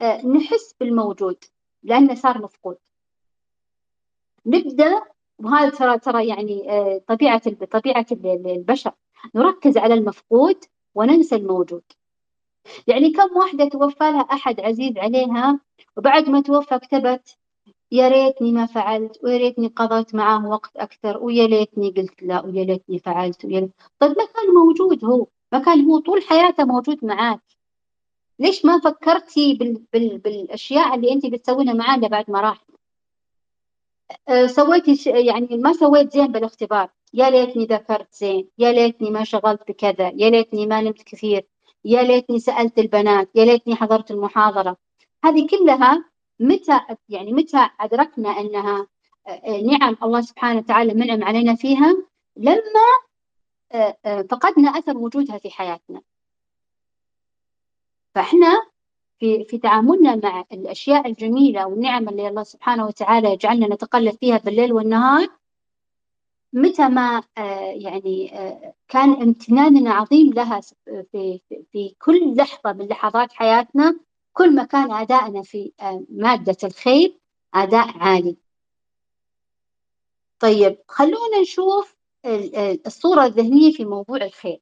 آه، 0.00 0.26
نحس 0.26 0.74
بالموجود 0.80 1.44
لأنه 1.82 2.14
صار 2.14 2.42
مفقود. 2.42 2.76
نبدأ 4.46 5.02
وهذا 5.38 5.70
ترى 5.70 5.98
ترى 5.98 6.28
يعني 6.28 6.70
آه، 6.70 7.02
طبيعة 7.08 7.42
طبيعة 7.70 8.06
البشر. 8.12 8.92
نركز 9.34 9.78
على 9.78 9.94
المفقود 9.94 10.64
وننسى 10.94 11.36
الموجود. 11.36 11.82
يعني 12.86 13.10
كم 13.10 13.36
واحدة 13.36 13.68
توفى 13.68 14.04
لها 14.04 14.20
أحد 14.20 14.60
عزيز 14.60 14.98
عليها 14.98 15.60
وبعد 15.96 16.28
ما 16.28 16.40
توفى 16.42 16.78
كتبت 16.78 17.36
يا 17.92 18.08
ريتني 18.08 18.52
ما 18.52 18.66
فعلت 18.66 19.18
ويا 19.24 19.36
ريتني 19.38 19.66
قضيت 19.68 20.14
معاه 20.14 20.46
وقت 20.48 20.76
أكثر 20.76 21.18
ويا 21.24 21.46
ليتني 21.46 21.90
قلت 21.90 22.22
لا 22.22 22.44
ويا 22.44 22.64
ليتني 22.64 22.98
فعلت 22.98 23.44
ويا. 23.44 23.70
طيب 23.98 24.10
ما 24.10 24.24
كان 24.24 24.54
موجود 24.54 25.04
هو 25.04 25.26
ما 25.52 25.58
كان 25.58 25.84
هو 25.84 25.98
طول 25.98 26.22
حياته 26.22 26.64
موجود 26.64 27.04
معاك 27.04 27.40
ليش 28.38 28.64
ما 28.64 28.80
فكرتي 28.80 29.54
بال... 29.54 29.82
بال... 29.92 30.18
بالأشياء 30.18 30.94
اللي 30.94 31.12
أنت 31.12 31.26
بتسوينها 31.26 31.74
معاه 31.74 31.96
بعد 31.96 32.30
ما 32.30 32.40
راح 32.40 32.64
أه 34.28 34.46
سويتي. 34.46 35.10
يعني 35.10 35.48
ما 35.50 35.72
سويت 35.72 36.12
زين 36.12 36.32
بالاختبار 36.32 36.90
يا 37.14 37.30
ليتني 37.30 37.64
ذكرت 37.64 38.14
زين 38.14 38.48
يا 38.58 38.72
ليتني 38.72 39.10
ما 39.10 39.24
شغلت 39.24 39.60
بكذا 39.68 40.12
يا 40.16 40.30
ليتني 40.30 40.66
ما 40.66 40.80
نمت 40.80 41.02
كثير 41.02 41.46
يا 41.88 42.02
ليتني 42.02 42.40
سألت 42.40 42.78
البنات 42.78 43.28
يا 43.34 43.44
ليتني 43.44 43.74
حضرت 43.76 44.10
المحاضرة. 44.10 44.76
هذه 45.24 45.46
كلها 45.46 46.04
متى 46.40 46.80
يعني 47.08 47.32
متى 47.32 47.70
أدركنا 47.80 48.28
أنها 48.40 48.86
آه، 49.26 49.60
نعم 49.60 49.96
الله 50.02 50.20
سبحانه 50.20 50.58
وتعالى 50.58 50.94
منعم 50.94 51.24
علينا 51.24 51.54
فيها 51.54 51.96
لما 52.36 52.88
آه، 53.72 53.96
آه، 54.04 54.22
فقدنا 54.22 54.68
أثر 54.78 54.98
وجودها 54.98 55.38
في 55.38 55.50
حياتنا. 55.50 56.00
فإحنا 58.14 58.66
في 59.18 59.44
في 59.44 59.58
تعاملنا 59.58 60.16
مع 60.16 60.44
الأشياء 60.52 61.08
الجميلة 61.08 61.66
والنعم 61.66 62.08
اللي 62.08 62.28
الله 62.28 62.42
سبحانه 62.42 62.86
وتعالى 62.86 63.32
يجعلنا 63.32 63.74
نتقلب 63.74 64.16
فيها 64.20 64.38
بالليل 64.38 64.72
والنهار 64.72 65.28
متى 66.52 66.88
ما 66.88 67.22
يعني 67.74 68.32
كان 68.88 69.12
امتناننا 69.12 69.90
عظيم 69.94 70.32
لها 70.32 70.60
في 71.12 71.40
في 71.72 71.94
كل 71.98 72.36
لحظة 72.36 72.72
من 72.72 72.88
لحظات 72.88 73.32
حياتنا 73.32 74.00
كل 74.32 74.54
ما 74.54 74.64
كان 74.64 74.92
أدائنا 74.92 75.42
في 75.42 75.72
آه، 75.80 76.04
مادة 76.10 76.56
الخير 76.64 77.18
أداء 77.54 77.98
عالي. 77.98 78.36
طيب 80.40 80.78
خلونا 80.88 81.40
نشوف 81.42 81.96
الصورة 82.86 83.24
الذهنية 83.24 83.72
في 83.72 83.84
موضوع 83.84 84.16
الخير. 84.16 84.60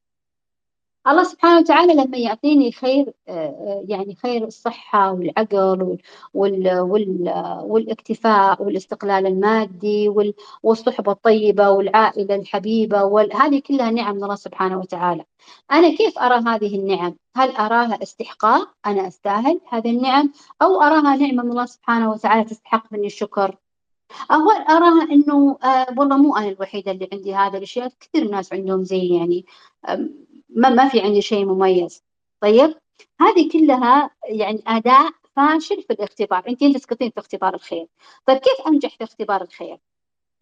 الله 1.07 1.23
سبحانه 1.23 1.59
وتعالى 1.59 1.93
لما 1.93 2.17
يعطيني 2.17 2.71
خير 2.71 3.13
آه، 3.27 3.31
آه، 3.31 3.85
يعني 3.87 4.15
خير 4.15 4.45
الصحة 4.45 5.11
والعقل 5.11 5.97
والاكتفاء 7.63 8.63
والاستقلال 8.63 9.27
المادي 9.27 10.09
والصحبة 10.63 11.11
الطيبة 11.11 11.69
والعائلة 11.69 12.35
الحبيبة 12.35 13.21
هذه 13.33 13.59
كلها 13.59 13.91
نعم 13.91 14.15
من 14.15 14.23
الله 14.23 14.35
سبحانه 14.35 14.77
وتعالى. 14.79 15.25
أنا 15.71 15.95
كيف 15.95 16.19
أرى 16.19 16.35
هذه 16.35 16.75
النعم؟ 16.75 17.15
هل 17.35 17.51
أراها 17.51 18.03
استحقاق؟ 18.03 18.69
أنا 18.85 19.07
أستاهل 19.07 19.61
هذه 19.69 19.89
النعم؟ 19.89 20.31
أو 20.61 20.81
أراها 20.81 21.15
نعمة 21.15 21.43
من 21.43 21.51
الله 21.51 21.65
سبحانه 21.65 22.11
وتعالى 22.11 22.43
تستحق 22.43 22.93
مني 22.93 23.07
الشكر؟ 23.07 23.57
أو 24.31 24.49
أراها 24.51 25.03
إنه 25.11 25.57
آه 25.63 25.87
والله 25.97 26.17
مو 26.17 26.35
أنا 26.35 26.47
الوحيدة 26.49 26.91
اللي 26.91 27.09
عندي 27.13 27.35
هذا 27.35 27.57
الأشياء 27.57 27.91
كثير 27.99 28.29
ناس 28.31 28.53
عندهم 28.53 28.83
زي 28.83 29.07
يعني 29.07 29.45
ما 30.49 30.69
ما 30.69 30.89
في 30.89 31.01
عندي 31.01 31.21
شيء 31.21 31.45
مميز. 31.45 32.03
طيب؟ 32.41 32.75
هذه 33.21 33.49
كلها 33.51 34.09
يعني 34.23 34.63
اداء 34.67 35.11
فاشل 35.35 35.81
في 35.83 35.93
الاختبار. 35.93 36.43
أنت 36.47 36.63
تسقطين 36.63 37.11
في 37.11 37.19
اختبار 37.19 37.53
الخير. 37.53 37.87
طيب 38.25 38.37
كيف 38.37 38.67
أنجح 38.67 38.97
في 38.97 39.03
اختبار 39.03 39.41
الخير؟ 39.41 39.77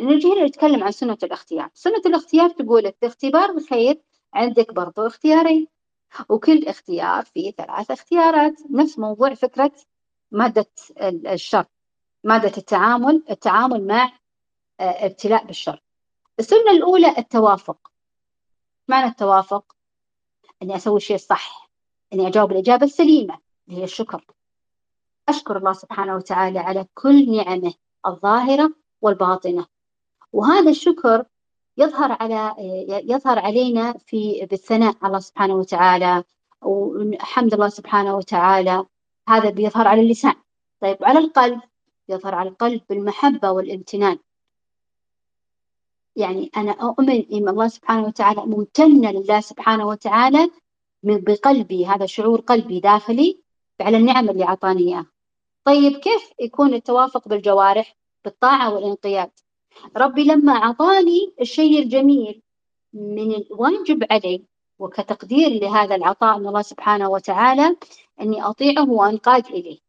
نجي 0.02 0.28
هنا 0.34 0.46
نتكلم 0.46 0.84
عن 0.84 0.92
سنة 0.92 1.18
الاختيار. 1.24 1.70
سنة 1.74 2.02
الاختيار 2.06 2.50
تقول 2.50 2.94
في 3.00 3.08
اختبار 3.08 3.50
الخير 3.50 4.02
عندك 4.34 4.74
برضو 4.74 5.08
اختيارين 5.08 5.68
وكل 6.30 6.68
اختيار 6.68 7.26
فيه 7.26 7.52
ثلاث 7.52 7.92
اختيارات. 7.92 8.54
نفس 8.72 9.00
موضوع 9.00 9.34
فكرة 9.34 9.72
مادة 10.32 10.70
الشر 11.02 11.66
مادة 12.24 12.58
التعامل 12.58 13.24
التعامل 13.30 13.88
مع 13.88 14.12
آه، 14.80 15.06
ابتلاء 15.06 15.46
بالشر 15.46 15.82
السنة 16.40 16.72
الأولى 16.72 17.18
التوافق. 17.18 17.92
معنى 18.88 19.10
التوافق؟ 19.10 19.75
أني 20.62 20.76
أسوي 20.76 20.98
الشيء 20.98 21.16
الصح 21.16 21.70
أني 22.14 22.28
أجاوب 22.28 22.52
الإجابة 22.52 22.86
السليمة 22.86 23.38
اللي 23.68 23.80
هي 23.80 23.84
الشكر. 23.84 24.26
أشكر 25.30 25.58
الله 25.58 25.74
سبحانه 25.74 26.16
وتعالى 26.16 26.60
على 26.60 26.86
كل 26.94 27.36
نعمة 27.36 27.74
الظاهرة 28.08 28.72
والباطنة. 29.02 29.66
وهذا 30.34 30.70
الشكر 30.70 31.26
يظهر 31.78 32.18
على 32.20 32.56
يظهر 33.04 33.40
علينا 33.40 33.94
في 33.98 34.48
بالثناء 34.52 34.96
على 35.02 35.08
الله 35.08 35.20
سبحانه 35.20 35.56
وتعالى. 35.56 36.24
وحمد 36.62 37.54
الله 37.54 37.70
سبحانه 37.70 38.16
وتعالى. 38.16 38.86
هذا 39.28 39.50
بيظهر 39.50 39.88
على 39.88 40.02
اللسان. 40.02 40.36
طيب 40.82 40.98
على 41.02 41.20
القلب 41.20 41.62
يظهر 42.10 42.36
على 42.36 42.50
القلب 42.50 42.82
بالمحبة 42.90 43.52
والامتنان. 43.52 44.20
يعني 46.16 46.52
أنا 46.58 46.72
أؤمن 46.72 47.26
إن 47.34 47.50
الله 47.50 47.68
سبحانه 47.68 48.08
وتعالى 48.08 48.46
ممتنة 48.46 49.12
لله 49.12 49.40
سبحانه 49.40 49.88
وتعالى 49.88 50.50
بقلبي 51.04 51.86
هذا 51.86 52.06
شعور 52.06 52.42
قلبي 52.42 52.80
داخلي 52.80 53.40
على 53.82 53.98
النعم 53.98 54.30
اللي 54.30 54.44
أعطاني 54.44 54.82
إياها 54.82 55.06
طيب 55.66 55.98
كيف 55.98 56.32
يكون 56.40 56.74
التوافق 56.74 57.28
بالجوارح 57.28 57.96
بالطاعة 58.26 58.74
والانقياد؟ 58.74 59.32
ربي 59.98 60.24
لما 60.24 60.54
أعطاني 60.54 61.34
الشيء 61.42 61.80
الجميل 61.80 62.42
من 62.94 63.36
الواجب 63.36 64.04
علي 64.12 64.46
وكتقدير 64.80 65.50
لهذا 65.50 65.96
العطاء 65.96 66.40
من 66.40 66.48
الله 66.48 66.62
سبحانه 66.62 67.10
وتعالى 67.10 67.76
أني 68.22 68.44
أطيعه 68.44 68.90
وأنقاد 68.90 69.46
إليه. 69.46 69.80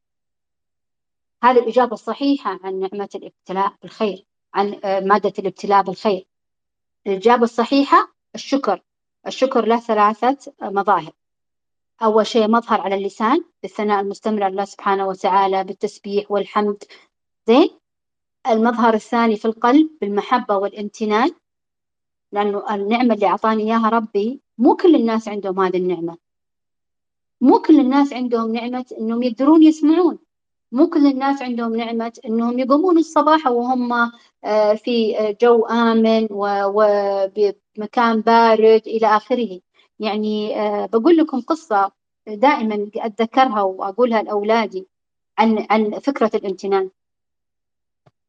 هذه 1.42 1.58
الإجابة 1.58 1.92
الصحيحة 1.92 2.60
عن 2.64 2.80
نعمة 2.80 3.08
الابتلاء 3.14 3.74
بالخير. 3.82 4.26
عن 4.56 4.80
آه، 4.84 5.00
مادة 5.00 5.32
الابتلاء 5.38 5.82
بالخير. 5.82 6.26
الإجابة 7.06 7.44
الصحيحة 7.44 8.14
الشكر. 8.34 8.82
الشكر 9.26 9.66
له 9.66 9.80
ثلاثة 9.80 10.52
مظاهر. 10.62 11.12
أول 12.02 12.26
شيء 12.26 12.48
مظهر 12.48 12.80
على 12.80 12.94
اللسان 12.94 13.44
بالثناء 13.62 14.00
المستمر 14.00 14.42
على 14.42 14.50
الله 14.50 14.64
سبحانه 14.64 15.06
وتعالى 15.06 15.64
بالتسبيح 15.64 16.30
والحمد. 16.30 16.84
زين. 17.46 17.70
المظهر 18.46 18.94
الثاني 18.94 19.36
في 19.36 19.44
القلب 19.44 19.90
بالمحبة 20.00 20.56
والامتنان 20.56 21.30
لأنه 22.32 22.74
النعمة 22.74 23.14
اللي 23.14 23.26
أعطاني 23.26 23.62
إياها 23.62 23.88
ربي 23.88 24.40
مو 24.58 24.76
كل 24.76 24.94
الناس 24.94 25.28
عندهم 25.28 25.60
هذه 25.60 25.76
النعمة. 25.76 26.16
مو 27.40 27.58
كل 27.62 27.80
الناس 27.80 28.12
عندهم 28.12 28.52
نعمة 28.52 28.86
إنهم 28.98 29.22
يقدرون 29.22 29.62
يسمعون. 29.62 30.18
مو 30.72 30.86
كل 30.90 31.06
الناس 31.06 31.42
عندهم 31.42 31.76
نعمة 31.76 32.12
إنهم 32.26 32.58
يقومون 32.58 32.98
الصباح 32.98 33.46
وهم 33.46 33.92
آه، 34.44 34.74
في 34.74 35.14
جو 35.42 35.66
آمن 35.66 36.28
وبمكان 36.30 38.20
بارد 38.20 38.82
إلى 38.86 39.06
آخره. 39.06 39.60
يعني 40.00 40.60
آه، 40.60 40.86
بقول 40.86 41.16
لكم 41.16 41.40
قصة 41.40 41.92
دائما 42.26 42.90
أتذكرها 42.96 43.62
وأقولها 43.62 44.22
لأولادي 44.22 44.86
عن 45.38 45.66
عن 45.70 45.98
فكرة 45.98 46.30
الامتنان. 46.34 46.90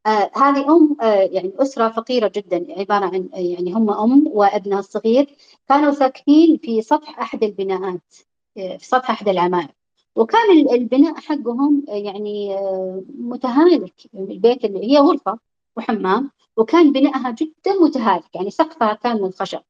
آه 0.05 0.31
هذه 0.35 0.75
أم 0.75 0.97
آه 1.01 1.29
يعني 1.31 1.53
أسرة 1.59 1.89
فقيرة 1.89 2.31
جدا 2.35 2.65
عبارة 2.79 3.05
عن 3.05 3.29
يعني 3.33 3.73
هم 3.73 3.89
أم 3.89 4.27
وابنها 4.27 4.79
الصغير 4.79 5.35
كانوا 5.69 5.91
ساكنين 5.91 6.57
في 6.57 6.81
سطح 6.81 7.19
أحد 7.19 7.43
البناءات 7.43 8.15
آه 8.57 8.77
في 8.77 8.85
سطح 8.85 9.11
أحد 9.11 9.29
العمائر 9.29 9.69
وكان 10.17 10.69
البناء 10.73 11.15
حقهم 11.15 11.85
آه، 11.89 11.93
يعني 11.93 12.53
آه 12.57 13.03
متهالك. 13.19 13.93
البيت 14.15 14.65
اللي 14.65 14.91
هي 14.91 14.97
غرفة 14.97 15.39
وحمام 15.77 16.31
وكان 16.57 16.91
بنائها 16.91 17.31
جدا 17.31 17.73
متهالك 17.81 18.35
يعني 18.35 18.49
سقفها 18.51 18.93
كان 18.93 19.21
من 19.21 19.31
خشب 19.31 19.61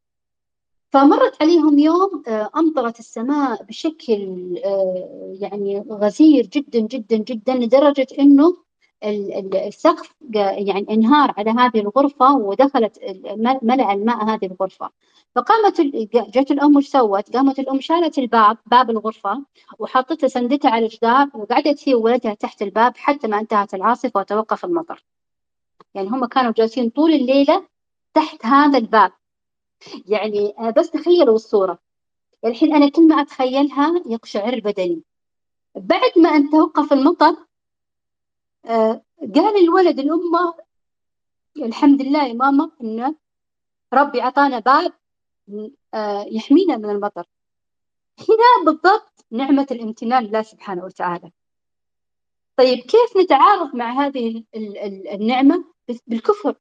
فمرت 0.91 1.41
عليهم 1.41 1.79
يوم 1.79 2.23
آه، 2.27 2.49
أمطرت 2.55 2.99
السماء 2.99 3.63
بشكل 3.63 4.11
يعني 5.41 5.79
غزير 5.91 6.45
جدا 6.45 6.79
جدا 6.79 7.17
جدا 7.17 7.53
لدرجة 7.55 8.07
إنه 8.19 8.66
السقف 9.03 10.15
يعني 10.33 10.85
انهار 10.89 11.33
على 11.37 11.51
هذه 11.51 11.79
الغرفة 11.79 12.35
ودخلت 12.35 12.99
ملأ 13.61 13.93
الماء 13.93 14.23
هذه 14.25 14.45
الغرفة. 14.45 14.89
فقامت 15.35 15.81
جت 16.37 16.51
الأم 16.51 16.75
وش 16.75 16.87
سوت؟ 16.87 17.35
قامت 17.35 17.59
الأم 17.59 17.81
شالت 17.81 18.17
الباب 18.19 18.57
باب 18.65 18.89
الغرفة 18.89 19.43
وحطت 19.79 20.25
سندتها 20.25 20.71
على 20.71 20.85
الجدار 20.85 21.29
وقعدت 21.33 21.89
هي 21.89 21.95
وولدها 21.95 22.33
تحت 22.33 22.61
الباب 22.61 22.97
حتى 22.97 23.27
ما 23.27 23.39
انتهت 23.39 23.73
العاصفة 23.73 24.19
وتوقف 24.19 24.65
المطر. 24.65 25.03
يعني 25.93 26.07
هم 26.07 26.25
كانوا 26.25 26.51
جالسين 26.51 26.89
طول 26.89 27.13
الليلة 27.13 27.67
تحت 28.13 28.45
هذا 28.45 28.77
الباب. 28.77 29.11
يعني 30.07 30.53
بس 30.77 30.91
تخيلوا 30.91 31.35
الصورة. 31.35 31.79
الحين 32.45 32.75
أنا 32.75 32.89
كل 32.89 33.07
ما 33.07 33.21
أتخيلها 33.21 34.03
يقشعر 34.05 34.59
بدني. 34.59 35.01
بعد 35.75 36.11
ما 36.17 36.29
أن 36.29 36.49
توقف 36.49 36.93
المطر 36.93 37.29
آه، 37.29 37.46
قال 38.67 39.63
الولد 39.63 39.99
الأمة 39.99 40.53
الحمد 41.57 42.01
لله 42.01 42.27
يا 42.27 42.33
ماما 42.33 42.71
إن 42.83 43.15
ربي 43.93 44.21
أعطانا 44.21 44.59
باب 44.59 44.93
آه، 45.93 46.25
يحمينا 46.27 46.77
من 46.77 46.89
المطر. 46.89 47.25
هنا 48.19 48.65
بالضبط 48.65 49.25
نعمة 49.31 49.67
الامتنان 49.71 50.23
لله 50.23 50.41
سبحانه 50.41 50.83
وتعالى. 50.83 51.31
طيب 52.57 52.79
كيف 52.79 53.17
نتعارف 53.17 53.75
مع 53.75 54.05
هذه 54.05 54.43
النعمة؟ 55.13 55.65
بالكفر. 56.07 56.55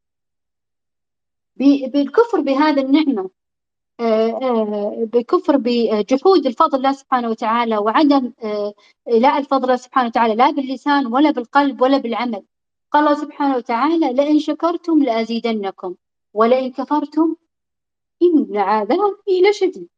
بالكفر 1.86 2.40
بهذه 2.40 2.80
النعمة. 2.80 3.22
آه، 3.22 3.24
آه، 3.24 3.30
بكفر 5.12 5.56
بجحود 5.56 6.46
الفضل 6.46 6.78
الله 6.78 6.92
سبحانه 6.92 7.28
وتعالى 7.30 7.78
وعدم 7.78 8.32
إلاء 9.08 9.38
الفضل 9.38 9.64
الله 9.64 9.76
سبحانه 9.76 10.08
وتعالى 10.08 10.34
لا 10.34 10.50
باللسان 10.50 11.06
ولا 11.06 11.30
بالقلب 11.30 11.82
ولا 11.82 11.98
بالعمل. 11.98 12.42
قال 12.92 13.08
الله 13.08 13.20
سبحانه 13.20 13.56
وتعالى 13.56 14.12
لئن 14.12 14.38
شكرتم 14.38 15.02
لأزيدنكم 15.02 15.94
ولئن 16.34 16.72
كفرتم 16.72 17.36
إن 18.22 18.56
عذابي 18.56 19.42
لشديد. 19.50 19.88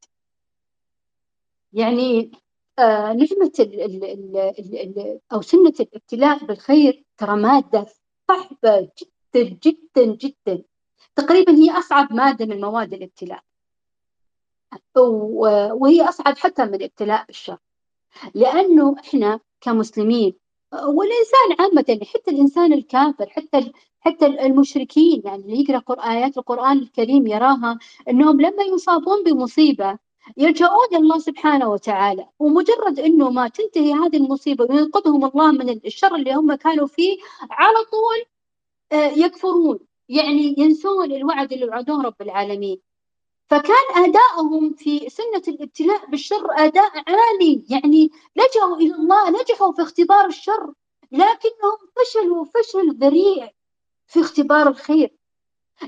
يعني 1.72 2.30
آه 2.78 3.12
نعمة 3.12 3.52
ال 3.60 4.04
ال 4.04 4.36
ال 4.58 5.20
أو 5.32 5.42
سنة 5.42 5.74
الابتلاء 5.80 6.44
بالخير 6.44 7.04
ترى 7.18 7.36
مادة 7.36 7.86
صعبة 8.28 8.88
جدا 9.34 9.58
جدا 9.64 10.04
جدا. 10.04 10.62
تقريبا 11.16 11.52
هي 11.52 11.78
أصعب 11.78 12.12
مادة 12.12 12.46
من 12.46 12.60
مواد 12.60 12.92
الابتلاء. 12.92 13.42
وهي 15.72 16.08
أصعب 16.08 16.38
حتى 16.38 16.64
من 16.64 16.74
الابتلاء 16.74 17.24
بالشر 17.26 17.58
لأنه 18.34 18.96
إحنا 18.98 19.40
كمسلمين 19.60 20.34
والإنسان 20.72 21.56
عامة 21.58 22.00
حتى 22.14 22.30
الإنسان 22.30 22.72
الكافر 22.72 23.28
حتى 23.28 23.72
حتى 24.00 24.26
المشركين 24.26 25.22
يعني 25.24 25.42
اللي 25.42 25.60
يقرأ 25.68 26.10
آيات 26.10 26.38
القرآن 26.38 26.78
الكريم 26.78 27.26
يراها 27.26 27.78
أنهم 28.08 28.40
لما 28.40 28.62
يصابون 28.62 29.24
بمصيبة 29.24 29.98
يلجؤون 30.36 30.94
الله 30.94 31.18
سبحانه 31.18 31.68
وتعالى. 31.68 32.28
ومجرد 32.38 33.00
أنه 33.00 33.30
ما 33.30 33.48
تنتهي 33.48 33.92
هذه 33.92 34.16
المصيبة 34.16 34.64
وينقذهم 34.70 35.24
الله 35.24 35.52
من 35.52 35.70
الشر 35.70 36.14
اللي 36.14 36.34
هم 36.34 36.54
كانوا 36.54 36.86
فيه 36.86 37.18
على 37.50 37.76
طول 37.90 38.24
آه، 38.92 39.10
يكفرون 39.10 39.78
يعني 40.08 40.54
ينسون 40.58 41.12
الوعد 41.12 41.52
اللي 41.52 41.64
وعدوه 41.66 42.02
رب 42.02 42.22
العالمين. 42.22 42.80
فكان 43.50 44.04
أداءهم 44.04 44.74
في 44.74 45.08
سنة 45.08 45.42
الابتلاء 45.48 46.06
بالشر 46.06 46.46
أداء 46.50 46.92
عالي. 47.06 47.64
يعني 47.70 48.10
لجأوا 48.36 48.76
إلى 48.76 48.94
الله 48.94 49.30
نجحوا 49.30 49.72
في 49.72 49.82
اختبار 49.82 50.26
الشر 50.26 50.72
لكنهم 51.12 51.78
فشلوا 51.96 52.44
فشل 52.44 52.96
ذريع 52.98 53.50
في 54.06 54.20
اختبار 54.20 54.68
الخير. 54.68 55.14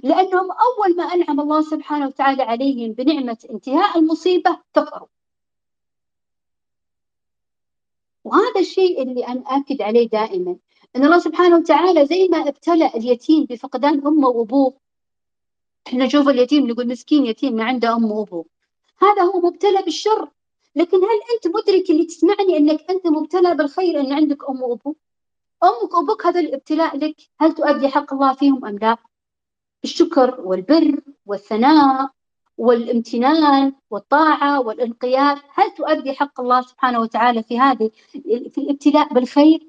لأنهم 0.03 0.49
أول 0.51 0.97
ما 0.97 1.05
أنعم 1.05 1.41
الله 1.41 1.61
سبحانه 1.61 2.07
وتعالى 2.07 2.43
عليهم 2.43 2.93
بنعمة 2.93 3.39
انتهاء 3.51 3.99
المصيبة 3.99 4.59
كفروا. 4.75 5.09
وهذا 8.25 8.61
الشيء 8.61 9.03
اللي 9.03 9.27
أنا 9.27 9.43
أكد 9.47 9.83
عليه 9.83 10.09
دائما 10.09 10.57
أن 10.97 11.05
الله 11.05 11.19
سبحانه 11.19 11.57
وتعالى 11.57 12.07
زي 12.07 12.29
ما 12.29 12.49
ابتلى 12.49 12.87
اليتيم 12.87 13.45
بفقدان 13.45 14.07
أمه 14.07 14.29
وأبوه 14.29 14.75
إحنا 15.87 16.05
نشوف 16.05 16.29
اليتيم 16.29 16.71
نقول 16.71 16.89
مسكين 16.89 17.27
يتيم 17.27 17.55
ما 17.57 17.65
عنده 17.65 17.97
أم 17.97 18.13
وأبوه. 18.13 18.45
هذا 19.03 19.23
هو 19.23 19.41
مبتلى 19.41 19.83
بالشر. 19.83 20.29
لكن 20.77 20.97
هل 20.97 21.21
أنت 21.35 21.57
مدرك 21.57 21.91
اللي 21.91 22.05
تسمعني 22.05 22.57
أنك 22.57 22.91
أنت 22.91 23.07
مبتلى 23.07 23.55
بالخير 23.55 24.01
أن 24.01 24.13
عندك 24.13 24.49
أم 24.51 24.63
وأبو 24.63 24.95
أمك 25.65 25.95
وأبوك 25.95 26.27
هذا 26.27 26.41
الابتلاء 26.41 26.97
لك. 26.97 27.17
هل 27.41 27.55
تؤدي 27.55 27.89
حق 27.89 28.15
الله 28.15 28.33
فيهم 28.35 28.65
أم 28.65 28.79
لا؟ 28.79 28.97
الشكر 29.85 30.41
والبر 30.41 31.01
والثناء 31.27 32.11
والامتنان 32.59 33.73
والطاعة 33.91 34.61
والانقياد. 34.61 35.39
هل 35.55 35.75
تؤدي 35.75 36.13
حق 36.13 36.41
الله 36.41 36.61
سبحانه 36.63 37.01
وتعالى 37.01 37.43
في 37.43 37.59
هذه 37.59 37.91
في 38.51 38.59
الابتلاء 38.59 39.15
بالخير؟ 39.15 39.67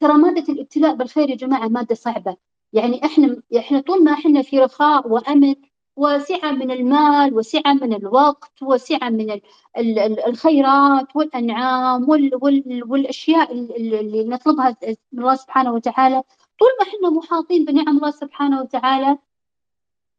ترى 0.00 0.12
مادة 0.12 0.52
الابتلاء 0.52 0.94
بالخير 0.94 1.30
يا 1.30 1.36
جماعة 1.36 1.68
مادة 1.68 1.94
صعبة. 1.94 2.36
يعني 2.72 3.04
إحنا 3.04 3.42
إحنا 3.56 3.80
طول 3.80 4.04
ما 4.04 4.12
إحنا 4.12 4.42
في 4.42 4.58
رخاء 4.60 5.08
وأمن 5.08 5.54
وسعة 5.96 6.50
من 6.52 6.70
المال 6.70 7.34
وسعة 7.34 7.72
من 7.72 7.94
الوقت 7.94 8.62
وسعة 8.62 9.08
من 9.08 9.40
الخيرات 10.26 11.16
والأنعام 11.16 12.08
والأشياء 12.88 13.52
اللي 13.52 14.24
نطلبها 14.24 14.76
من 15.12 15.18
الله 15.18 15.34
سبحانه 15.34 15.72
وتعالى. 15.72 16.22
طول 16.58 16.68
ما 16.80 16.86
إحنا 16.88 17.10
محاطين 17.10 17.64
بنعم 17.64 17.96
الله 17.96 18.10
سبحانه 18.10 18.60
وتعالى 18.60 19.18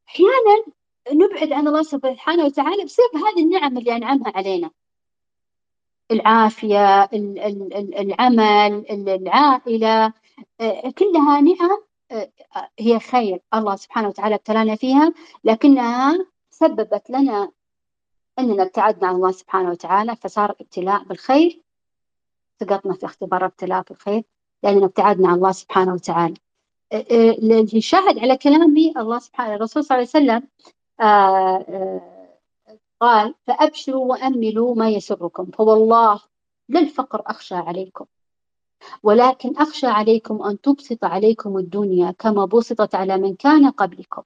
أحيانا 0.10 0.64
نبعد 1.12 1.52
عن 1.54 1.68
الله 1.68 1.84
سبحانه 1.84 2.46
وتعالى 2.46 2.84
بسبب 2.86 3.16
هذه 3.16 3.44
النعم 3.44 3.78
اللي 3.78 3.96
أنعمها 3.96 4.32
علينا. 4.36 4.72
العافية 6.12 7.04
العمل 8.00 8.86
العائلة 8.90 10.14
آه، 10.62 10.90
كلها 10.98 11.42
نعم 11.42 11.80
هي 12.80 13.00
خير. 13.00 13.42
الله 13.54 13.76
سبحانه 13.76 14.08
وتعالى 14.08 14.36
ابتلانا 14.36 14.76
فيها 14.76 15.14
لكنها 15.44 16.26
سببت 16.50 17.10
لنا 17.10 17.52
أننا 18.40 18.64
ابتعدنا 18.64 19.08
عن 19.08 19.16
الله 19.16 19.32
سبحانه 19.32 19.70
وتعالى 19.70 20.16
فصار 20.16 20.52
ابتلاء 20.62 21.04
بالخير 21.04 21.62
سقطنا 22.60 22.94
في 22.94 23.06
اختبار 23.06 23.46
ابتلاء 23.46 23.82
بالخير 23.82 24.24
لأننا 24.64 24.86
ابتعدنا 24.86 25.28
عن 25.28 25.36
الله 25.36 25.52
سبحانه 25.52 25.94
وتعالى. 25.94 26.34
اللي 26.94 27.82
شاهد 27.82 28.20
على 28.20 28.38
كلامي 28.38 28.94
الله 28.98 29.20
سبحانه 29.20 29.56
الرسول 29.56 29.84
صلى 29.84 29.98
الله 29.98 30.10
عليه 30.16 30.26
وسلم 30.26 30.48
آه، 31.02 32.02
قال 33.00 33.36
فأبشروا 33.48 34.06
وأملوا 34.06 34.76
ما 34.76 34.90
يسركم 34.90 35.46
فوالله 35.46 36.22
للفقر 36.70 37.22
أخشى 37.26 37.56
عليكم. 37.56 38.06
ولكن 39.04 39.58
أخشى 39.58 39.88
عليكم 39.88 40.44
أن 40.44 40.62
تبسط 40.62 41.04
عليكم 41.04 41.58
الدنيا 41.58 42.12
كما 42.12 42.46
بسطت 42.46 42.96
على 42.96 43.18
من 43.18 43.36
كان 43.36 43.70
قبلكم. 43.70 44.22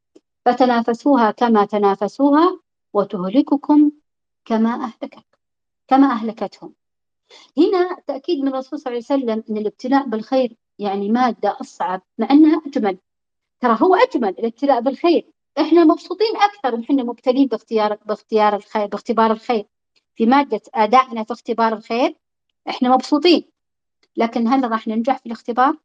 فتنافسوها 0.45 1.31
كما 1.31 1.65
تنافسوها 1.65 2.59
وتهلككم 2.93 3.91
كما 4.45 4.73
أهلكتكم 4.73 5.21
كما 5.87 6.07
أهلكتهم. 6.11 6.73
هنا 7.57 7.97
تأكيد 8.07 8.39
من 8.39 8.47
الرسول 8.47 8.79
صلى 8.79 8.93
الله 8.93 9.05
عليه 9.09 9.21
وسلم 9.21 9.43
أن 9.49 9.57
الابتلاء 9.57 10.07
بالخير 10.07 10.55
يعني 10.79 11.09
مادة 11.09 11.57
أصعب 11.61 12.01
مع 12.17 12.27
أنها 12.31 12.61
أجمل. 12.67 12.97
ترى 13.59 13.77
هو 13.81 13.95
أجمل 13.95 14.29
الابتلاء 14.29 14.81
بالخير. 14.81 15.31
إحنا 15.59 15.83
مبسوطين 15.83 16.35
أكثر 16.35 16.75
وإحنا 16.75 17.03
مبتلين 17.03 17.47
باختيار 17.47 17.97
باختيار 18.05 18.55
الخير 18.55 18.85
باختبار 18.85 19.31
الخير. 19.31 19.65
في 20.15 20.25
مادة 20.25 20.61
أدائنا 20.75 21.23
في 21.23 21.33
اختبار 21.33 21.73
الخير 21.73 22.15
إحنا 22.69 22.89
مبسوطين. 22.89 23.43
لكن 24.17 24.47
هل 24.47 24.71
راح 24.71 24.87
ننجح 24.87 25.17
في 25.17 25.25
الاختبار؟ 25.25 25.75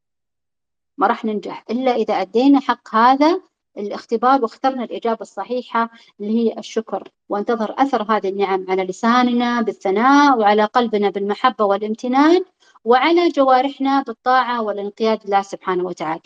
ما 0.99 1.07
راح 1.07 1.25
ننجح 1.25 1.65
إلا 1.71 1.95
إذا 1.95 2.15
أدينا 2.15 2.61
حق 2.61 2.95
هذا 2.95 3.41
الاختبار 3.79 4.43
واخترنا 4.43 4.85
الإجابة 4.85 5.21
الصحيحة 5.21 5.91
اللي 6.21 6.33
هي 6.39 6.59
الشكر 6.59 7.09
وانتظر 7.29 7.75
أثر 7.79 8.03
هذه 8.03 8.29
النعم 8.29 8.67
على 8.69 8.85
لساننا 8.85 9.61
بالثناء 9.61 10.39
وعلى 10.39 10.65
قلبنا 10.65 11.11
بالمحبة 11.11 11.65
والامتنان 11.65 12.45
وعلى 12.85 13.29
جوارحنا 13.29 14.03
بالطاعة 14.03 14.63
والانقياد 14.63 15.27
لله 15.27 15.43
سبحانه 15.43 15.85
وتعالى 15.85 16.21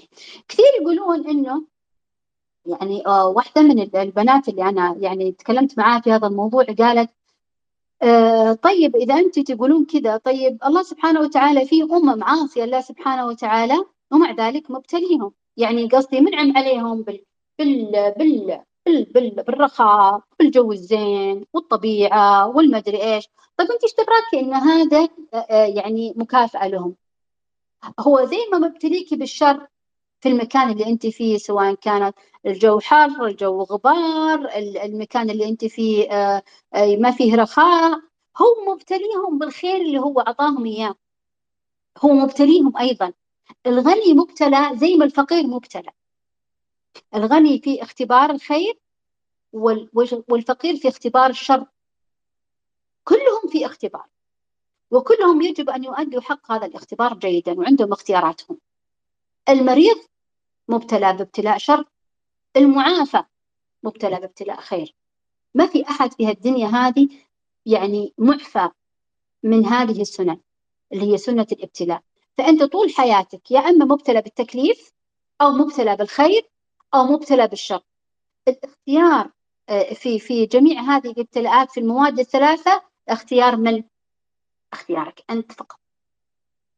كثير 0.48 0.66
يقولون 0.80 1.28
إنه 1.30 1.64
يعني 2.66 3.06
آه، 3.06 3.26
واحدة 3.26 3.62
من 3.62 3.80
البنات 3.96 4.48
اللي 4.48 4.68
أنا 4.68 4.96
يعني 5.00 5.32
تكلمت 5.32 5.78
معاها 5.78 6.00
في 6.00 6.12
هذا 6.12 6.26
الموضوع 6.26 6.64
قالت 6.64 7.10
آه 8.02 8.52
طيب 8.52 8.96
إذا 8.96 9.14
أنتم 9.14 9.42
تقولون 9.42 9.84
كذا 9.84 10.16
طيب 10.16 10.58
الله 10.64 10.82
سبحانه 10.82 11.20
وتعالى 11.20 11.66
في 11.66 11.82
أمم 11.82 12.24
عاصية 12.24 12.64
الله 12.64 12.80
سبحانه 12.80 13.26
وتعالى 13.26 13.84
ومع 14.12 14.32
ذلك 14.32 14.70
مبتليهم. 14.70 15.32
يعني 15.56 15.88
قصدي 15.88 16.20
منعم 16.20 16.56
عليهم 16.56 17.02
بال 17.02 17.24
بال 17.58 18.14
بال 18.18 18.62
بال 18.86 19.04
بال 19.04 19.30
بالرخاء 19.30 20.20
بالجو 20.38 20.72
الزين 20.72 21.44
والطبيعة 21.54 22.48
والمدري 22.48 23.14
إيش. 23.14 23.28
طيب 23.56 23.70
أنت 23.70 23.82
إيش 23.84 23.94
إن 24.34 24.54
هذا 24.54 25.08
آه، 25.34 25.36
آه، 25.36 25.66
يعني 25.66 26.14
مكافأة 26.16 26.68
لهم. 26.68 26.96
هو 28.00 28.24
زي 28.24 28.36
ما 28.52 28.58
مبتليكي 28.58 29.16
بالشر 29.16 29.66
في 30.20 30.28
المكان 30.28 30.70
اللي 30.70 30.86
أنت 30.86 31.06
فيه 31.06 31.38
سواء 31.38 31.74
كانت 31.74 32.16
الجو 32.46 32.80
حر 32.80 33.26
الجو 33.26 33.62
غبار 33.62 34.50
المكان 34.56 35.30
اللي 35.30 35.48
أنت 35.48 35.64
فيه 35.64 36.10
آه، 36.10 36.42
ما 36.74 37.10
فيه 37.10 37.36
رخاء 37.36 38.00
هو 38.36 38.72
مبتليهم 38.74 39.38
بالخير 39.38 39.76
اللي 39.76 39.98
هو 39.98 40.20
أعطاهم 40.20 40.66
إياه. 40.66 40.94
هو 41.98 42.12
مبتليهم 42.12 42.76
أيضا. 42.76 43.12
الغني 43.66 44.14
مبتلى 44.14 44.70
زي 44.74 44.96
ما 44.96 45.04
الفقير 45.04 45.46
مبتلى. 45.46 45.90
الغني 47.14 47.58
في 47.58 47.82
اختبار 47.82 48.30
الخير 48.30 48.78
والفقير 50.28 50.76
في 50.76 50.88
اختبار 50.88 51.30
الشر. 51.30 51.66
كلهم 53.04 53.48
في 53.50 53.66
اختبار. 53.66 54.06
وكلهم 54.90 55.42
يجب 55.42 55.70
أن 55.70 55.84
يؤدوا 55.84 56.20
حق 56.20 56.52
هذا 56.52 56.66
الاختبار 56.66 57.14
جيدا 57.14 57.52
وعندهم 57.52 57.92
اختياراتهم. 57.92 58.58
المريض 59.48 59.96
مبتلى 60.68 61.12
بابتلاء 61.12 61.58
شر 61.58 61.84
المعافى 62.56 63.22
مبتلى 63.82 64.20
بابتلاء 64.20 64.60
خير. 64.60 64.94
ما 65.54 65.66
في 65.66 65.84
أحد 65.90 66.12
في 66.12 66.26
هالدنيا 66.26 66.66
هذه 66.66 67.08
يعني 67.66 68.14
معفى 68.18 68.68
من 69.42 69.66
هذه 69.66 70.00
السنن 70.00 70.40
اللي 70.92 71.12
هي 71.12 71.18
سنة 71.18 71.46
الابتلاء. 71.52 72.02
فأنت 72.38 72.62
طول 72.62 72.94
حياتك 72.94 73.50
يا 73.50 73.60
أما 73.60 73.84
مبتلى 73.84 74.22
بالتكليف 74.22 74.92
أو 75.40 75.50
مبتلى 75.50 75.96
بالخير 75.96 76.50
أو 76.94 77.04
مبتلى 77.04 77.48
بالشر. 77.48 77.80
الاختيار 78.48 79.30
آه، 79.68 79.94
في 79.94 80.18
في 80.18 80.46
جميع 80.46 80.80
هذه 80.80 81.10
الابتلاءات 81.10 81.70
في 81.70 81.80
المواد 81.80 82.18
الثلاثة 82.18 82.82
اختيار 83.08 83.56
من؟ 83.56 83.82
اختيارك 84.72 85.24
أنت 85.30 85.52
فقط. 85.52 85.85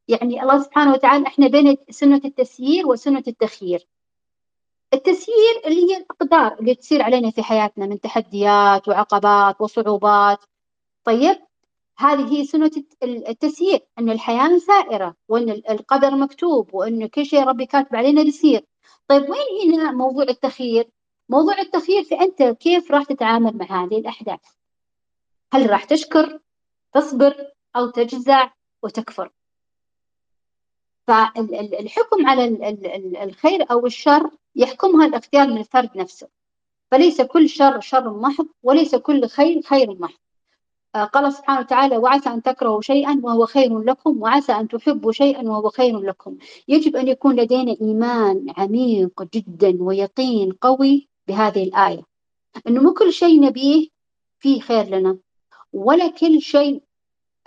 يعني 0.09 0.43
الله 0.43 0.63
سبحانه 0.63 0.93
وتعالى 0.93 1.27
إحنا 1.27 1.47
بين 1.47 1.77
سنة 1.89 2.21
التسيير 2.25 2.87
وسنة 2.87 3.23
التخيير. 3.27 3.87
التسيير 4.93 5.61
اللي 5.65 5.91
هي 5.91 5.97
الأقدار 5.97 6.59
اللي 6.59 6.75
تصير 6.75 7.01
علينا 7.01 7.31
في 7.31 7.43
حياتنا 7.43 7.85
من 7.85 8.01
تحديات 8.01 8.87
وعقبات 8.87 9.61
وصعوبات. 9.61 10.39
طيب 11.03 11.37
هذه 11.97 12.33
هي 12.33 12.45
سنة 12.45 12.71
التسيير 13.03 13.79
أن 13.99 14.09
الحياة 14.09 14.57
سائرة 14.57 15.15
وأن 15.27 15.49
القدر 15.49 16.15
مكتوب 16.15 16.73
وأن 16.73 17.07
كل 17.07 17.25
شيء 17.25 17.43
ربي 17.43 17.65
كاتب 17.65 17.95
علينا 17.95 18.23
بيصير. 18.23 18.65
طيب 19.07 19.29
وين 19.29 19.73
هنا 19.73 19.91
موضوع 19.91 20.23
التخيير؟ 20.23 20.89
موضوع 21.29 21.59
التخيير 21.59 22.03
في 22.03 22.21
أنت 22.21 22.43
كيف 22.43 22.91
راح 22.91 23.03
تتعامل 23.03 23.57
مع 23.57 23.83
هذه 23.85 23.97
الأحداث؟ 23.97 24.39
هل 25.53 25.69
راح 25.69 25.83
تشكر 25.83 26.39
تصبر 26.93 27.35
أو 27.75 27.89
تجزع 27.89 28.51
وتكفر؟ 28.83 29.31
فالحكم 31.09 32.27
على 32.27 32.47
الخير 33.23 33.71
أو 33.71 33.85
الشر 33.85 34.29
يحكمها 34.55 35.05
الاختيار 35.05 35.47
من 35.47 35.57
الفرد 35.57 35.89
نفسه. 35.95 36.27
فليس 36.91 37.21
كل 37.21 37.49
شر 37.49 37.79
شر 37.79 38.09
محض 38.09 38.47
وليس 38.63 38.95
كل 38.95 39.27
خير 39.27 39.61
خير 39.61 39.95
محض. 39.99 40.19
آه، 40.95 41.03
قال 41.03 41.33
سبحانه 41.33 41.59
وتعالى 41.59 41.97
وعسى 41.97 42.29
أن 42.29 42.41
تكرهوا 42.41 42.81
شيئا 42.81 43.19
وهو 43.23 43.45
خير 43.45 43.79
لكم 43.79 44.21
وعسى 44.21 44.51
أن 44.51 44.67
تحبوا 44.67 45.11
شيئا 45.11 45.49
وهو 45.49 45.69
خير 45.69 45.99
لكم. 45.99 46.37
يجب 46.67 46.95
أن 46.95 47.07
يكون 47.07 47.35
لدينا 47.35 47.75
إيمان 47.81 48.53
عميق 48.57 49.23
جدا 49.33 49.77
ويقين 49.83 50.51
قوي 50.51 51.07
بهذه 51.27 51.63
الآية. 51.63 52.01
أنه 52.67 52.81
مو 52.81 52.93
كل 52.93 53.13
شيء 53.13 53.41
نبيه 53.41 53.87
فيه 54.39 54.61
خير 54.61 54.85
لنا 54.85 55.17
ولا 55.73 56.07
كل 56.07 56.41
شيء 56.41 56.81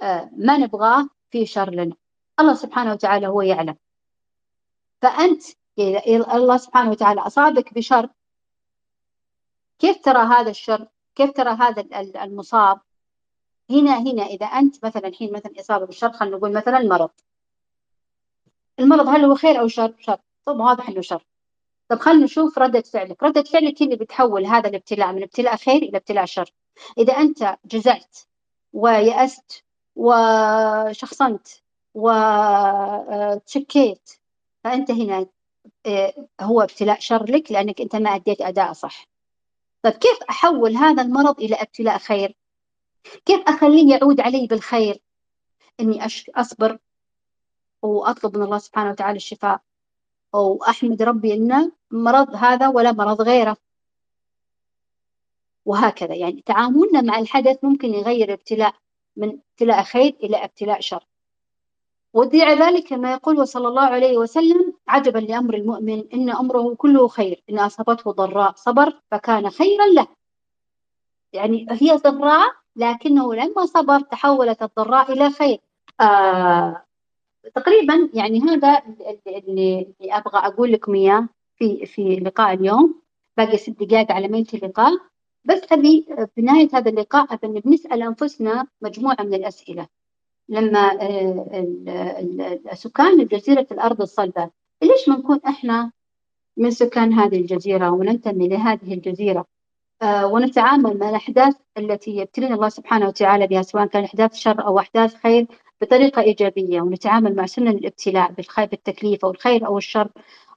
آه، 0.00 0.30
ما 0.36 0.58
نبغاه 0.58 1.08
فيه 1.30 1.44
شر 1.44 1.70
لنا. 1.70 2.01
الله 2.40 2.54
سبحانه 2.54 2.92
وتعالى 2.92 3.26
هو 3.26 3.42
يعلم. 3.42 3.76
فأنت 5.02 5.42
إذا 5.78 6.36
الله 6.36 6.56
سبحانه 6.56 6.90
وتعالى 6.90 7.20
أصابك 7.20 7.74
بشر 7.74 8.08
كيف 9.78 10.04
ترى 10.04 10.18
هذا 10.18 10.50
الشر؟ 10.50 10.88
كيف 11.14 11.30
ترى 11.30 11.50
هذا 11.50 12.00
المصاب؟ 12.24 12.80
هنا 13.70 13.98
هنا 13.98 14.26
إذا 14.26 14.46
أنت 14.46 14.84
مثلا 14.84 15.08
الحين 15.08 15.32
مثلا 15.32 15.52
إصابة 15.60 15.86
بالشر 15.86 16.12
خلينا 16.12 16.36
نقول 16.36 16.52
مثلا 16.52 16.78
مرض 16.78 17.10
المرض 18.80 19.08
هل 19.08 19.24
هو 19.24 19.34
خير 19.34 19.60
أو 19.60 19.68
شر؟ 19.68 19.94
شر. 20.00 20.18
طب 20.44 20.60
واضح 20.60 20.88
إنه 20.88 21.00
شر. 21.00 21.26
طب 21.88 21.98
خلينا 21.98 22.24
نشوف 22.24 22.58
ردة 22.58 22.80
فعلك. 22.80 23.22
ردة 23.22 23.42
فعلك 23.42 23.82
هي 23.82 23.86
اللي 23.86 23.96
بتحول 23.96 24.46
هذا 24.46 24.68
الابتلاء 24.68 25.12
من 25.12 25.22
ابتلاء 25.22 25.56
خير 25.56 25.82
إلى 25.82 25.96
ابتلاء 25.98 26.24
شر. 26.24 26.52
إذا 26.98 27.12
أنت 27.12 27.56
جزعت 27.64 28.18
ويأست 28.72 29.64
وشخصنت 29.96 31.48
وتشكيت 31.94 32.90
فأنت 34.64 34.90
هنا 34.90 35.26
آه، 35.86 36.14
هو 36.40 36.60
ابتلاء 36.62 37.00
شر 37.00 37.24
لك 37.24 37.52
لأنك 37.52 37.80
أنت 37.80 37.96
ما 37.96 38.14
أديت 38.14 38.40
أداء 38.40 38.72
صح. 38.72 39.08
طيب 39.82 39.92
كيف 39.92 40.18
أحول 40.30 40.76
هذا 40.76 41.02
المرض 41.02 41.40
إلى 41.40 41.54
ابتلاء 41.54 41.98
خير؟ 41.98 42.36
كيف 43.26 43.40
أخليه 43.48 43.94
يعود 43.94 44.20
علي 44.20 44.46
بالخير؟ 44.46 45.02
إني 45.80 46.06
أصبر 46.36 46.78
وأطلب 47.82 48.36
من 48.36 48.42
الله 48.44 48.58
سبحانه 48.58 48.90
وتعالى 48.90 49.16
الشفاء. 49.16 49.60
وأحمد 50.32 51.02
ربي 51.02 51.34
إنه 51.34 51.72
مرض 51.90 52.34
هذا 52.34 52.68
ولا 52.68 52.92
مرض 52.92 53.22
غيره. 53.22 53.56
وهكذا 55.64 56.14
يعني 56.14 56.42
تعاملنا 56.46 57.00
مع 57.00 57.18
الحدث 57.18 57.64
ممكن 57.64 57.94
يغير 57.94 58.32
ابتلاء 58.32 58.74
من 59.16 59.28
ابتلاء 59.28 59.82
خير 59.82 60.16
إلى 60.22 60.44
ابتلاء 60.44 60.80
شر. 60.80 61.06
وديع 62.14 62.52
ذلك 62.52 62.88
كما 62.88 63.12
يقول 63.12 63.48
صلى 63.48 63.68
الله 63.68 63.82
عليه 63.82 64.18
وسلم 64.18 64.72
عجبا 64.88 65.18
لأمر 65.18 65.54
المؤمن 65.54 66.04
إن 66.14 66.30
أمره 66.30 66.74
كله 66.74 67.08
خير 67.08 67.42
إن 67.50 67.58
أصابته 67.58 68.10
ضراء 68.10 68.52
صبر 68.56 69.00
فكان 69.10 69.50
خيرا 69.50 69.86
له. 69.86 70.06
يعني 71.32 71.66
هي 71.70 71.96
ضراء 71.96 72.52
لكنه 72.76 73.34
لما 73.34 73.66
صبر 73.66 74.00
تحولت 74.00 74.62
الضراء 74.62 75.12
إلى 75.12 75.30
خير. 75.30 75.58
آه 76.00 76.82
تقريبا 77.54 78.10
يعني 78.14 78.40
هذا 78.40 78.82
اللي, 79.26 79.86
أبغى 80.00 80.38
أقول 80.38 80.72
لكم 80.72 80.94
إياه 80.94 81.28
في 81.56 81.86
في 81.86 82.16
لقاء 82.16 82.54
اليوم. 82.54 83.02
باقي 83.36 83.56
ست 83.56 83.70
دقائق 83.70 84.12
على 84.12 84.28
ما 84.28 84.38
ينتهي 84.38 84.58
اللقاء. 84.58 84.92
بس 85.44 85.60
أبي 85.72 86.06
في 86.34 86.42
نهاية 86.42 86.68
هذا 86.74 86.90
اللقاء 86.90 87.34
أبي 87.34 87.60
بنسأل 87.60 88.02
أنفسنا 88.02 88.66
مجموعة 88.82 89.16
من 89.20 89.34
الأسئلة. 89.34 89.86
لما 90.52 90.98
آه، 91.00 92.74
سكان 92.74 93.26
جزيرة 93.26 93.66
الأرض 93.72 94.00
الصلبة. 94.00 94.50
ليش 94.82 95.08
ما 95.08 95.16
نكون 95.16 95.40
إحنا 95.48 95.92
من 96.56 96.70
سكان 96.70 97.12
هذه 97.12 97.40
الجزيرة 97.40 97.90
وننتمي 97.90 98.48
لهذه 98.48 98.94
الجزيرة؟ 98.94 99.46
آه، 100.02 100.26
ونتعامل 100.26 100.98
مع 100.98 101.10
الأحداث 101.10 101.56
التي 101.78 102.16
يبتلينا 102.16 102.54
الله 102.54 102.68
سبحانه 102.68 103.08
وتعالى 103.08 103.46
بها 103.46 103.62
سواء 103.62 103.86
كان 103.86 104.04
أحداث 104.04 104.34
شر 104.34 104.66
أو 104.66 104.78
أحداث 104.78 105.14
خير 105.14 105.46
بطريقة 105.80 106.22
إيجابية. 106.22 106.80
ونتعامل 106.80 107.36
مع 107.36 107.46
سنن 107.46 107.68
الابتلاء 107.68 108.32
بالخير 108.32 108.66
بالتكليف 108.66 109.24
أو 109.24 109.30
الخير 109.30 109.66
أو 109.66 109.78
الشر. 109.78 110.08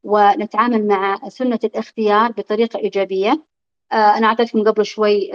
ونتعامل 0.04 0.88
مع 0.88 1.20
سنة 1.30 1.60
الاختيار 1.64 2.32
بطريقة 2.32 2.80
إيجابية. 2.80 3.46
أنا 3.94 4.28
أعطيتكم 4.28 4.64
قبل 4.64 4.86
شوي 4.86 5.32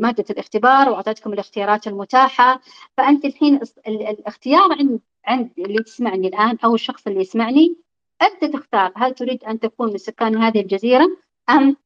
مادة 0.00 0.24
الاختبار 0.30 0.88
وأعطيتكم 0.88 1.32
الاختيارات 1.32 1.86
المتاحة. 1.86 2.60
فأنت 2.96 3.24
الحين 3.24 3.60
الاختيار 3.88 4.72
عند 4.72 5.00
عند 5.24 5.50
اللي 5.58 5.82
تسمعني 5.82 6.28
الآن 6.28 6.58
أو 6.64 6.74
الشخص 6.74 7.06
اللي 7.06 7.20
يسمعني 7.20 7.76
أنت 8.22 8.52
تختار 8.52 8.92
هل 8.96 9.14
تريد 9.14 9.44
أن 9.44 9.60
تكون 9.60 9.90
من 9.90 9.98
سكان 9.98 10.36
هذه 10.36 10.60
الجزيرة 10.60 11.08
أم 11.50 11.76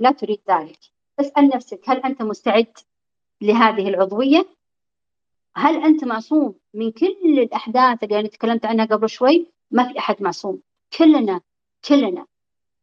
لا 0.00 0.10
تريد 0.18 0.40
ذلك. 0.50 0.78
اسأل 1.20 1.48
نفسك 1.48 1.80
هل 1.86 1.96
أنت 1.96 2.22
مستعد 2.22 2.66
لهذه 3.40 3.88
العضوية؟ 3.88 4.46
هل 5.56 5.84
أنت 5.84 6.04
معصوم 6.04 6.54
من 6.74 6.90
كل 6.90 7.38
الأحداث 7.38 8.04
اللي 8.04 8.20
أنا 8.20 8.28
تكلمت 8.28 8.66
عنها 8.66 8.84
قبل 8.84 9.08
شوي؟ 9.08 9.46
ما 9.70 9.92
في 9.92 9.98
أحد 9.98 10.22
معصوم. 10.22 10.60
كلنا 10.98 11.40
كلنا 11.88 12.26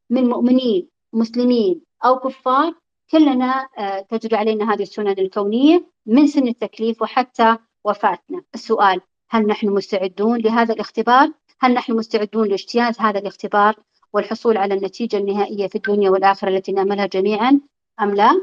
من 0.10 0.30
مؤمنين 0.30 0.88
مسلمين 1.14 1.82
أو 2.06 2.20
كفار 2.20 2.74
كلنا 3.12 3.68
تجري 4.10 4.36
علينا 4.36 4.74
هذه 4.74 4.82
السنن 4.82 5.20
الكونية 5.20 5.86
من 6.06 6.28
سن 6.28 6.48
التكليف 6.48 7.02
وحتى 7.02 7.58
وفاتنا 7.84 8.44
السؤال 8.54 9.02
هل 9.30 9.48
نحن 9.48 9.70
مستعدون 9.70 10.38
لهذا 10.40 10.74
الاختبار؟ 10.74 11.32
هل 11.60 11.74
نحن 11.74 11.94
مستعدون 11.94 12.48
لاجتياز 12.48 13.00
هذا 13.00 13.20
الاختبار 13.20 13.76
والحصول 14.14 14.58
على 14.58 14.74
النتيجة 14.74 15.18
النهائية 15.18 15.68
في 15.68 15.76
الدنيا 15.76 16.10
والآخرة 16.10 16.50
التي 16.50 16.72
نأملها 16.72 17.06
جميعا 17.06 17.62
أم 18.02 18.16
لا؟ 18.16 18.42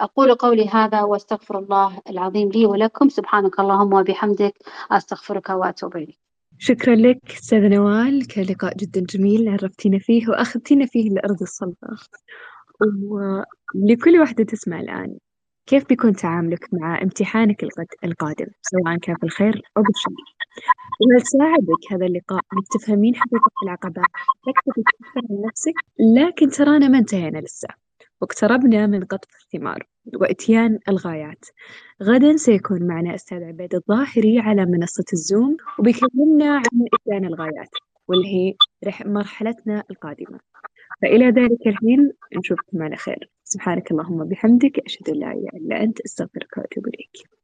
أقول 0.00 0.34
قولي 0.34 0.68
هذا 0.68 1.02
وأستغفر 1.02 1.58
الله 1.58 2.00
العظيم 2.10 2.48
لي 2.48 2.66
ولكم 2.66 3.08
سبحانك 3.08 3.60
اللهم 3.60 3.92
وبحمدك 3.92 4.54
أستغفرك 4.90 5.50
وأتوب 5.50 5.96
إليك 5.96 6.23
شكرا 6.58 6.94
لك 6.94 7.18
أستاذة 7.30 7.68
نوال 7.68 8.26
كان 8.26 8.44
لقاء 8.44 8.76
جدا 8.76 9.00
جميل 9.00 9.48
عرفتينا 9.48 9.98
فيه 9.98 10.28
وأخذتينا 10.28 10.86
فيه 10.86 11.10
لأرض 11.10 11.42
الصلبة. 11.42 11.88
ولكل 13.08 14.18
واحدة 14.20 14.44
تسمع 14.44 14.80
الآن 14.80 15.18
كيف 15.66 15.88
بيكون 15.88 16.12
تعاملك 16.12 16.68
مع 16.72 17.02
امتحانك 17.02 17.64
القادم؟ 18.04 18.46
سواء 18.62 18.98
كان 18.98 19.16
في 19.16 19.24
الخير 19.24 19.62
أو 19.76 19.82
بالشر. 19.82 20.10
وهل 21.00 21.22
ساعدك 21.26 21.92
هذا 21.92 22.06
اللقاء 22.06 22.40
إنك 22.52 22.64
تفهمين 22.72 23.16
حقيقة 23.16 23.50
العقبات 23.64 24.06
تكتبي 24.46 24.84
عن 25.16 25.42
نفسك 25.48 25.74
لكن 26.16 26.48
ترانا 26.48 26.88
ما 26.88 26.98
انتهينا 26.98 27.38
لسه. 27.38 27.68
واقتربنا 28.20 28.86
من 28.86 29.04
قطف 29.04 29.28
الثمار 29.44 29.86
وإتيان 30.14 30.78
الغايات. 30.88 31.44
غدا 32.02 32.36
سيكون 32.36 32.86
معنا 32.86 33.14
أستاذ 33.14 33.44
عبيد 33.44 33.74
الظاهري 33.74 34.38
على 34.38 34.66
منصة 34.66 35.04
الزوم 35.12 35.56
وبيكلمنا 35.78 36.56
عن 36.56 36.86
إتيان 36.94 37.24
الغايات 37.24 37.70
واللي 38.08 38.28
هي 38.28 38.54
مرحلتنا 39.06 39.84
القادمة. 39.90 40.40
فإلى 41.02 41.26
ذلك 41.30 41.66
الحين 41.66 42.12
نشوفكم 42.36 42.82
على 42.82 42.96
خير. 42.96 43.30
سبحانك 43.44 43.90
اللهم 43.90 44.20
وبحمدك 44.20 44.78
أشهد 44.78 45.08
أن 45.08 45.14
لا 45.20 45.32
إله 45.32 45.50
إلا 45.54 45.82
أنت 45.82 46.00
أستغفرك 46.00 46.56
وأتوب 46.58 46.86
إليك. 46.86 47.43